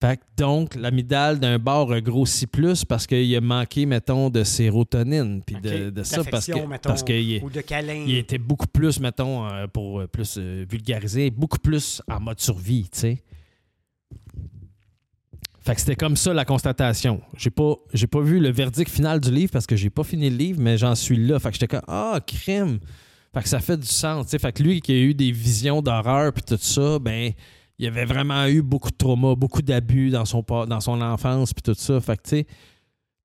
Fait 0.00 0.16
que 0.16 0.22
donc, 0.36 0.76
l'amidale 0.76 1.40
d'un 1.40 1.58
bord 1.58 1.92
a 1.92 2.00
grossi 2.00 2.46
plus 2.46 2.84
parce 2.84 3.04
qu'il 3.04 3.34
a 3.34 3.40
manqué, 3.40 3.84
mettons, 3.84 4.30
de 4.30 4.44
sérotonine. 4.44 5.42
Puis 5.44 5.56
de, 5.60 5.90
de 5.90 6.02
ça, 6.04 6.22
parce 6.22 6.46
que 6.46 6.52
mettons, 6.66 6.88
parce 6.88 7.02
qu'il 7.02 7.32
est- 7.32 7.42
Ou 7.42 7.50
de 7.50 7.60
câlin. 7.62 8.04
il 8.06 8.16
était 8.16 8.38
beaucoup 8.38 8.68
plus, 8.68 9.00
mettons, 9.00 9.46
euh, 9.50 9.66
pour 9.66 10.00
euh, 10.00 10.06
plus 10.06 10.36
euh, 10.38 10.64
vulgariser, 10.70 11.30
beaucoup 11.30 11.58
plus 11.58 12.00
en 12.08 12.20
mode 12.20 12.38
survie, 12.38 12.84
tu 12.92 12.98
sais. 13.00 13.22
Fait 15.60 15.74
que 15.74 15.80
c'était 15.80 15.96
comme 15.96 16.16
ça 16.16 16.32
la 16.32 16.44
constatation. 16.44 17.20
J'ai 17.36 17.50
pas, 17.50 17.74
j'ai 17.92 18.06
pas 18.06 18.20
vu 18.20 18.38
le 18.40 18.50
verdict 18.50 18.90
final 18.90 19.20
du 19.20 19.30
livre 19.30 19.50
parce 19.52 19.66
que 19.66 19.76
j'ai 19.76 19.90
pas 19.90 20.04
fini 20.04 20.30
le 20.30 20.36
livre, 20.36 20.60
mais 20.62 20.78
j'en 20.78 20.94
suis 20.94 21.16
là. 21.16 21.38
Fait 21.38 21.48
que 21.48 21.54
j'étais 21.54 21.66
comme 21.68 21.82
Ah, 21.88 22.20
crime! 22.26 22.78
Fait 23.34 23.42
que 23.42 23.48
ça 23.48 23.60
fait 23.60 23.76
du 23.76 23.86
sens. 23.86 24.26
tu 24.26 24.30
sais. 24.30 24.38
Fait 24.38 24.52
que 24.52 24.62
lui 24.62 24.80
qui 24.80 24.92
a 24.92 24.96
eu 24.96 25.12
des 25.12 25.30
visions 25.30 25.82
d'horreur 25.82 26.32
puis 26.32 26.42
tout 26.42 26.56
ça, 26.58 26.98
ben 26.98 27.32
il 27.78 27.86
avait 27.86 28.04
vraiment 28.04 28.46
eu 28.46 28.62
beaucoup 28.62 28.90
de 28.90 28.96
trauma, 28.96 29.34
beaucoup 29.34 29.62
d'abus 29.62 30.10
dans 30.10 30.24
son, 30.24 30.44
dans 30.66 30.80
son 30.80 31.00
enfance 31.00 31.52
puis 31.54 31.62
tout 31.62 31.74
ça. 31.74 32.00
Fait 32.00 32.16
que 32.16 32.22
tu 32.22 32.30
sais, 32.30 32.46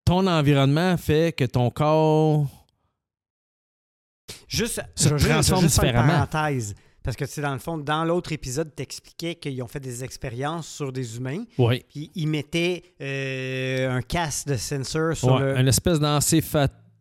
ton 0.05 0.27
environnement 0.27 0.95
fait 0.97 1.35
que 1.35 1.45
ton 1.45 1.69
corps 1.69 2.45
Juste, 4.47 4.81
se 4.95 5.09
je 5.09 5.17
je 5.17 5.27
transforme 5.27 5.67
faire 5.69 5.83
une 6.01 6.07
parenthèse. 6.07 6.75
Parce 7.03 7.17
que, 7.17 7.25
tu 7.25 7.31
sais, 7.31 7.41
dans 7.41 7.51
le 7.51 7.59
fond, 7.59 7.77
dans 7.77 8.05
l'autre 8.05 8.31
épisode, 8.31 8.73
t'expliquais 8.73 9.35
qu'ils 9.35 9.61
ont 9.61 9.67
fait 9.67 9.81
des 9.81 10.05
expériences 10.05 10.67
sur 10.67 10.93
des 10.93 11.17
humains, 11.17 11.43
Oui. 11.57 11.83
puis 11.89 12.09
ils 12.15 12.27
mettaient 12.27 12.81
euh, 13.01 13.91
un 13.97 14.01
casque 14.01 14.47
de 14.47 14.55
sensor 14.55 15.13
sur 15.17 15.33
Ouais, 15.33 15.39
le... 15.53 15.57
une 15.59 15.67
espèce 15.67 15.99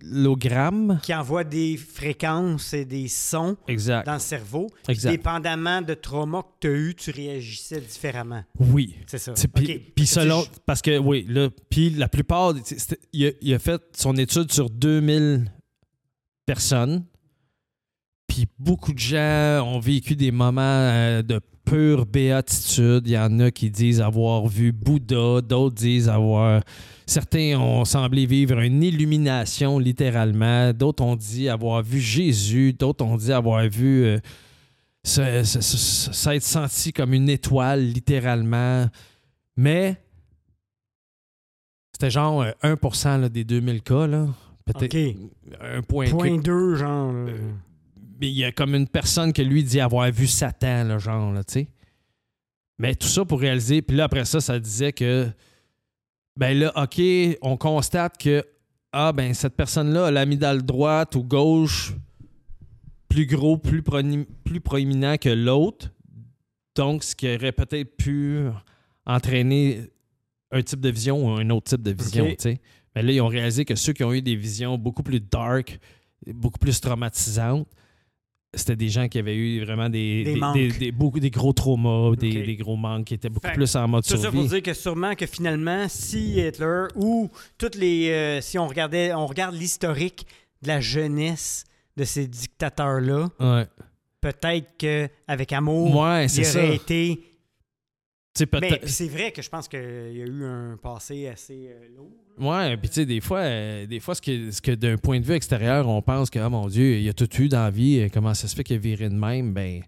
d'encéphalogramme. 0.03 1.01
qui 1.03 1.15
envoie 1.15 1.45
des 1.45 1.77
fréquences 1.77 2.73
et 2.75 2.85
des 2.85 3.09
sons 3.09 3.57
Exact. 3.69 4.07
dans 4.07 4.15
le 4.15 4.19
cerveau. 4.19 4.69
Exact. 4.89 5.11
Dépendamment 5.11 5.83
de 5.83 5.95
trauma 5.95 6.43
que 6.43 6.49
tu 6.61 6.69
as 6.69 6.77
eu, 6.77 6.95
tu 6.95 7.11
réagissais 7.11 7.81
différemment. 7.81 8.45
Oui. 8.59 8.97
C'est 9.07 9.19
ça. 9.19 9.33
Puis, 9.95 10.07
selon. 10.07 10.45
Parce 10.67 10.83
que, 10.83 10.99
oui, 10.99 11.25
là, 11.29 11.49
puis 11.71 11.91
la 11.91 12.09
plupart. 12.09 12.55
Il 13.13 13.27
a, 13.27 13.31
il 13.41 13.55
a 13.55 13.59
fait 13.59 13.83
son 13.97 14.17
étude 14.17 14.53
sur 14.53 14.71
2000 14.71 15.51
personnes. 16.47 17.05
Puis 18.27 18.47
beaucoup 18.59 18.93
de 18.95 18.99
gens 18.99 19.63
ont 19.67 19.79
vécu 19.81 20.17
des 20.17 20.31
moments 20.31 20.63
euh, 20.63 21.23
de 21.23 21.41
pure 21.65 22.07
béatitude. 22.07 23.03
Il 23.07 23.13
y 23.13 23.19
en 23.19 23.39
a 23.41 23.51
qui 23.51 23.71
disent 23.71 24.01
avoir 24.01 24.47
vu 24.47 24.73
Bouddha, 24.73 25.41
d'autres 25.41 25.75
disent 25.75 26.09
avoir. 26.09 26.63
Certains 27.07 27.59
ont 27.59 27.85
semblé 27.85 28.27
vivre 28.27 28.59
une 28.61 28.83
illumination, 28.83 29.79
littéralement. 29.79 30.73
D'autres 30.73 31.03
ont 31.03 31.17
dit 31.17 31.49
avoir 31.49 31.83
vu 31.83 32.01
Jésus. 32.01 32.73
D'autres 32.73 33.05
ont 33.05 33.17
dit 33.17 33.33
avoir 33.33 33.69
vu. 33.69 34.05
euh, 34.05 34.19
s'être 35.05 36.43
senti 36.43 36.93
comme 36.93 37.13
une 37.13 37.29
étoile, 37.29 37.85
littéralement. 37.85 38.87
Mais 39.57 39.97
c'était 41.93 42.11
genre 42.11 42.43
euh, 42.43 42.53
1% 42.63 43.21
là, 43.21 43.29
des 43.29 43.45
2000 43.45 43.83
cas, 43.83 44.07
là. 44.07 44.29
Peut-être 44.65 44.95
OK. 44.95 45.17
un 45.61 45.83
point. 45.83 46.09
Point 46.09 46.39
que- 46.39 46.43
2, 46.45 46.75
genre. 46.77 47.13
Euh, 47.13 47.37
il 48.29 48.39
y 48.39 48.45
a 48.45 48.53
comme 48.53 48.75
une 48.75 48.89
personne 48.89 49.33
que 49.33 49.43
lui 49.43 49.65
dit 49.65 49.81
avoir 49.81 50.11
vu 50.11 50.27
Satan, 50.27 50.85
là, 50.85 50.99
genre, 50.99 51.33
là, 51.33 51.45
tu 51.45 51.53
sais. 51.53 51.69
Mais 52.79 52.95
tout 52.95 53.07
ça 53.07 53.25
pour 53.25 53.41
réaliser. 53.41 53.83
Puis 53.83 53.97
là, 53.97 54.05
après 54.05 54.25
ça, 54.25 54.41
ça 54.41 54.59
disait 54.59 54.93
que 54.93 55.29
ben 56.37 56.59
là, 56.59 56.73
OK, 56.77 57.01
on 57.43 57.57
constate 57.57 58.17
que, 58.19 58.45
ah, 58.93 59.13
ben, 59.13 59.35
cette 59.35 59.55
personne-là 59.55 60.07
a 60.07 60.11
l'amidale 60.11 60.63
droite 60.63 61.15
ou 61.15 61.23
gauche 61.23 61.95
plus 63.09 63.27
gros, 63.27 63.59
plus, 63.59 63.83
plus 63.83 64.61
proéminent 64.61 65.17
que 65.19 65.29
l'autre. 65.29 65.91
Donc, 66.75 67.05
ce 67.05 67.15
qui 67.15 67.33
aurait 67.33 67.53
peut-être 67.53 67.97
pu 67.97 68.47
entraîner 69.05 69.91
un 70.51 70.63
type 70.63 70.81
de 70.81 70.89
vision 70.89 71.27
ou 71.27 71.31
un 71.31 71.51
autre 71.51 71.69
type 71.71 71.83
de 71.83 71.93
vision, 71.93 72.27
tu 72.31 72.37
sais. 72.39 72.61
Mais 72.95 73.03
là, 73.03 73.13
ils 73.13 73.21
ont 73.21 73.29
réalisé 73.29 73.65
que 73.65 73.75
ceux 73.75 73.93
qui 73.93 74.05
ont 74.05 74.13
eu 74.13 74.23
des 74.23 74.37
visions 74.37 74.79
beaucoup 74.79 75.03
plus 75.03 75.21
dark, 75.21 75.79
beaucoup 76.27 76.59
plus 76.59 76.81
traumatisantes, 76.81 77.69
c'était 78.55 78.77
des 78.77 78.89
gens 78.91 79.09
qui 79.09 79.19
avaient 79.19 79.35
eu 79.37 79.65
vraiment 79.65 79.89
des, 79.89 80.25
Des 80.25 80.35
des- 80.35 80.41
manques. 80.41 80.55
des- 80.57 80.69
des- 80.73 80.93
beaucoup, 80.93 81.19
des 81.21 81.31
gros 81.31 81.53
traumas, 81.53 82.15
des, 82.17 82.57
gros 82.57 82.77
manques 82.77 83.07
qui 83.07 83.15
étaient 83.15 83.31
beaucoup 83.31 83.47
Fait- 83.49 83.55
plus 83.55 83.75
en 83.77 83.89
mode 83.89 84.03
Tout 84.05 84.11
ça 84.11 84.31
pour 84.31 84.33
survie. 84.33 84.49
dire 84.49 84.63
que 84.63 84.75
sûrement 84.75 85.15
que 85.15 85.27
finalement, 85.27 85.87
si 85.89 86.39
Hitler 86.39 86.87
ou 86.97 87.31
toutes 87.57 87.77
les. 87.77 88.11
euh, 88.11 88.41
si 88.41 88.59
on 88.59 88.67
regardait, 88.67 89.15
on 89.15 89.27
regarde 89.27 89.55
l'historique 89.55 90.27
de 90.63 90.69
la 90.69 90.81
jeunesse 90.81 91.65
de 91.97 92.05
ces 92.05 92.27
dictateurs-là, 92.27 93.29
Ouais, 93.41 93.67
peut-être 94.21 94.77
qu'avec 94.79 95.53
amour, 95.53 95.97
ouais 95.97 96.27
il 96.27 96.31
c'est 96.31 96.45
ça. 96.45 96.59
aurait 96.63 96.77
été. 96.77 97.21
C'est 98.35 99.09
vrai 99.09 99.33
que 99.33 99.43
je 99.43 99.49
pense 99.51 99.69
qu'il 99.69 99.79
y 99.81 100.23
a 100.23 100.27
eu 100.27 100.45
un 100.45 100.77
passé 100.83 101.27
assez 101.29 101.69
euh, 101.69 101.89
lourd. 101.97 102.22
Ouais, 102.39 102.77
puis 102.79 102.89
tu 102.89 102.95
sais, 102.97 103.07
des 103.07 103.21
fois, 103.21 103.41
euh, 103.41 103.87
des 103.87 104.01
fois, 104.01 104.15
ce 104.15 104.23
que, 104.23 104.51
ce 104.51 104.61
que 104.63 104.73
d'un 104.73 104.97
point 104.97 105.21
de 105.21 105.25
vue 105.25 105.35
extérieur, 105.35 105.87
on 105.89 106.01
pense 106.03 106.31
que, 106.31 106.39
oh 106.39 106.49
mon 106.51 106.67
Dieu, 106.69 106.97
il 106.99 107.09
a 107.09 107.13
tout 107.13 107.29
eu 107.41 107.49
dans 107.49 107.65
la 107.65 107.71
vie, 107.71 108.01
euh, 108.01 108.09
comment 108.13 108.33
ça 108.35 108.49
se 108.49 108.57
fait 108.57 108.65
qu'il 108.65 108.77
a 108.77 108.79
viré 108.79 109.09
de 109.09 109.15
même, 109.15 109.53
ben, 109.53 109.83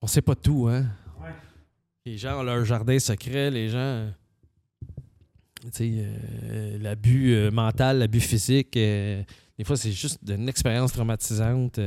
on 0.00 0.06
sait 0.06 0.22
pas 0.22 0.34
tout, 0.34 0.68
hein. 0.68 0.86
Ouais. 1.22 1.28
Les 2.06 2.16
gens 2.16 2.40
ont 2.40 2.42
leur 2.42 2.64
jardin 2.64 2.98
secret, 2.98 3.50
les 3.50 3.68
gens, 3.68 4.08
tu 5.64 5.68
sais, 5.72 5.90
euh, 5.96 6.78
l'abus 6.80 7.34
euh, 7.34 7.50
mental, 7.50 7.98
l'abus 7.98 8.20
physique, 8.20 8.72
des 8.72 9.24
fois, 9.64 9.76
c'est 9.76 9.92
juste 9.92 10.20
une 10.28 10.48
expérience 10.48 10.92
traumatisante 10.92 11.78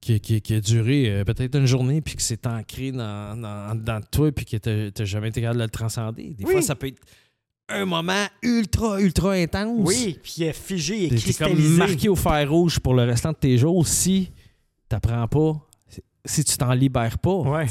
qui, 0.00 0.20
qui- 0.20 0.40
qui 0.40 0.54
a 0.54 0.60
duré 0.60 1.22
peut-être 1.26 1.56
une 1.58 1.66
journée, 1.66 2.00
puis 2.00 2.14
qui 2.14 2.24
s'est 2.24 2.46
ancré 2.46 2.92
dans, 2.92 3.36
dans, 3.40 3.74
dans 3.74 4.00
toi, 4.02 4.30
puis 4.32 4.44
que 4.44 4.56
t'as 4.56 4.90
t'as 4.92 5.04
jamais 5.04 5.28
été 5.28 5.40
capable 5.40 5.58
de 5.58 5.64
le 5.64 5.70
transcender. 5.70 6.34
Des 6.34 6.44
Oui. 6.44 6.52
fois, 6.52 6.62
ça 6.62 6.74
peut 6.76 6.86
être 6.86 7.00
un 7.68 7.84
moment 7.84 8.26
ultra, 8.42 9.00
ultra 9.00 9.32
intense. 9.32 9.80
Oui, 9.86 10.18
puis 10.22 10.34
il 10.38 10.42
est 10.44 10.52
figé, 10.52 11.08
T'es 11.08 11.16
t'es 11.16 11.32
comme 11.34 11.48
cristallisé. 11.48 11.76
marqué 11.78 12.08
au 12.08 12.16
fer 12.16 12.48
rouge 12.50 12.78
pour 12.78 12.94
le 12.94 13.02
restant 13.04 13.32
de 13.32 13.36
tes 13.36 13.58
jours 13.58 13.86
si 13.86 14.30
t'apprends 14.88 15.26
pas, 15.28 15.52
si- 16.24 16.44
tu 16.44 16.56
t'en 16.56 16.72
libères 16.72 17.18
pas. 17.18 17.34
Ouais. 17.34 17.66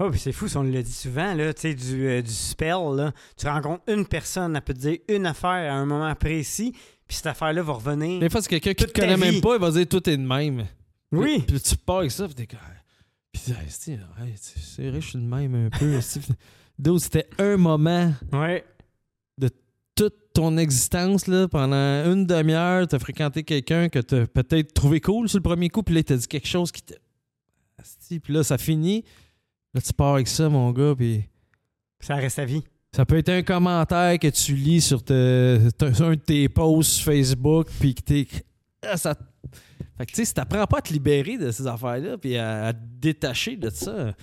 Oh, 0.00 0.10
puis 0.10 0.18
c'est 0.18 0.32
fou, 0.32 0.48
si 0.48 0.56
on 0.56 0.62
le 0.64 0.82
dit 0.82 0.92
souvent, 0.92 1.34
là, 1.34 1.54
tu 1.54 1.60
sais, 1.62 1.74
du, 1.74 2.06
euh, 2.08 2.20
du 2.20 2.32
spell, 2.32 2.74
là. 2.96 3.12
Tu 3.36 3.46
rencontres 3.46 3.84
une 3.88 4.04
personne, 4.06 4.56
elle 4.56 4.62
peut 4.62 4.74
te 4.74 4.80
dire 4.80 4.98
une 5.08 5.24
affaire 5.24 5.72
à 5.72 5.76
un 5.76 5.86
moment 5.86 6.12
précis, 6.16 6.72
puis 7.06 7.16
cette 7.16 7.26
affaire-là 7.28 7.62
va 7.62 7.74
revenir. 7.74 8.18
Des 8.20 8.28
fois, 8.28 8.42
c'est 8.42 8.48
quelqu'un 8.48 8.74
qui 8.74 8.92
te 8.92 9.00
connaît 9.00 9.16
même 9.16 9.40
pas, 9.40 9.54
il 9.54 9.60
va 9.60 9.70
dire 9.70 9.86
tout 9.88 10.06
est 10.10 10.16
de 10.16 10.26
même. 10.26 10.66
Oui. 11.12 11.44
Puis, 11.46 11.56
puis 11.58 11.60
tu 11.60 11.76
pars 11.76 11.98
avec 11.98 12.10
ça, 12.10 12.26
puis 12.26 12.34
t'es 12.34 12.46
comme. 12.46 12.58
Puis 13.32 13.52
hey, 13.52 13.56
c'est 13.68 13.96
vrai, 13.96 15.00
je 15.00 15.08
suis 15.08 15.18
de 15.18 15.24
même 15.24 15.54
un 15.66 15.70
peu. 15.70 15.98
D'où 16.78 16.98
c'était 16.98 17.28
un 17.38 17.56
moment 17.56 18.12
Ouais. 18.32 18.64
Toute 19.94 20.14
ton 20.32 20.56
existence, 20.56 21.26
là, 21.26 21.46
pendant 21.48 22.10
une 22.12 22.26
demi-heure, 22.26 22.86
t'as 22.88 22.98
fréquenté 22.98 23.44
quelqu'un 23.44 23.88
que 23.88 24.00
t'as 24.00 24.26
peut-être 24.26 24.72
trouvé 24.74 25.00
cool 25.00 25.28
sur 25.28 25.38
le 25.38 25.42
premier 25.42 25.68
coup, 25.68 25.82
puis 25.82 25.94
là, 25.94 26.00
il 26.00 26.04
t'a 26.04 26.16
dit 26.16 26.26
quelque 26.26 26.48
chose 26.48 26.72
qui 26.72 26.82
te. 26.82 26.94
Puis 28.22 28.32
là, 28.32 28.42
ça 28.42 28.58
finit. 28.58 29.04
Là, 29.74 29.80
tu 29.80 29.92
pars 29.92 30.14
avec 30.14 30.28
ça, 30.28 30.48
mon 30.48 30.70
gars, 30.72 30.94
puis. 30.96 31.24
Ça 32.00 32.16
reste 32.16 32.38
à 32.38 32.44
vie. 32.44 32.62
Ça 32.94 33.04
peut 33.04 33.16
être 33.16 33.28
un 33.30 33.42
commentaire 33.42 34.18
que 34.18 34.28
tu 34.28 34.54
lis 34.54 34.80
sur 34.80 35.02
te- 35.02 35.70
te- 35.70 36.02
un 36.02 36.10
de 36.10 36.14
tes 36.20 36.48
posts 36.48 37.00
Facebook, 37.00 37.68
puis 37.80 37.94
que 37.94 38.02
t'es. 38.02 38.26
Ah, 38.82 38.96
ça... 38.96 39.14
Fait 39.96 40.06
que, 40.06 40.10
tu 40.10 40.16
sais, 40.16 40.24
si 40.24 40.34
t'apprends 40.34 40.66
pas 40.66 40.78
à 40.78 40.82
te 40.82 40.92
libérer 40.92 41.38
de 41.38 41.50
ces 41.50 41.66
affaires-là, 41.66 42.18
puis 42.18 42.36
à, 42.36 42.66
à 42.66 42.72
te 42.72 42.78
détacher 42.82 43.56
de 43.56 43.70
ça. 43.70 44.14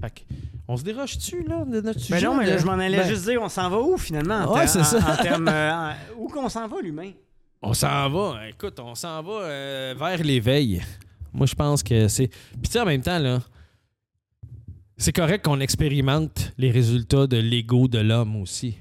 Fait 0.00 0.10
que, 0.10 0.20
on 0.68 0.76
se 0.76 0.82
déroge-tu, 0.84 1.42
là, 1.44 1.64
de 1.64 1.80
notre 1.80 2.00
sujet? 2.00 2.20
Ben 2.20 2.24
non, 2.30 2.36
mais 2.36 2.46
là, 2.46 2.58
je 2.58 2.64
m'en 2.66 2.72
allais 2.72 2.96
Ben, 2.98 3.08
juste 3.08 3.24
dire, 3.24 3.40
on 3.42 3.48
s'en 3.48 3.68
va 3.68 3.78
où 3.80 3.96
finalement? 3.98 4.36
En 4.46 4.54
Ouais, 4.54 4.66
c'est 4.66 4.84
ça. 4.84 4.98
En, 4.98 5.22
termes. 5.22 5.48
euh, 5.48 5.92
où 6.18 6.28
qu'on 6.28 6.48
s'en 6.48 6.66
va, 6.68 6.80
l'humain? 6.80 7.10
On 7.62 7.72
s'en 7.74 8.08
va, 8.10 8.48
écoute, 8.48 8.78
on 8.80 8.94
s'en 8.94 9.22
va 9.22 9.32
euh, 9.32 9.94
vers 9.98 10.22
l'éveil. 10.22 10.82
Moi, 11.32 11.46
je 11.46 11.54
pense 11.54 11.82
que 11.82 12.08
c'est. 12.08 12.28
Puis, 12.28 12.62
tu 12.64 12.70
sais, 12.72 12.80
en 12.80 12.84
même 12.86 13.02
temps, 13.02 13.18
là, 13.18 13.40
c'est 14.96 15.12
correct 15.12 15.44
qu'on 15.44 15.60
expérimente 15.60 16.52
les 16.58 16.70
résultats 16.70 17.26
de 17.26 17.36
l'ego 17.36 17.88
de 17.88 17.98
l'homme 17.98 18.36
aussi 18.36 18.76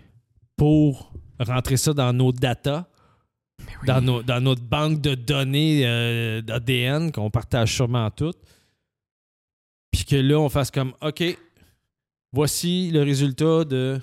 pour 0.56 1.12
rentrer 1.40 1.78
ça 1.78 1.94
dans 1.94 2.14
nos 2.14 2.32
datas, 2.32 2.86
dans, 3.88 4.00
nos- 4.02 4.22
dans 4.22 4.40
notre 4.40 4.62
banque 4.62 5.02
de 5.02 5.16
données 5.16 5.82
euh, 5.86 6.42
d'ADN 6.42 7.12
qu'on 7.12 7.30
partage 7.32 7.74
sûrement 7.76 8.10
toutes. 8.12 8.38
Puis 9.92 10.06
que 10.06 10.16
là, 10.16 10.40
on 10.40 10.50
fasse 10.50 10.70
comme 10.72 10.94
OK, 11.02 11.24
voici 12.34 12.92
le 12.92 13.04
résultat 13.04 13.64
de 13.64 14.02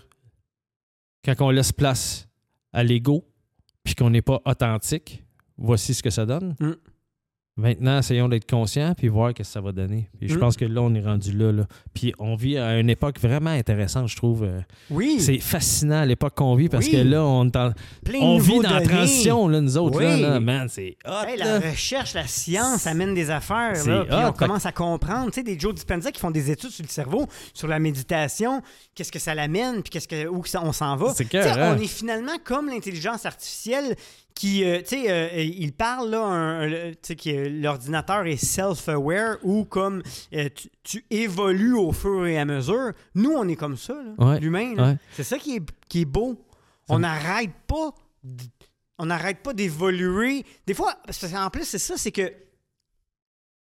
quand 1.24 1.34
on 1.40 1.50
laisse 1.50 1.72
place 1.72 2.28
à 2.72 2.82
l'ego, 2.82 3.28
puis 3.84 3.94
qu'on 3.94 4.10
n'est 4.10 4.22
pas 4.22 4.40
authentique. 4.46 5.24
Voici 5.58 5.92
ce 5.92 6.02
que 6.02 6.08
ça 6.08 6.24
donne. 6.24 6.56
Mm. 6.58 6.72
Maintenant, 7.56 7.98
essayons 7.98 8.28
d'être 8.28 8.48
conscients 8.48 8.94
puis 8.96 9.08
voir 9.08 9.30
ce 9.30 9.34
que 9.34 9.44
ça 9.44 9.60
va 9.60 9.72
donner. 9.72 10.08
Puis 10.18 10.28
je 10.28 10.36
Mm. 10.36 10.38
pense 10.40 10.56
que 10.56 10.64
là, 10.64 10.80
on 10.80 10.94
est 10.94 11.02
rendu 11.02 11.32
là, 11.36 11.52
là. 11.52 11.66
Puis 11.92 12.14
on 12.18 12.34
vit 12.34 12.56
à 12.56 12.78
une 12.78 12.88
époque 12.88 13.18
vraiment 13.20 13.50
intéressante, 13.50 14.08
je 14.08 14.16
trouve. 14.16 14.44
Euh, 14.44 14.60
Oui. 14.88 15.16
C'est 15.20 15.38
fascinant 15.38 16.04
l'époque 16.04 16.34
qu'on 16.36 16.54
vit 16.54 16.68
parce 16.70 16.86
Oui. 16.86 16.92
que 16.92 16.96
là, 16.98 17.22
on, 17.22 17.44
est 17.46 17.56
en- 17.56 17.72
plein 18.04 18.18
de 18.20 18.24
on 18.24 18.38
vit 18.38 18.60
dans 18.60 18.70
la 18.70 18.80
transition, 18.80 19.46
là, 19.48 19.60
nous 19.60 19.76
autres. 19.76 20.00
Là, 20.00 20.14
Oui. 20.14 20.22
là. 20.22 20.40
man, 20.40 20.68
c'est 20.70 20.96
hot. 21.04 21.26
Hey, 21.28 21.36
la 21.36 21.58
recherche, 21.60 22.14
la 22.14 22.26
science 22.26 22.86
amène 22.86 23.14
des 23.14 23.28
affaires. 23.30 23.72
Là, 23.84 24.04
puis 24.04 24.14
hot, 24.14 24.28
on 24.28 24.32
commence 24.32 24.64
à 24.64 24.72
comprendre. 24.72 25.26
Tu 25.26 25.40
sais, 25.40 25.42
des 25.42 25.58
Joe 25.58 25.74
Dispenza 25.74 26.12
qui 26.12 26.20
font 26.20 26.30
des 26.30 26.50
études 26.50 26.70
sur 26.70 26.84
le 26.84 26.88
cerveau, 26.88 27.26
sur 27.52 27.68
la 27.68 27.78
méditation, 27.78 28.62
qu'est-ce 28.94 29.12
que 29.12 29.18
ça 29.18 29.34
l'amène, 29.34 29.82
puis 29.82 29.90
qu'est-ce 29.90 30.08
que, 30.08 30.26
où 30.28 30.40
que 30.40 30.48
on 30.56 30.72
s'en 30.72 30.96
va. 30.96 31.12
C'est 31.14 31.24
Tu 31.24 31.30
sais, 31.32 31.50
écœurant. 31.50 31.74
on 31.76 31.80
est 31.80 31.86
finalement 31.88 32.38
comme 32.42 32.68
l'intelligence 32.68 33.26
artificielle 33.26 33.96
qui, 34.34 34.64
euh, 34.64 34.78
tu 34.80 35.02
sais, 35.02 35.10
euh, 35.10 35.42
il 35.42 35.72
parle 35.72 36.10
là, 36.10 36.66
tu 36.68 36.96
sais, 37.02 37.16
que 37.16 37.48
l'ordinateur 37.48 38.26
est 38.26 38.42
self-aware 38.42 39.36
ou 39.42 39.64
comme 39.64 40.02
euh, 40.34 40.48
tu, 40.54 40.68
tu 40.82 41.04
évolues 41.10 41.74
au 41.74 41.92
fur 41.92 42.26
et 42.26 42.38
à 42.38 42.44
mesure. 42.44 42.92
Nous, 43.14 43.30
on 43.32 43.46
est 43.48 43.56
comme 43.56 43.76
ça, 43.76 43.94
là, 43.94 44.24
Ouais, 44.26 44.40
l'humain. 44.40 44.74
là. 44.74 44.86
ouais. 44.90 44.96
C'est 45.12 45.24
ça 45.24 45.38
qui 45.38 45.56
est, 45.56 45.62
qui 45.88 46.02
est 46.02 46.04
beau. 46.06 46.34
Ça 46.88 46.94
On 46.94 46.98
n'arrête 47.00 47.52
pas. 47.66 47.90
On 48.98 49.06
n'arrête 49.06 49.38
pas 49.42 49.52
d'évoluer. 49.54 50.44
Des 50.66 50.74
fois, 50.74 50.94
parce 51.04 51.26
qu'en 51.30 51.50
plus, 51.50 51.64
c'est 51.64 51.78
ça, 51.78 51.96
c'est 51.96 52.12
que. 52.12 52.32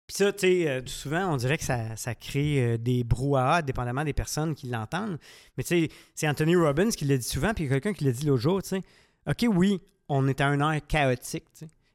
Puis 0.07 0.17
ça, 0.17 0.31
tu 0.31 0.41
sais, 0.41 0.67
euh, 0.69 0.81
souvent, 0.85 1.33
on 1.33 1.37
dirait 1.37 1.57
que 1.57 1.63
ça, 1.63 1.95
ça 1.95 2.13
crée 2.13 2.73
euh, 2.73 2.77
des 2.77 3.03
brouhahas, 3.03 3.63
dépendamment 3.63 4.03
des 4.03 4.13
personnes 4.13 4.53
qui 4.53 4.67
l'entendent. 4.67 5.17
Mais 5.57 5.63
tu 5.63 5.69
sais, 5.69 5.89
c'est 6.13 6.27
Anthony 6.27 6.55
Robbins 6.55 6.91
qui 6.91 7.05
l'a 7.05 7.17
dit 7.17 7.27
souvent, 7.27 7.55
puis 7.55 7.67
quelqu'un 7.67 7.91
qui 7.93 8.03
l'a 8.03 8.11
dit 8.11 8.27
l'autre 8.27 8.41
jour, 8.43 8.61
tu 8.61 8.69
sais. 8.69 8.81
OK, 9.27 9.47
oui, 9.51 9.81
on 10.09 10.27
est 10.27 10.41
à 10.41 10.47
un 10.47 10.59
air 10.73 10.81
chaotique. 10.87 11.43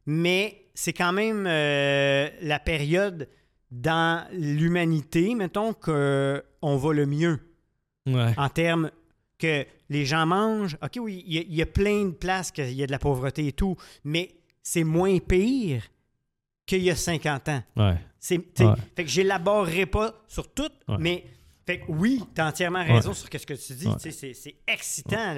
Mais 0.06 0.64
c'est 0.74 0.92
quand 0.92 1.12
même 1.12 1.46
euh, 1.46 2.28
la 2.42 2.58
période 2.58 3.28
dans 3.70 4.26
l'humanité, 4.32 5.34
mettons, 5.34 5.72
qu'on 5.72 6.76
va 6.76 6.92
le 6.92 7.06
mieux 7.06 7.38
Ouais. 8.06 8.32
en 8.38 8.48
termes 8.48 8.90
que 9.38 9.64
les 9.90 10.04
gens 10.06 10.26
mangent. 10.26 10.76
OK, 10.82 10.98
oui, 11.00 11.22
il 11.26 11.34
y, 11.34 11.38
a- 11.38 11.42
il 11.42 11.54
y 11.54 11.62
a 11.62 11.66
plein 11.66 12.06
de 12.06 12.10
places 12.12 12.50
qu'il 12.50 12.72
y 12.72 12.82
a 12.82 12.86
de 12.86 12.90
la 12.92 12.98
pauvreté 12.98 13.46
et 13.46 13.52
tout, 13.52 13.76
mais 14.04 14.34
c'est 14.62 14.84
moins 14.84 15.18
pire 15.18 15.82
qu'il 16.66 16.82
y 16.82 16.90
a 16.90 16.96
50 16.96 17.48
ans. 17.48 17.62
Ouais. 17.76 17.96
Fait 18.20 19.04
que 19.04 19.06
j'élaborerai 19.10 19.86
pas 19.86 20.14
sur 20.28 20.52
tout, 20.52 20.68
mais 20.98 21.24
fait 21.70 21.78
que 21.78 21.84
oui, 21.88 22.20
tu 22.34 22.40
as 22.40 22.48
entièrement 22.48 22.84
raison 22.84 23.12
sur 23.14 23.26
ce 23.26 23.46
que 23.46 23.54
tu 23.54 23.72
dis. 23.74 23.86
Ouais. 23.86 23.96
T'sais, 23.96 24.32
C'est, 24.34 24.54
excitant. 24.66 25.34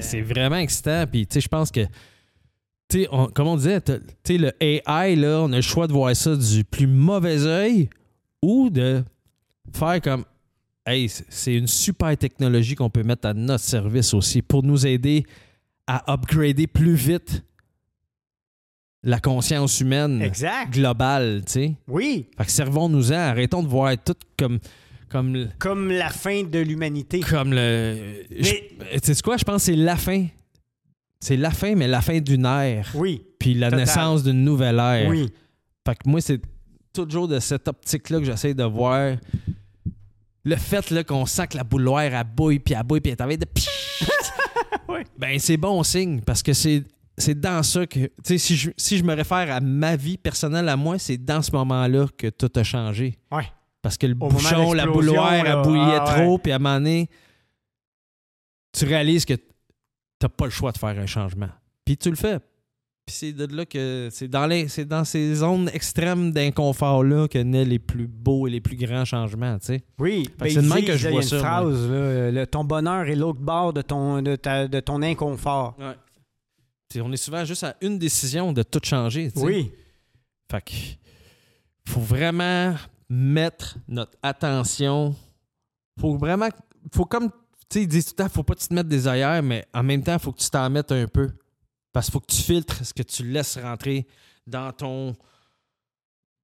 C'est 0.00 0.20
vraiment 0.22 0.56
excitant. 0.56 1.04
Puis, 1.10 1.26
tu 1.26 1.34
sais, 1.34 1.40
je 1.40 1.48
pense 1.48 1.70
que, 1.70 1.84
tu 2.88 3.02
sais, 3.02 3.08
on- 3.10 3.26
comme 3.28 3.46
on 3.48 3.56
disait, 3.56 3.80
t'as- 3.80 3.98
tu 3.98 4.04
sais, 4.24 4.38
le 4.38 4.52
AI, 4.60 5.16
là, 5.16 5.40
on 5.42 5.52
a 5.52 5.56
le 5.56 5.62
choix 5.62 5.86
de 5.86 5.92
voir 5.92 6.14
ça 6.14 6.36
du 6.36 6.64
plus 6.64 6.86
mauvais 6.86 7.46
œil 7.46 7.88
ou 8.42 8.68
de 8.70 9.02
faire 9.74 10.00
comme, 10.02 10.24
hey, 10.86 11.08
c'est 11.08 11.54
une 11.54 11.66
super 11.68 12.16
technologie 12.16 12.74
qu'on 12.74 12.90
peut 12.90 13.02
mettre 13.02 13.28
à 13.28 13.34
notre 13.34 13.64
service 13.64 14.12
aussi 14.14 14.42
pour 14.42 14.62
nous 14.62 14.86
aider 14.86 15.24
à 15.86 16.12
upgrader 16.12 16.66
plus 16.66 16.94
vite 16.94 17.42
la 19.02 19.18
conscience 19.18 19.80
humaine 19.80 20.20
Exact. 20.20 20.72
globale, 20.74 21.42
tu 21.46 21.52
sais. 21.52 21.74
Oui, 21.88 22.26
Fait 22.36 22.44
que 22.44 22.50
servons-nous-en, 22.50 23.14
arrêtons 23.16 23.62
de 23.62 23.68
voir 23.68 23.94
tout 24.04 24.14
comme, 24.38 24.58
comme, 25.10 25.34
le- 25.34 25.48
comme 25.58 25.90
la 25.90 26.08
fin 26.10 26.42
de 26.44 26.58
l'humanité. 26.60 27.20
comme 27.20 27.52
le. 27.52 28.24
Mais- 28.30 29.00
Tu 29.02 29.14
sais 29.14 29.22
quoi, 29.22 29.36
je 29.36 29.44
pense 29.44 29.62
que 29.66 29.72
c'est 29.72 29.76
la 29.76 29.96
fin. 29.96 30.26
C'est 31.20 31.36
la 31.36 31.50
fin, 31.50 31.74
mais 31.74 31.86
la 31.88 32.00
fin 32.00 32.18
d'une 32.20 32.46
ère. 32.46 32.90
Oui, 32.94 33.22
Puis 33.38 33.52
la 33.54 33.66
Total. 33.70 33.84
naissance 33.84 34.22
d'une 34.22 34.42
nouvelle 34.44 34.78
ère. 34.78 35.08
oui. 35.08 35.30
Fait 35.86 35.94
que 35.94 36.08
moi, 36.08 36.20
c'est 36.20 36.40
toujours 36.92 37.26
de 37.28 37.38
cette 37.40 37.66
optique-là 37.68 38.18
que 38.20 38.24
j'essaie 38.24 38.54
de 38.54 38.64
voir. 38.64 39.16
Le 40.44 40.56
fait 40.56 40.90
là, 40.90 41.04
qu'on 41.04 41.26
sent 41.26 41.48
que 41.48 41.56
la 41.56 41.64
bouloire, 41.64 42.02
elle 42.02 42.24
bouille, 42.24 42.58
puis 42.58 42.74
elle 42.74 42.82
bouille, 42.84 43.00
puis 43.00 43.14
elle 43.18 43.36
de... 43.38 43.46
Ouais. 44.88 45.04
ben 45.18 45.38
c'est 45.38 45.56
bon 45.56 45.82
signe 45.84 46.20
parce 46.20 46.42
que 46.42 46.52
c'est 46.52 46.82
c'est 47.16 47.38
dans 47.38 47.62
ça 47.62 47.86
que 47.86 48.00
tu 48.00 48.10
sais 48.24 48.38
si 48.38 48.56
je, 48.56 48.70
si 48.76 48.96
je 48.98 49.04
me 49.04 49.14
réfère 49.14 49.52
à 49.54 49.60
ma 49.60 49.94
vie 49.94 50.16
personnelle 50.16 50.68
à 50.68 50.76
moi, 50.76 50.98
c'est 50.98 51.18
dans 51.18 51.42
ce 51.42 51.52
moment-là 51.52 52.06
que 52.16 52.28
tout 52.28 52.50
a 52.56 52.62
changé. 52.64 53.16
Ouais. 53.30 53.44
Parce 53.82 53.96
que 53.96 54.06
le 54.06 54.14
bouchon, 54.14 54.72
la 54.72 54.84
l'explosion, 54.84 55.12
bouilloire, 55.12 55.32
elle 55.32 55.44
là, 55.44 55.62
bouillait 55.62 55.98
ah, 56.00 56.14
trop, 56.16 56.38
puis 56.38 56.52
à 56.52 56.56
un 56.56 56.58
moment 56.58 56.74
donné, 56.74 57.08
tu 58.72 58.84
réalises 58.84 59.24
que 59.24 59.34
t'as 60.18 60.28
pas 60.28 60.44
le 60.44 60.50
choix 60.50 60.72
de 60.72 60.78
faire 60.78 60.98
un 60.98 61.06
changement. 61.06 61.48
Puis 61.84 61.96
tu 61.96 62.10
le 62.10 62.16
fais. 62.16 62.38
Puis 63.06 63.16
c'est 63.16 63.32
de 63.32 63.56
là 63.56 63.64
que 63.64 64.08
c'est 64.12 64.28
dans 64.28 64.46
les 64.46 64.68
c'est 64.68 64.84
dans 64.84 65.04
ces 65.04 65.34
zones 65.36 65.68
extrêmes 65.72 66.30
d'inconfort 66.30 67.02
là 67.02 67.26
que 67.26 67.38
naît 67.38 67.64
les 67.64 67.78
plus 67.78 68.06
beaux 68.06 68.46
et 68.46 68.50
les 68.50 68.60
plus 68.60 68.76
grands 68.76 69.04
changements, 69.04 69.58
tu 69.58 69.66
sais. 69.66 69.82
Oui, 69.98 70.28
ben, 70.38 70.48
c'est 70.48 70.62
de 70.62 70.68
même 70.68 70.84
que 70.84 70.96
je 70.96 71.06
là, 71.06 71.10
vois 71.10 71.22
une 71.22 71.28
ça, 71.28 71.38
phrase, 71.38 71.90
là, 71.90 72.30
le- 72.30 72.46
ton 72.46 72.62
bonheur 72.62 73.08
est 73.08 73.16
l'autre 73.16 73.40
bord 73.40 73.72
de 73.72 73.82
ton, 73.82 74.22
de, 74.22 74.36
ta- 74.36 74.68
de 74.68 74.78
ton 74.80 75.02
inconfort. 75.02 75.76
Ouais. 75.78 77.00
on 77.00 77.10
est 77.10 77.16
souvent 77.16 77.44
juste 77.44 77.64
à 77.64 77.74
une 77.80 77.98
décision 77.98 78.52
de 78.52 78.62
tout 78.62 78.80
changer, 78.84 79.32
tu 79.32 79.40
sais. 79.40 79.46
Oui, 79.46 79.72
Fait 80.50 80.62
que 80.62 80.72
faut 81.90 82.00
vraiment 82.00 82.74
mettre 83.10 83.76
notre 83.88 84.16
attention. 84.22 85.14
Faut 86.00 86.16
vraiment. 86.16 86.48
Faut 86.94 87.04
comme. 87.04 87.30
Tu 87.68 87.78
sais, 87.78 87.82
ils 87.82 87.88
disent 87.88 88.06
tout 88.06 88.14
le 88.18 88.24
temps, 88.24 88.28
faut 88.30 88.42
pas 88.42 88.54
que 88.54 88.60
tu 88.60 88.68
te 88.68 88.74
mettes 88.74 88.88
des 88.88 89.06
ailleurs, 89.06 89.42
mais 89.42 89.66
en 89.74 89.82
même 89.82 90.02
temps, 90.02 90.18
faut 90.18 90.32
que 90.32 90.40
tu 90.40 90.50
t'en 90.50 90.68
mettes 90.70 90.92
un 90.92 91.06
peu. 91.06 91.30
Parce 91.92 92.06
qu'il 92.06 92.12
faut 92.12 92.20
que 92.20 92.32
tu 92.32 92.40
filtres 92.40 92.84
ce 92.84 92.94
que 92.94 93.02
tu 93.02 93.24
laisses 93.24 93.58
rentrer 93.58 94.06
dans 94.46 94.72
ton. 94.72 95.14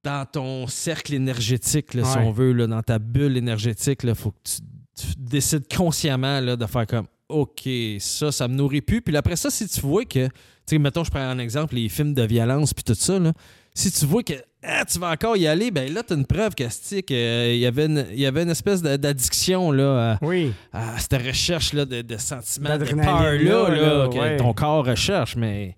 Dans 0.03 0.25
ton 0.25 0.67
cercle 0.67 1.15
énergétique, 1.15 1.93
là, 1.93 2.05
si 2.05 2.17
on 2.19 2.31
veut, 2.31 2.53
là, 2.53 2.65
dans 2.65 2.83
ta 2.83 2.97
bulle 2.97 3.35
énergétique, 3.35 4.01
il 4.03 4.15
faut 4.15 4.31
que 4.31 4.37
tu, 4.43 4.61
tu 4.95 5.07
décides 5.17 5.67
consciemment 5.73 6.39
là, 6.39 6.55
de 6.55 6.65
faire 6.65 6.87
comme 6.87 7.07
OK, 7.29 7.67
ça, 7.99 8.31
ça 8.31 8.47
me 8.47 8.53
nourrit 8.53 8.81
plus. 8.81 9.01
Puis 9.01 9.15
après 9.17 9.35
ça, 9.35 9.49
si 9.49 9.67
tu 9.67 9.81
vois 9.81 10.05
que, 10.05 10.27
tu 10.27 10.33
sais, 10.65 10.77
mettons, 10.77 11.03
je 11.03 11.11
prends 11.11 11.19
un 11.19 11.39
exemple, 11.39 11.75
les 11.75 11.89
films 11.89 12.13
de 12.13 12.23
violence 12.23 12.73
puis 12.73 12.83
tout 12.83 12.93
ça, 12.93 13.19
là, 13.19 13.33
si 13.73 13.91
tu 13.91 14.05
vois 14.05 14.23
que 14.23 14.33
ah, 14.63 14.85
tu 14.85 14.99
vas 14.99 15.11
encore 15.11 15.37
y 15.37 15.47
aller, 15.47 15.71
ben 15.71 15.93
là, 15.93 16.03
tu 16.03 16.13
as 16.13 16.15
une 16.15 16.25
preuve 16.25 16.55
que, 16.55 16.63
euh, 16.63 17.53
il 17.53 17.59
y 17.59 17.65
avait 17.65 17.85
une, 17.85 18.05
il 18.11 18.19
y 18.19 18.25
avait 18.25 18.43
une 18.43 18.49
espèce 18.49 18.81
d'addiction 18.81 19.71
là, 19.71 20.17
oui. 20.21 20.53
à, 20.73 20.97
cette 20.97 21.21
recherche-là 21.21 21.85
de, 21.85 22.01
de 22.01 22.17
sentiments, 22.17 22.77
de 22.77 22.85
peur-là, 22.85 23.37
là, 23.37 23.69
là, 23.69 23.97
là, 23.97 24.07
que 24.07 24.17
ouais. 24.17 24.37
ton 24.37 24.53
corps 24.53 24.85
recherche, 24.85 25.35
mais 25.35 25.75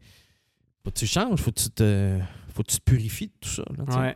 faut 0.83 0.91
que 0.91 0.99
tu 0.99 1.07
changes, 1.07 1.39
faut 1.39 1.51
que 1.51 1.59
tu 1.59 1.69
te, 1.69 2.17
faut 2.53 2.63
que 2.63 2.71
tu 2.71 2.77
te 2.77 2.83
purifies 2.83 3.27
de 3.27 3.33
tout 3.41 3.49
ça. 3.49 3.63
là. 3.77 4.01
Ouais. 4.01 4.15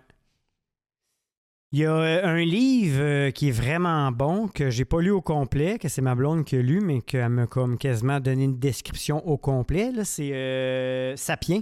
Il 1.74 1.80
y 1.80 1.86
a 1.88 1.92
euh, 1.92 2.22
un 2.24 2.46
livre 2.46 3.02
euh, 3.02 3.32
qui 3.32 3.48
est 3.48 3.52
vraiment 3.52 4.12
bon, 4.12 4.48
que 4.48 4.70
j'ai 4.70 4.86
pas 4.86 5.02
lu 5.02 5.10
au 5.10 5.22
complet, 5.22 5.80
que 5.80 5.90
c'est 5.90 6.04
ma 6.04 6.14
blonde 6.14 6.46
qui 6.46 6.56
a 6.56 6.62
lu, 6.62 6.82
mais 6.82 7.02
qu'elle 7.02 7.30
m'a 7.30 7.48
comme 7.48 7.80
quasiment 7.80 8.20
donné 8.20 8.44
une 8.44 8.60
description 8.60 9.28
au 9.28 9.40
complet. 9.40 9.92
là. 9.92 10.06
C'est 10.06 10.34
euh, 10.34 11.16
Sapiens. 11.16 11.62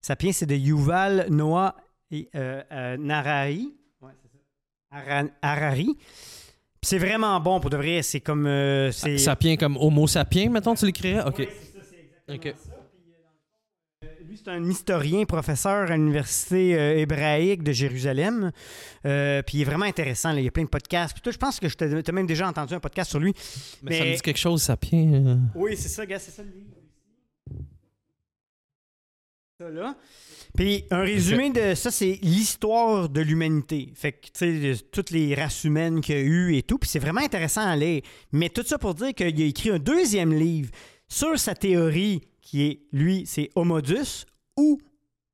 Sapiens, 0.00 0.32
c'est 0.32 0.46
de 0.46 0.54
Yuval 0.54 1.26
Noah 1.28 1.76
et, 2.10 2.28
euh, 2.34 2.62
euh, 2.72 2.96
Narari. 2.96 3.74
Ouais, 4.00 4.10
ça. 4.90 4.96
Ara- 4.98 5.28
Harari. 5.42 5.96
C'est 6.82 6.98
vraiment 6.98 7.40
bon 7.40 7.60
pour 7.60 7.70
de 7.70 7.76
vrai. 7.76 8.02
C'est 8.02 8.20
comme. 8.20 8.46
euh, 8.46 8.92
c'est... 8.92 9.16
Sapien 9.18 9.56
comme 9.56 9.76
Homo 9.78 10.06
sapiens, 10.06 10.50
mettons, 10.50 10.74
tu 10.74 10.84
l'écrirais? 10.86 11.22
OK. 11.26 11.38
Ouais, 11.38 11.48
c'est 11.50 11.80
ça, 11.82 11.96
exactement 11.98 12.54
ça. 12.54 12.70
Puis, 14.00 14.08
euh, 14.08 14.28
lui, 14.28 14.36
c'est 14.36 14.50
un 14.50 14.62
historien, 14.68 15.24
professeur 15.24 15.90
à 15.90 15.96
l'Université 15.96 16.78
euh, 16.78 16.98
hébraïque 16.98 17.62
de 17.62 17.72
Jérusalem. 17.72 18.52
Puis 19.02 19.10
il 19.58 19.60
est 19.62 19.64
vraiment 19.64 19.86
intéressant. 19.86 20.32
là. 20.32 20.40
Il 20.40 20.44
y 20.44 20.48
a 20.48 20.50
plein 20.50 20.64
de 20.64 20.68
podcasts. 20.68 21.14
Puis 21.14 21.22
toi, 21.22 21.32
je 21.32 21.38
pense 21.38 21.58
que 21.58 21.68
je 21.68 21.74
t'ai 21.74 22.12
même 22.12 22.26
déjà 22.26 22.46
entendu 22.46 22.74
un 22.74 22.80
podcast 22.80 23.10
sur 23.10 23.18
lui. 23.18 23.32
Mais, 23.82 23.96
ça 23.98 24.04
Mais- 24.04 24.10
me 24.10 24.16
dit 24.16 24.22
quelque 24.22 24.38
chose, 24.38 24.62
sapien. 24.62 25.40
Oui, 25.54 25.76
c'est 25.78 25.88
ça, 25.88 26.04
gars, 26.04 26.18
c'est 26.18 26.30
ça 26.32 26.42
le 26.42 26.50
livre. 26.50 26.73
Ça 29.60 29.70
là. 29.70 29.94
Puis 30.56 30.84
un 30.90 31.02
résumé 31.02 31.50
de 31.50 31.76
ça, 31.76 31.92
c'est 31.92 32.18
l'histoire 32.22 33.08
de 33.08 33.20
l'humanité. 33.20 33.92
Fait 33.94 34.10
que, 34.10 34.26
tu 34.26 34.74
sais, 34.74 34.84
toutes 34.90 35.10
les 35.10 35.32
races 35.36 35.62
humaines 35.62 36.00
qu'il 36.00 36.16
y 36.16 36.18
a 36.18 36.22
eu 36.22 36.56
et 36.56 36.64
tout. 36.64 36.76
Puis 36.76 36.90
c'est 36.90 36.98
vraiment 36.98 37.20
intéressant 37.20 37.60
à 37.60 37.76
lire. 37.76 38.02
Mais 38.32 38.48
tout 38.48 38.64
ça 38.64 38.78
pour 38.78 38.94
dire 38.94 39.14
qu'il 39.14 39.26
a 39.26 39.46
écrit 39.46 39.70
un 39.70 39.78
deuxième 39.78 40.32
livre 40.32 40.70
sur 41.06 41.38
sa 41.38 41.54
théorie 41.54 42.22
qui 42.40 42.64
est, 42.64 42.80
lui, 42.90 43.26
c'est 43.26 43.50
Homodus 43.54 44.26
ou 44.56 44.80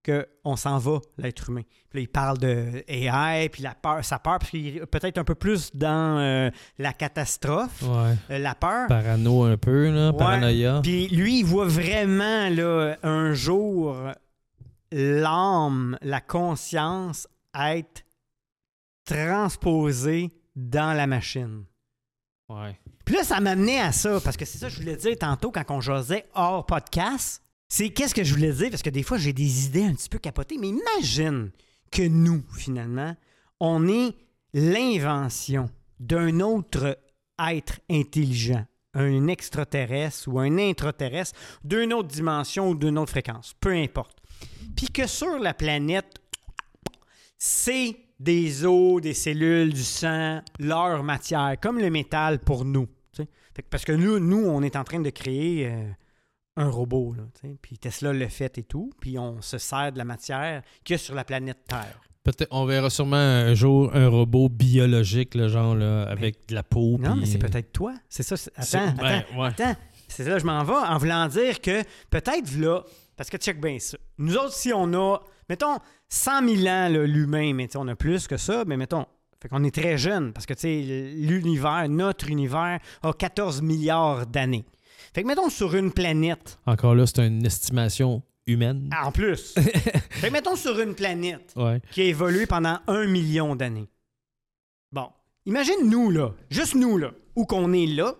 qu'on 0.04 0.56
s'en 0.56 0.78
va, 0.78 0.98
l'être 1.18 1.50
humain. 1.50 1.62
Puis 1.90 1.98
là, 1.98 2.00
il 2.00 2.08
parle 2.08 2.38
de 2.38 2.82
AI, 2.88 3.48
puis 3.50 3.62
la 3.62 3.74
peur, 3.74 4.04
sa 4.04 4.18
peur, 4.18 4.38
parce 4.38 4.50
qu'il 4.50 4.76
est 4.78 4.86
peut-être 4.86 5.18
un 5.18 5.24
peu 5.24 5.34
plus 5.34 5.70
dans 5.74 6.18
euh, 6.18 6.50
la 6.78 6.92
catastrophe, 6.92 7.82
Ouais. 7.82 8.14
euh, 8.30 8.38
la 8.38 8.54
peur. 8.54 8.88
Parano 8.88 9.44
un 9.44 9.56
peu, 9.56 9.90
là, 9.90 10.10
Ouais. 10.10 10.16
paranoïa. 10.18 10.80
Puis 10.82 11.08
lui, 11.08 11.40
il 11.40 11.44
voit 11.44 11.66
vraiment 11.66 12.48
là, 12.48 12.96
un 13.02 13.32
jour 13.34 13.96
l'âme, 14.92 15.98
la 16.02 16.20
conscience 16.20 17.28
être 17.54 18.02
transposée 19.04 20.30
dans 20.56 20.96
la 20.96 21.06
machine. 21.06 21.64
Ouais. 22.48 22.78
Puis 23.04 23.14
là, 23.16 23.24
ça 23.24 23.40
m'amenait 23.40 23.80
à 23.80 23.92
ça, 23.92 24.20
parce 24.22 24.36
que 24.36 24.44
c'est 24.44 24.58
ça 24.58 24.66
que 24.68 24.72
je 24.74 24.80
voulais 24.80 24.96
dire 24.96 25.16
tantôt 25.18 25.50
quand 25.50 25.64
on 25.70 25.80
jasait 25.80 26.26
hors 26.34 26.64
podcast. 26.66 27.42
C'est 27.72 27.90
qu'est-ce 27.90 28.16
que 28.16 28.24
je 28.24 28.34
voulais 28.34 28.52
dire, 28.52 28.68
parce 28.68 28.82
que 28.82 28.90
des 28.90 29.04
fois, 29.04 29.16
j'ai 29.16 29.32
des 29.32 29.66
idées 29.66 29.84
un 29.84 29.94
petit 29.94 30.08
peu 30.08 30.18
capotées, 30.18 30.58
mais 30.58 30.70
imagine 30.70 31.52
que 31.92 32.02
nous, 32.02 32.42
finalement, 32.52 33.16
on 33.60 33.86
est 33.86 34.12
l'invention 34.52 35.70
d'un 36.00 36.40
autre 36.40 36.98
être 37.38 37.78
intelligent, 37.88 38.66
un 38.92 39.28
extraterrestre 39.28 40.26
ou 40.26 40.40
un 40.40 40.58
intraterrestre 40.58 41.38
d'une 41.62 41.92
autre 41.92 42.08
dimension 42.08 42.70
ou 42.70 42.74
d'une 42.74 42.98
autre 42.98 43.12
fréquence, 43.12 43.54
peu 43.60 43.72
importe. 43.72 44.18
Puis 44.74 44.88
que 44.88 45.06
sur 45.06 45.38
la 45.38 45.54
planète, 45.54 46.20
c'est 47.38 47.96
des 48.18 48.66
os, 48.66 49.00
des 49.00 49.14
cellules, 49.14 49.72
du 49.72 49.84
sang, 49.84 50.40
leur 50.58 51.04
matière, 51.04 51.54
comme 51.62 51.78
le 51.78 51.88
métal 51.88 52.40
pour 52.40 52.64
nous. 52.64 52.88
parce 53.70 53.84
que 53.84 53.92
nous, 53.92 54.18
nous, 54.18 54.44
on 54.44 54.60
est 54.62 54.74
en 54.74 54.82
train 54.82 55.00
de 55.00 55.10
créer 55.10 55.68
euh, 55.68 55.90
un 56.60 56.70
robot, 56.70 57.14
là, 57.16 57.22
puis 57.62 57.78
Tesla 57.78 58.12
le 58.12 58.28
fait 58.28 58.58
et 58.58 58.62
tout, 58.62 58.90
puis 59.00 59.18
on 59.18 59.40
se 59.40 59.58
sert 59.58 59.92
de 59.92 59.98
la 59.98 60.04
matière 60.04 60.62
qu'il 60.84 60.94
y 60.94 60.96
a 60.96 60.98
sur 60.98 61.14
la 61.14 61.24
planète 61.24 61.58
Terre. 61.68 62.00
Peut-être 62.22 62.48
on 62.50 62.66
verra 62.66 62.90
sûrement 62.90 63.16
un 63.16 63.54
jour 63.54 63.90
un 63.94 64.08
robot 64.08 64.48
biologique, 64.48 65.34
là, 65.34 65.48
genre 65.48 65.74
là, 65.74 66.02
avec 66.02 66.46
de 66.48 66.54
la 66.54 66.62
peau. 66.62 66.98
Non, 67.00 67.16
mais 67.16 67.24
c'est 67.26 67.38
peut-être 67.38 67.72
toi. 67.72 67.94
C'est 68.08 68.22
ça. 68.22 68.36
c'est- 68.36 68.50
C'est- 68.60 68.76
Attends, 68.76 68.94
ben, 69.02 69.04
attends, 69.06 69.40
ouais. 69.40 69.48
attends. 69.48 69.76
C'est 70.08 70.24
là 70.24 70.34
que 70.34 70.40
je 70.40 70.46
m'en 70.46 70.62
vais 70.64 70.72
en 70.74 70.98
voulant 70.98 71.26
dire 71.28 71.60
que 71.60 71.82
peut-être 72.10 72.56
là, 72.58 72.82
parce 73.16 73.30
que 73.30 73.38
check 73.38 73.60
bien 73.60 73.78
ça. 73.78 73.96
Nous 74.18 74.34
autres, 74.36 74.52
si 74.52 74.72
on 74.72 74.92
a, 74.92 75.18
mettons, 75.48 75.78
100 76.08 76.46
000 76.46 76.60
ans, 76.62 76.88
là, 76.88 77.06
l'humain, 77.06 77.54
mais 77.54 77.74
on 77.76 77.88
a 77.88 77.94
plus 77.96 78.26
que 78.26 78.36
ça, 78.36 78.64
mais 78.66 78.76
mettons, 78.76 79.06
fait 79.40 79.48
qu'on 79.48 79.64
est 79.64 79.74
très 79.74 79.96
jeune, 79.96 80.32
parce 80.34 80.44
que 80.44 80.52
tu 80.54 80.60
sais, 80.60 80.82
l'univers, 81.16 81.88
notre 81.88 82.28
univers, 82.28 82.80
a 83.02 83.12
14 83.14 83.62
milliards 83.62 84.26
d'années. 84.26 84.64
Fait 85.14 85.22
que 85.22 85.26
mettons 85.26 85.50
sur 85.50 85.74
une 85.74 85.92
planète, 85.92 86.58
Encore 86.66 86.94
là, 86.94 87.06
c'est 87.06 87.26
une 87.26 87.44
estimation 87.44 88.22
humaine. 88.46 88.88
ah, 88.92 89.06
en 89.08 89.12
plus, 89.12 89.54
fait 90.10 90.28
que 90.28 90.32
mettons 90.32 90.56
sur 90.56 90.78
une 90.80 90.94
planète 90.94 91.52
Ouais. 91.56 91.80
qui 91.90 92.02
a 92.02 92.04
évolué 92.04 92.46
pendant 92.46 92.78
un 92.86 93.06
million 93.06 93.56
d'années. 93.56 93.88
Bon, 94.92 95.08
imagine 95.46 95.88
nous, 95.88 96.10
là, 96.10 96.32
juste 96.50 96.74
nous, 96.74 96.96
là, 96.98 97.12
où 97.36 97.44
qu'on 97.44 97.72
est 97.72 97.86
là, 97.86 98.14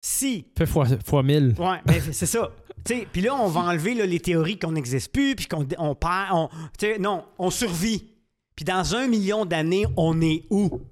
si 0.00 0.46
Fait 0.56 0.66
fois, 0.66 0.86
fois 1.04 1.22
1000. 1.22 1.54
Ouais, 1.58 1.78
ben, 1.86 2.00
c'est 2.12 2.26
ça. 2.26 2.50
Tu 2.84 2.94
sais, 2.94 3.08
Puis 3.10 3.22
là, 3.22 3.34
on 3.34 3.48
va 3.48 3.60
enlever 3.62 3.94
là, 3.94 4.04
les 4.04 4.20
théories 4.20 4.58
qu'on 4.58 4.72
n'existe 4.72 5.10
plus, 5.12 5.34
puis 5.34 5.46
qu'on 5.46 5.66
on 5.78 5.94
perd. 5.94 6.28
On, 6.32 6.48
tu 6.78 6.86
sais, 6.86 6.98
non, 6.98 7.24
on 7.38 7.50
survit. 7.50 8.10
Puis 8.54 8.64
dans 8.66 8.94
un 8.94 9.06
million 9.08 9.46
d'années, 9.46 9.86
on 9.96 10.20
est 10.20 10.44
où? 10.50 10.82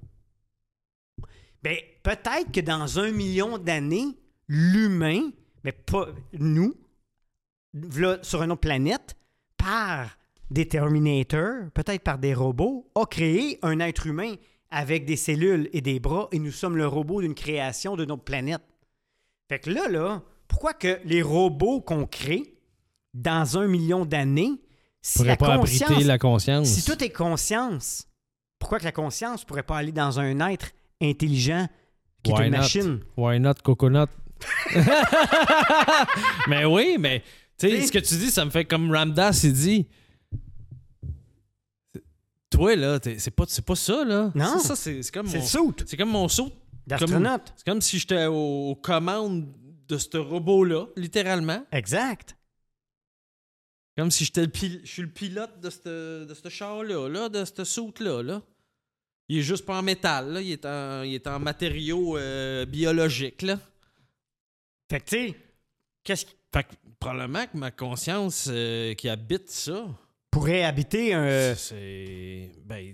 Ben, 1.61 1.77
peut-être 2.01 2.51
que 2.51 2.59
dans 2.61 2.99
un 2.99 3.11
million 3.11 3.57
d'années, 3.59 4.17
l'humain, 4.47 5.31
mais 5.63 5.71
pas 5.71 6.07
nous, 6.33 6.75
là, 7.73 8.17
sur 8.21 8.43
une 8.43 8.51
autre 8.51 8.61
planète, 8.61 9.15
par 9.57 10.17
des 10.51 10.67
Terminators, 10.67 11.69
peut-être 11.73 12.03
par 12.03 12.17
des 12.17 12.33
robots, 12.33 12.89
a 12.95 13.05
créé 13.05 13.59
un 13.61 13.79
être 13.79 14.07
humain 14.07 14.35
avec 14.69 15.05
des 15.05 15.15
cellules 15.15 15.69
et 15.73 15.81
des 15.81 15.99
bras, 15.99 16.27
et 16.31 16.39
nous 16.39 16.51
sommes 16.51 16.77
le 16.77 16.87
robot 16.87 17.21
d'une 17.21 17.35
création 17.35 17.95
de 17.95 18.05
notre 18.05 18.23
planète. 18.23 18.61
Fait 19.47 19.59
que 19.59 19.69
là, 19.69 19.87
là, 19.87 20.21
pourquoi 20.47 20.73
que 20.73 20.99
les 21.05 21.21
robots 21.21 21.81
qu'on 21.81 22.05
crée 22.05 22.55
dans 23.13 23.57
un 23.57 23.67
million 23.67 24.05
d'années, 24.05 24.61
si 25.01 25.23
la 25.23 25.37
pas 25.37 25.57
conscience, 25.57 25.91
abriter 25.91 26.07
la 26.07 26.17
conscience. 26.17 26.67
si 26.67 26.83
tout 26.83 27.03
est 27.03 27.09
conscience, 27.09 28.07
pourquoi 28.57 28.79
que 28.79 28.85
la 28.85 28.91
conscience 28.91 29.45
pourrait 29.45 29.63
pas 29.63 29.77
aller 29.77 29.91
dans 29.91 30.19
un 30.19 30.39
être 30.49 30.71
intelligent 31.01 31.67
qui 32.23 32.31
est 32.31 32.45
une 32.45 32.51
not? 32.51 32.57
machine? 32.57 32.99
Why 33.17 33.39
not 33.39 33.55
coconut? 33.63 34.09
mais 36.47 36.65
oui, 36.65 36.97
mais 36.99 37.23
tu 37.57 37.69
sais, 37.69 37.81
ce 37.87 37.91
que 37.91 37.99
tu 37.99 38.15
dis, 38.15 38.31
ça 38.31 38.43
me 38.45 38.49
fait 38.51 38.65
comme 38.65 38.91
Ramdas, 38.91 39.39
il 39.43 39.53
dit. 39.53 39.87
Toi, 42.49 42.75
là, 42.75 42.99
t'es- 42.99 43.17
c'est 43.17 43.31
pas, 43.31 43.45
c'est 43.47 43.65
pas 43.65 43.75
ça, 43.75 44.03
là. 44.05 44.31
Non. 44.35 44.59
Ça, 44.59 44.59
ça, 44.59 44.75
c'est 44.75 45.01
c'est 45.01 45.11
comme 45.11 45.27
C'est 45.27 45.39
mon. 45.39 45.69
le 45.69 45.73
C'est 45.87 45.97
comme 45.97 46.09
mon 46.11 46.27
saut. 46.27 46.51
d'astronaute. 46.85 47.53
C'est 47.55 47.65
comme 47.65 47.81
si 47.81 47.97
j'étais 47.97 48.25
aux 48.27 48.75
commandes 48.81 49.51
de 49.87 49.97
ce 49.97 50.17
robot-là, 50.17 50.85
littéralement. 50.95 51.65
Exact. 51.71 52.37
Comme 53.97 54.11
si 54.11 54.25
j'étais 54.25 54.41
le 54.41 54.47
pil- 54.49 54.81
je 54.83 54.89
suis 54.91 55.01
le 55.01 55.07
pilote 55.09 55.59
de 55.61 55.69
ce 55.69 56.25
de 56.25 56.33
ce 56.33 56.49
char-là, 56.49 57.07
là, 57.09 57.29
de 57.29 57.43
ce 57.45 57.63
soute-là. 57.63 58.21
Là. 58.23 58.41
Il 59.29 59.39
est 59.39 59.43
juste 59.43 59.65
pas 59.65 59.79
en 59.79 59.83
métal, 59.83 60.33
là. 60.33 60.41
Il, 60.41 60.51
est 60.51 60.65
en, 60.65 61.01
il 61.03 61.13
est 61.15 61.25
en 61.27 61.39
matériaux 61.39 62.17
euh, 62.17 62.65
biologiques, 62.65 63.41
là. 63.43 63.59
Fait 64.93 64.99
que, 64.99 65.05
tu 65.05 65.27
sais, 65.29 65.35
qu'est-ce 66.03 66.27
Fait 66.53 66.65
que 66.65 66.75
probablement 66.99 67.45
que 67.51 67.57
ma 67.57 67.71
conscience 67.71 68.47
euh, 68.51 68.93
qui 68.93 69.09
habite 69.09 69.49
ça, 69.49 69.87
pourrait 70.29 70.63
habiter 70.65 71.15
un. 71.15 71.55
c'est. 71.55 72.51
Ben. 72.63 72.93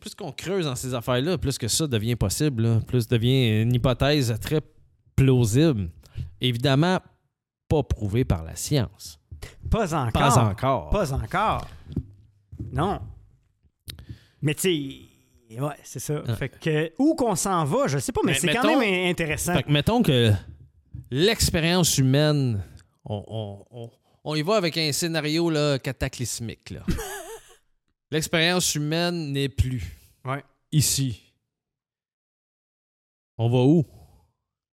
plus 0.00 0.14
qu'on 0.14 0.32
creuse 0.32 0.64
dans 0.64 0.74
ces 0.74 0.94
affaires-là, 0.94 1.36
plus 1.36 1.58
que 1.58 1.68
ça 1.68 1.86
devient 1.86 2.16
possible, 2.16 2.62
là. 2.62 2.80
plus 2.86 3.06
devient 3.08 3.60
une 3.60 3.74
hypothèse 3.74 4.34
très 4.40 4.62
plausible. 5.14 5.90
Évidemment, 6.40 6.98
pas 7.68 7.82
prouvée 7.82 8.24
par 8.24 8.42
la 8.42 8.56
science. 8.56 9.20
Pas 9.70 9.92
encore. 9.92 10.12
Pas 10.12 10.38
encore. 10.38 10.88
Pas 10.88 11.12
encore. 11.12 11.68
Non. 12.72 13.02
Mais 14.40 14.54
tu 14.54 15.10
sais, 15.50 15.60
ouais, 15.60 15.76
c'est 15.82 15.98
ça. 15.98 16.22
Ouais. 16.22 16.36
Fait 16.36 16.48
que 16.48 16.92
où 16.98 17.14
qu'on 17.16 17.36
s'en 17.36 17.66
va, 17.66 17.86
je 17.86 17.98
sais 17.98 18.12
pas, 18.12 18.22
mais, 18.24 18.32
Mais 18.32 18.38
c'est 18.38 18.54
quand 18.54 18.78
même 18.78 19.10
intéressant. 19.10 19.52
Fait 19.52 19.62
que 19.64 19.70
mettons 19.70 20.02
que 20.02 20.32
l'expérience 21.10 21.98
humaine, 21.98 22.62
on, 23.04 23.24
on- 23.26 23.64
on- 23.70 23.90
on 24.24 24.34
y 24.36 24.42
va 24.42 24.56
avec 24.56 24.76
un 24.78 24.92
scénario 24.92 25.50
là, 25.50 25.78
cataclysmique. 25.78 26.70
Là. 26.70 26.84
l'expérience 28.10 28.74
humaine 28.74 29.32
n'est 29.32 29.48
plus 29.48 29.82
Ouais. 30.24 30.44
ici. 30.70 31.20
On 33.38 33.48
va 33.48 33.58
où? 33.58 33.84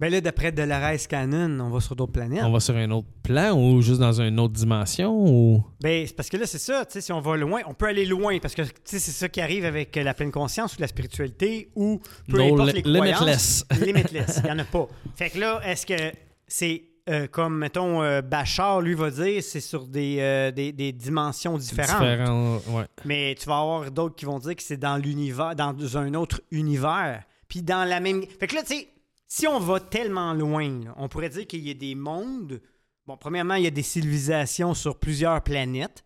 Ben 0.02 0.10
là, 0.10 0.20
d'après 0.20 0.50
Dolores 0.50 1.06
Cannon, 1.08 1.60
on 1.60 1.70
va 1.70 1.78
sur 1.78 1.94
d'autres 1.94 2.10
planètes. 2.10 2.42
On 2.42 2.50
va 2.50 2.58
sur 2.58 2.74
un 2.74 2.90
autre 2.90 3.06
plan 3.22 3.52
ou 3.52 3.80
juste 3.82 4.00
dans 4.00 4.20
une 4.20 4.40
autre 4.40 4.54
dimension? 4.54 5.14
Ou... 5.16 5.62
Ben, 5.80 6.04
c'est 6.04 6.16
parce 6.16 6.28
que 6.28 6.36
là, 6.36 6.44
c'est 6.44 6.58
ça, 6.58 6.84
tu 6.84 6.94
sais, 6.94 7.00
si 7.00 7.12
on 7.12 7.20
va 7.20 7.36
loin, 7.36 7.60
on 7.68 7.74
peut 7.74 7.86
aller 7.86 8.04
loin, 8.04 8.40
parce 8.40 8.56
que, 8.56 8.62
c'est 8.82 8.98
ça 8.98 9.28
qui 9.28 9.40
arrive 9.40 9.64
avec 9.64 9.96
euh, 9.96 10.02
la 10.02 10.12
pleine 10.12 10.32
conscience 10.32 10.76
ou 10.76 10.80
la 10.80 10.88
spiritualité, 10.88 11.70
ou 11.76 12.00
peu 12.28 12.38
No 12.38 12.54
importe 12.54 12.72
les 12.72 12.82
croyances. 12.82 13.20
limitless. 13.20 13.66
limitless, 13.80 14.40
il 14.42 14.42
n'y 14.46 14.50
en 14.50 14.58
a 14.58 14.64
pas. 14.64 14.88
Fait 15.14 15.30
que 15.30 15.38
là, 15.38 15.60
est-ce 15.64 15.86
que 15.86 16.16
c'est 16.48 16.82
euh, 17.08 17.28
comme, 17.28 17.58
mettons, 17.58 18.02
euh, 18.02 18.22
Bachar, 18.22 18.80
lui, 18.80 18.94
va 18.94 19.08
dire, 19.08 19.40
c'est 19.40 19.60
sur 19.60 19.86
des, 19.86 20.16
euh, 20.18 20.50
des, 20.50 20.72
des 20.72 20.90
dimensions 20.90 21.56
différentes. 21.56 22.02
Différent, 22.02 22.60
ouais. 22.70 22.86
Mais 23.04 23.36
tu 23.38 23.46
vas 23.46 23.60
avoir 23.60 23.88
d'autres 23.92 24.16
qui 24.16 24.24
vont 24.24 24.40
dire 24.40 24.56
que 24.56 24.64
c'est 24.64 24.76
dans 24.76 24.96
l'univers, 24.96 25.54
dans 25.54 25.96
un 25.96 26.14
autre 26.14 26.40
univers. 26.50 27.22
Puis 27.46 27.62
dans 27.62 27.88
la 27.88 28.00
même. 28.00 28.24
Fait 28.40 28.48
que 28.48 28.56
là, 28.56 28.62
tu 28.62 28.74
sais, 28.78 28.88
si 29.34 29.46
on 29.46 29.58
va 29.58 29.80
tellement 29.80 30.34
loin, 30.34 30.68
là, 30.84 30.94
on 30.98 31.08
pourrait 31.08 31.30
dire 31.30 31.46
qu'il 31.46 31.66
y 31.66 31.70
a 31.70 31.74
des 31.74 31.94
mondes. 31.94 32.60
Bon, 33.06 33.16
premièrement, 33.16 33.54
il 33.54 33.64
y 33.64 33.66
a 33.66 33.70
des 33.70 33.82
civilisations 33.82 34.74
sur 34.74 34.98
plusieurs 34.98 35.42
planètes 35.42 36.04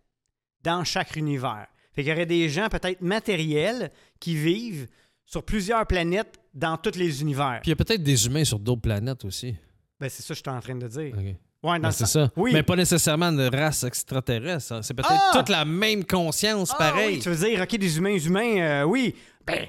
dans 0.62 0.84
chaque 0.84 1.16
univers. 1.16 1.66
Fait 1.92 2.02
qu'il 2.04 2.10
y 2.10 2.14
aurait 2.14 2.24
des 2.26 2.48
gens 2.48 2.68
peut-être 2.68 3.00
matériels 3.00 3.90
qui 4.20 4.36
vivent 4.36 4.86
sur 5.24 5.42
plusieurs 5.42 5.84
planètes 5.88 6.38
dans 6.54 6.76
tous 6.76 6.96
les 6.96 7.20
univers. 7.20 7.58
Puis 7.62 7.70
il 7.70 7.74
y 7.76 7.80
a 7.80 7.84
peut-être 7.84 8.04
des 8.04 8.26
humains 8.28 8.44
sur 8.44 8.60
d'autres 8.60 8.82
planètes 8.82 9.24
aussi. 9.24 9.56
Ben, 9.98 10.08
c'est 10.08 10.22
ça 10.22 10.28
que 10.28 10.34
je 10.38 10.42
suis 10.48 10.56
en 10.56 10.60
train 10.60 10.76
de 10.76 10.86
dire. 10.86 11.16
Ouais, 11.16 11.34
dans 11.64 11.78
Ben, 11.80 11.90
c'est 11.90 12.06
ça. 12.06 12.30
Oui. 12.36 12.52
Mais 12.52 12.62
pas 12.62 12.76
nécessairement 12.76 13.32
de 13.32 13.50
race 13.52 13.82
extraterrestre. 13.82 14.70
hein. 14.72 14.82
C'est 14.82 14.94
peut-être 14.94 15.10
Ah! 15.10 15.32
toute 15.34 15.48
la 15.48 15.64
même 15.64 16.04
conscience, 16.04 16.70
Ah, 16.74 16.78
pareil. 16.78 17.16
oui, 17.16 17.20
tu 17.20 17.28
veux 17.28 17.48
dire, 17.48 17.60
OK, 17.60 17.76
des 17.76 17.98
humains, 17.98 18.16
humains, 18.18 18.56
euh, 18.60 18.82
oui. 18.84 19.16
Ben, 19.44 19.66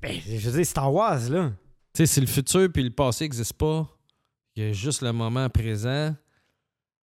ben, 0.00 0.20
je 0.26 0.50
veux 0.50 0.56
dire, 0.56 0.66
Star 0.66 0.92
Wars, 0.92 1.20
là. 1.30 1.52
Tu 1.94 1.98
sais, 1.98 2.06
si 2.06 2.20
le 2.20 2.26
futur 2.26 2.68
puis 2.72 2.82
le 2.82 2.90
passé 2.90 3.24
n'existent 3.24 3.56
pas, 3.58 3.88
il 4.56 4.64
y 4.64 4.66
a 4.68 4.72
juste 4.72 5.02
le 5.02 5.12
moment 5.12 5.48
présent. 5.50 6.14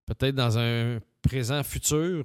Peut-être 0.06 0.34
dans 0.34 0.58
un 0.58 0.98
présent 1.22 1.62
futur, 1.62 2.24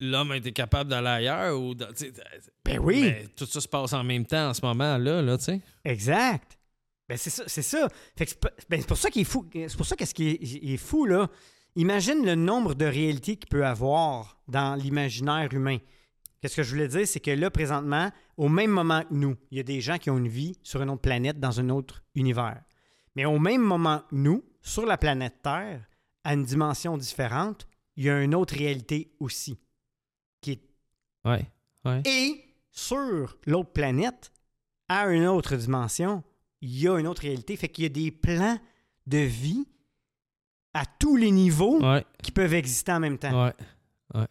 l'homme 0.00 0.32
a 0.32 0.36
été 0.36 0.52
capable 0.52 0.90
d'aller 0.90 1.06
ailleurs 1.08 1.60
ou. 1.60 1.74
dans- 1.74 1.88
Ben 2.64 2.78
oui. 2.80 3.02
mais 3.02 3.26
tout 3.36 3.46
ça 3.46 3.60
se 3.60 3.68
passe 3.68 3.92
en 3.92 4.02
même 4.04 4.26
temps 4.26 4.50
en 4.50 4.54
ce 4.54 4.64
moment-là, 4.64 5.22
là, 5.22 5.38
tu 5.38 5.44
sais. 5.44 5.60
Exact. 5.84 6.58
Ben 7.08 7.16
c'est 7.16 7.30
ça, 7.30 7.44
c'est 7.46 7.62
ça. 7.62 7.88
C'est 8.16 8.38
ben, 8.68 8.80
c'est 8.80 8.86
pour 8.86 8.98
ça 8.98 9.10
qu'il 9.10 9.22
est 9.22 9.24
fou. 9.24 9.48
C'est 9.52 9.76
pour 9.76 9.86
ça 9.86 9.96
qu'est-ce 9.96 10.14
qui 10.14 10.28
est, 10.28 10.38
il 10.42 10.72
est 10.72 10.76
fou 10.76 11.06
là. 11.06 11.28
Imagine 11.76 12.24
le 12.26 12.34
nombre 12.34 12.74
de 12.74 12.84
réalités 12.84 13.36
qu'il 13.36 13.48
peut 13.48 13.64
avoir 13.64 14.40
dans 14.48 14.74
l'imaginaire 14.74 15.48
humain. 15.52 15.78
Qu'est-ce 16.40 16.56
que 16.56 16.62
je 16.62 16.70
voulais 16.70 16.88
dire, 16.88 17.06
c'est 17.06 17.20
que 17.20 17.30
là 17.32 17.50
présentement, 17.50 18.10
au 18.36 18.48
même 18.48 18.70
moment 18.70 19.02
que 19.02 19.12
nous, 19.14 19.36
il 19.50 19.56
y 19.56 19.60
a 19.60 19.64
des 19.64 19.80
gens 19.80 19.98
qui 19.98 20.08
ont 20.10 20.18
une 20.18 20.28
vie 20.28 20.56
sur 20.62 20.80
une 20.82 20.90
autre 20.90 21.02
planète 21.02 21.40
dans 21.40 21.58
un 21.60 21.68
autre 21.70 22.04
univers. 22.14 22.62
Mais 23.16 23.24
au 23.24 23.38
même 23.40 23.62
moment 23.62 24.00
que 24.08 24.14
nous, 24.14 24.44
sur 24.62 24.86
la 24.86 24.96
planète 24.98 25.42
Terre, 25.42 25.84
à 26.22 26.34
une 26.34 26.44
dimension 26.44 26.96
différente, 26.96 27.66
il 27.96 28.04
y 28.04 28.10
a 28.10 28.22
une 28.22 28.34
autre 28.34 28.54
réalité 28.54 29.12
aussi. 29.18 29.58
Qui 30.40 30.52
est 30.52 30.60
Ouais. 31.24 31.50
Ouais. 31.84 32.02
et 32.04 32.44
sur 32.70 33.36
l'autre 33.46 33.72
planète, 33.72 34.30
à 34.88 35.06
une 35.08 35.26
autre 35.26 35.56
dimension, 35.56 36.22
il 36.60 36.78
y 36.78 36.86
a 36.88 36.96
une 36.98 37.08
autre 37.08 37.22
réalité. 37.22 37.56
Fait 37.56 37.68
qu'il 37.68 37.82
y 37.82 37.86
a 37.86 37.90
des 37.90 38.12
plans 38.12 38.58
de 39.06 39.18
vie 39.18 39.66
à 40.74 40.84
tous 40.86 41.16
les 41.16 41.32
niveaux 41.32 41.80
Ouais. 41.82 42.04
qui 42.22 42.30
peuvent 42.30 42.54
exister 42.54 42.92
en 42.92 43.00
même 43.00 43.18
temps. 43.18 43.46
Ouais. 43.46 44.26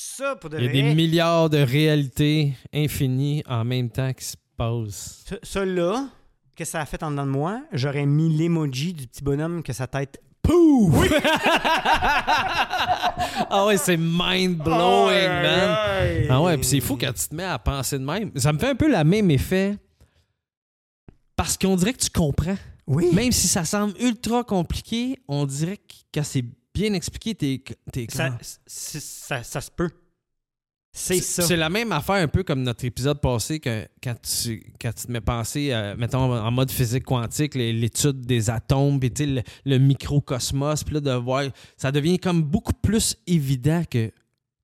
Ça, 0.00 0.36
pour 0.36 0.48
de 0.48 0.58
Il 0.58 0.62
y 0.62 0.68
a 0.68 0.70
vrai, 0.70 0.80
des 0.82 0.94
milliards 0.94 1.50
de 1.50 1.58
réalités 1.58 2.54
infinies 2.72 3.42
en 3.48 3.64
même 3.64 3.90
temps 3.90 4.12
qui 4.12 4.26
se 4.26 4.36
passent. 4.56 5.24
ça, 5.28 5.36
ça 5.42 5.64
là, 5.64 6.06
que 6.56 6.64
ça 6.64 6.80
a 6.80 6.86
fait 6.86 7.02
en 7.02 7.10
dedans 7.10 7.26
de 7.26 7.32
moi, 7.32 7.62
j'aurais 7.72 8.06
mis 8.06 8.28
l'emoji 8.28 8.92
du 8.92 9.08
petit 9.08 9.24
bonhomme 9.24 9.60
que 9.60 9.72
sa 9.72 9.88
tête 9.88 10.22
pouf! 10.40 11.04
Ah 13.50 13.66
ouais, 13.66 13.76
c'est 13.76 13.96
mind-blowing, 13.96 15.28
man. 15.28 16.26
Ah 16.30 16.42
ouais, 16.42 16.56
puis 16.56 16.66
c'est 16.66 16.80
fou 16.80 16.96
quand 16.96 17.12
tu 17.12 17.28
te 17.28 17.34
mets 17.34 17.44
à 17.44 17.58
penser 17.58 17.98
de 17.98 18.04
même. 18.04 18.30
Ça 18.36 18.52
me 18.52 18.58
fait 18.58 18.68
un 18.68 18.74
peu 18.74 18.88
le 18.88 19.02
même 19.04 19.30
effet. 19.30 19.76
Parce 21.34 21.56
qu'on 21.56 21.74
dirait 21.74 21.92
que 21.94 22.04
tu 22.04 22.10
comprends. 22.10 22.56
Oui. 22.86 23.08
Même 23.12 23.32
si 23.32 23.48
ça 23.48 23.64
semble 23.64 23.94
ultra 24.00 24.44
compliqué, 24.44 25.18
on 25.26 25.44
dirait 25.46 25.76
que 25.78 25.94
quand 26.14 26.22
c'est 26.22 26.44
bien 26.78 26.92
expliqué, 26.94 27.34
t'es 27.34 27.62
t'es 27.92 28.06
ça, 28.08 28.38
ça, 28.66 29.42
ça 29.42 29.60
se 29.60 29.70
peut. 29.70 29.90
C'est 30.92 31.20
ça. 31.20 31.42
C'est 31.42 31.56
la 31.56 31.68
même 31.68 31.92
affaire 31.92 32.16
un 32.16 32.28
peu 32.28 32.42
comme 32.42 32.62
notre 32.62 32.84
épisode 32.84 33.20
passé 33.20 33.60
que, 33.60 33.86
quand, 34.02 34.14
tu, 34.22 34.72
quand 34.80 34.92
tu 34.92 35.06
te 35.06 35.12
mets 35.12 35.20
penser, 35.20 35.72
euh, 35.72 35.94
mettons, 35.96 36.32
en 36.34 36.50
mode 36.50 36.70
physique 36.70 37.04
quantique, 37.04 37.54
l'étude 37.54 38.22
des 38.22 38.48
atomes, 38.50 38.98
puis 38.98 39.10
le, 39.26 39.42
le 39.64 39.78
microcosmos, 39.78 40.84
puis 40.84 40.94
là, 40.94 41.00
de 41.00 41.12
voir, 41.12 41.44
ça 41.76 41.92
devient 41.92 42.18
comme 42.18 42.42
beaucoup 42.42 42.72
plus 42.72 43.16
évident 43.26 43.82
que 43.88 44.10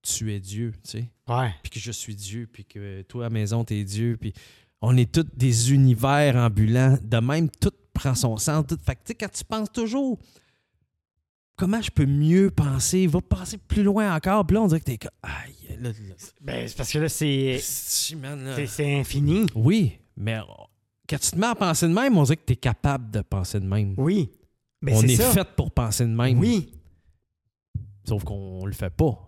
tu 0.03 0.33
es 0.33 0.41
Dieu, 0.41 0.73
tu 0.85 0.91
sais, 0.91 1.11
Ouais. 1.29 1.55
puis 1.63 1.71
que 1.71 1.81
je 1.81 1.93
suis 1.93 2.15
Dieu, 2.15 2.49
puis 2.53 2.65
que 2.65 3.03
toi, 3.03 3.27
à 3.27 3.29
la 3.29 3.33
maison, 3.33 3.65
t'es 3.65 3.85
Dieu, 3.85 4.17
puis 4.21 4.33
on 4.81 4.97
est 4.97 5.13
tous 5.13 5.27
des 5.37 5.73
univers 5.73 6.37
ambulants. 6.37 6.99
De 7.03 7.19
même, 7.19 7.49
tout 7.49 7.73
prend 7.93 8.15
son 8.15 8.37
sens. 8.39 8.67
Tout... 8.67 8.79
Fait 8.85 8.97
que, 8.97 9.13
quand 9.19 9.31
tu 9.33 9.45
penses 9.45 9.71
toujours 9.73 10.19
comment 11.57 11.81
je 11.83 11.91
peux 11.91 12.07
mieux 12.07 12.51
penser, 12.51 13.07
va 13.07 13.21
penser 13.21 13.59
plus 13.59 13.83
loin 13.83 14.15
encore, 14.15 14.47
puis 14.47 14.55
là, 14.57 14.63
on 14.63 14.67
dirait 14.67 14.81
que 14.81 14.85
t'es 14.87 14.99
comme, 14.99 15.11
aïe, 15.23 15.77
là, 15.81 15.89
là, 15.91 15.95
Ben, 16.41 16.69
c'est 16.69 16.77
parce 16.77 16.93
que 16.93 16.99
là, 16.99 17.09
c'est 17.09 17.59
c'est- 17.61 18.95
infini. 18.99 19.47
Oui, 19.55 19.99
mais 20.17 20.39
quand 21.09 21.19
tu 21.19 21.31
te 21.31 21.39
mets 21.39 21.47
à 21.47 21.55
penser 21.55 21.87
de 21.89 21.93
même, 21.93 22.17
on 22.17 22.23
dirait 22.25 22.37
que 22.37 22.45
tu 22.47 22.53
es 22.55 22.57
capable 22.57 23.11
de 23.11 23.21
penser 23.21 23.61
de 23.61 23.67
même. 23.67 23.95
Oui. 23.97 24.31
Ben, 24.83 24.95
on 24.97 25.03
est 25.03 25.17
ça. 25.17 25.31
fait 25.31 25.49
pour 25.57 25.71
penser 25.71 26.05
de 26.05 26.11
même. 26.11 26.39
Oui. 26.39 26.73
Sauf 28.07 28.23
qu'on 28.25 28.67
le 28.67 28.73
fait 28.73 28.91
pas. 28.91 29.19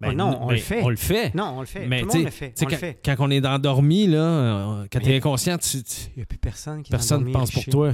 Ben 0.00 0.12
non, 0.12 0.38
on 0.42 0.50
le 0.50 0.56
fait. 0.58 0.82
On 0.82 0.88
le 0.90 0.96
fait. 0.96 1.34
Non, 1.34 1.54
on 1.56 1.60
le 1.60 1.66
fait. 1.66 1.86
Mais 1.86 2.00
Tout 2.00 2.06
le 2.06 2.10
tu 2.12 2.16
monde 2.18 2.24
le 2.26 2.30
sais- 2.32 2.36
fait. 2.36 2.54
On 2.60 2.64
quand, 2.64 2.70
le 2.72 2.76
fait. 2.76 3.00
quand 3.04 3.14
on 3.20 3.30
est 3.30 3.46
endormi, 3.46 4.06
là, 4.08 4.18
euh, 4.18 4.86
quand 4.90 4.98
Mais- 4.98 5.04
tu 5.04 5.10
es 5.12 5.16
inconscient, 5.16 5.56
tu, 5.56 5.76
Il 5.78 5.82
n'y 6.16 6.22
a 6.22 6.26
plus 6.26 6.36
personne 6.38 6.82
qui 6.82 6.90
est 6.90 6.96
personne 6.96 7.24
ne 7.24 7.32
pense 7.32 7.50
pour 7.52 7.64
toi. 7.66 7.92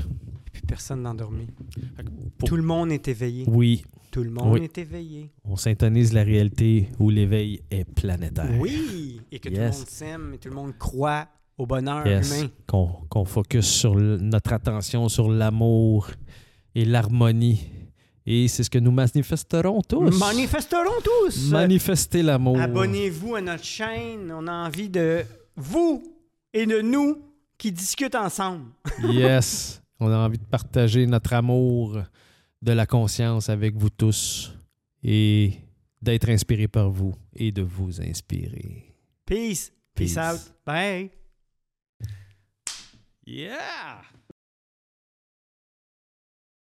Personne 0.67 1.03
d'endormi. 1.03 1.47
pour- 2.39 2.49
Tout 2.49 2.57
le 2.57 2.63
monde 2.63 2.91
est 2.93 3.07
éveillé. 3.09 3.45
Oui, 3.49 3.85
Tout 4.11 4.25
le 4.25 4.31
monde 4.31 4.55
Oui. 4.55 4.65
est 4.65 4.77
éveillé. 4.79 5.31
on 5.45 5.55
syntonise 5.57 6.13
la 6.13 6.23
réalité 6.25 6.89
où 6.99 7.11
l'éveil 7.11 7.63
est 7.71 7.85
planétaire. 7.85 8.51
Oui. 8.59 9.21
Et 9.31 9.39
que 9.39 9.49
tout 9.49 9.55
le 9.55 9.63
monde 9.63 9.73
s'aime 9.73 10.33
et 10.35 10.39
tout 10.39 10.49
le 10.49 10.55
monde 10.55 10.77
croit 10.79 11.29
au 11.57 11.67
bonheur 11.67 12.05
Yes. 12.07 12.29
humain. 12.41 12.49
Qu'on 12.67 12.87
qu'on 13.09 13.25
focus 13.25 13.67
sur 13.67 13.95
le- 13.95 14.17
notre 14.19 14.53
attention 14.53 15.09
sur 15.09 15.31
l'amour 15.31 16.11
et 16.75 16.85
l'harmonie. 16.85 17.61
Et 18.27 18.49
c'est 18.49 18.65
ce 18.65 18.71
que 18.71 18.79
nous 18.79 18.91
manifesterons 18.93 19.81
tous. 19.83 20.19
Manifesterons 20.19 21.01
tous. 21.05 21.51
Manifester 21.51 22.23
l'amour. 22.23 22.61
Abonnez-vous 22.61 23.35
à 23.37 23.41
notre 23.41 23.65
chaîne. 23.65 24.31
On 24.33 24.47
a 24.47 24.67
envie 24.67 24.89
de 24.89 25.23
vous 25.57 26.03
et 26.53 26.67
de 26.67 26.81
nous 26.81 27.19
qui 27.59 27.71
discutent 27.73 28.15
ensemble. 28.17 28.65
Yes. 29.05 29.77
On 30.01 30.11
a 30.11 30.17
envie 30.17 30.39
de 30.39 30.45
partager 30.45 31.07
notre 31.07 31.35
amour 31.35 32.03
de 32.63 32.73
la 32.73 32.87
conscience 32.87 33.49
avec 33.49 33.77
vous 33.77 33.91
tous 33.91 34.55
et 35.03 35.53
d'être 36.03 36.29
inspiré 36.31 36.69
par 36.69 36.91
vous 36.91 37.15
et 37.35 37.53
de 37.53 37.63
vous 37.63 38.01
inspirer. 38.01 38.95
Peace. 39.27 39.73
Peace, 39.95 40.15
Peace. 40.15 40.19
out. 40.19 40.41
Bye. 40.67 41.11
Yeah! 43.27 44.03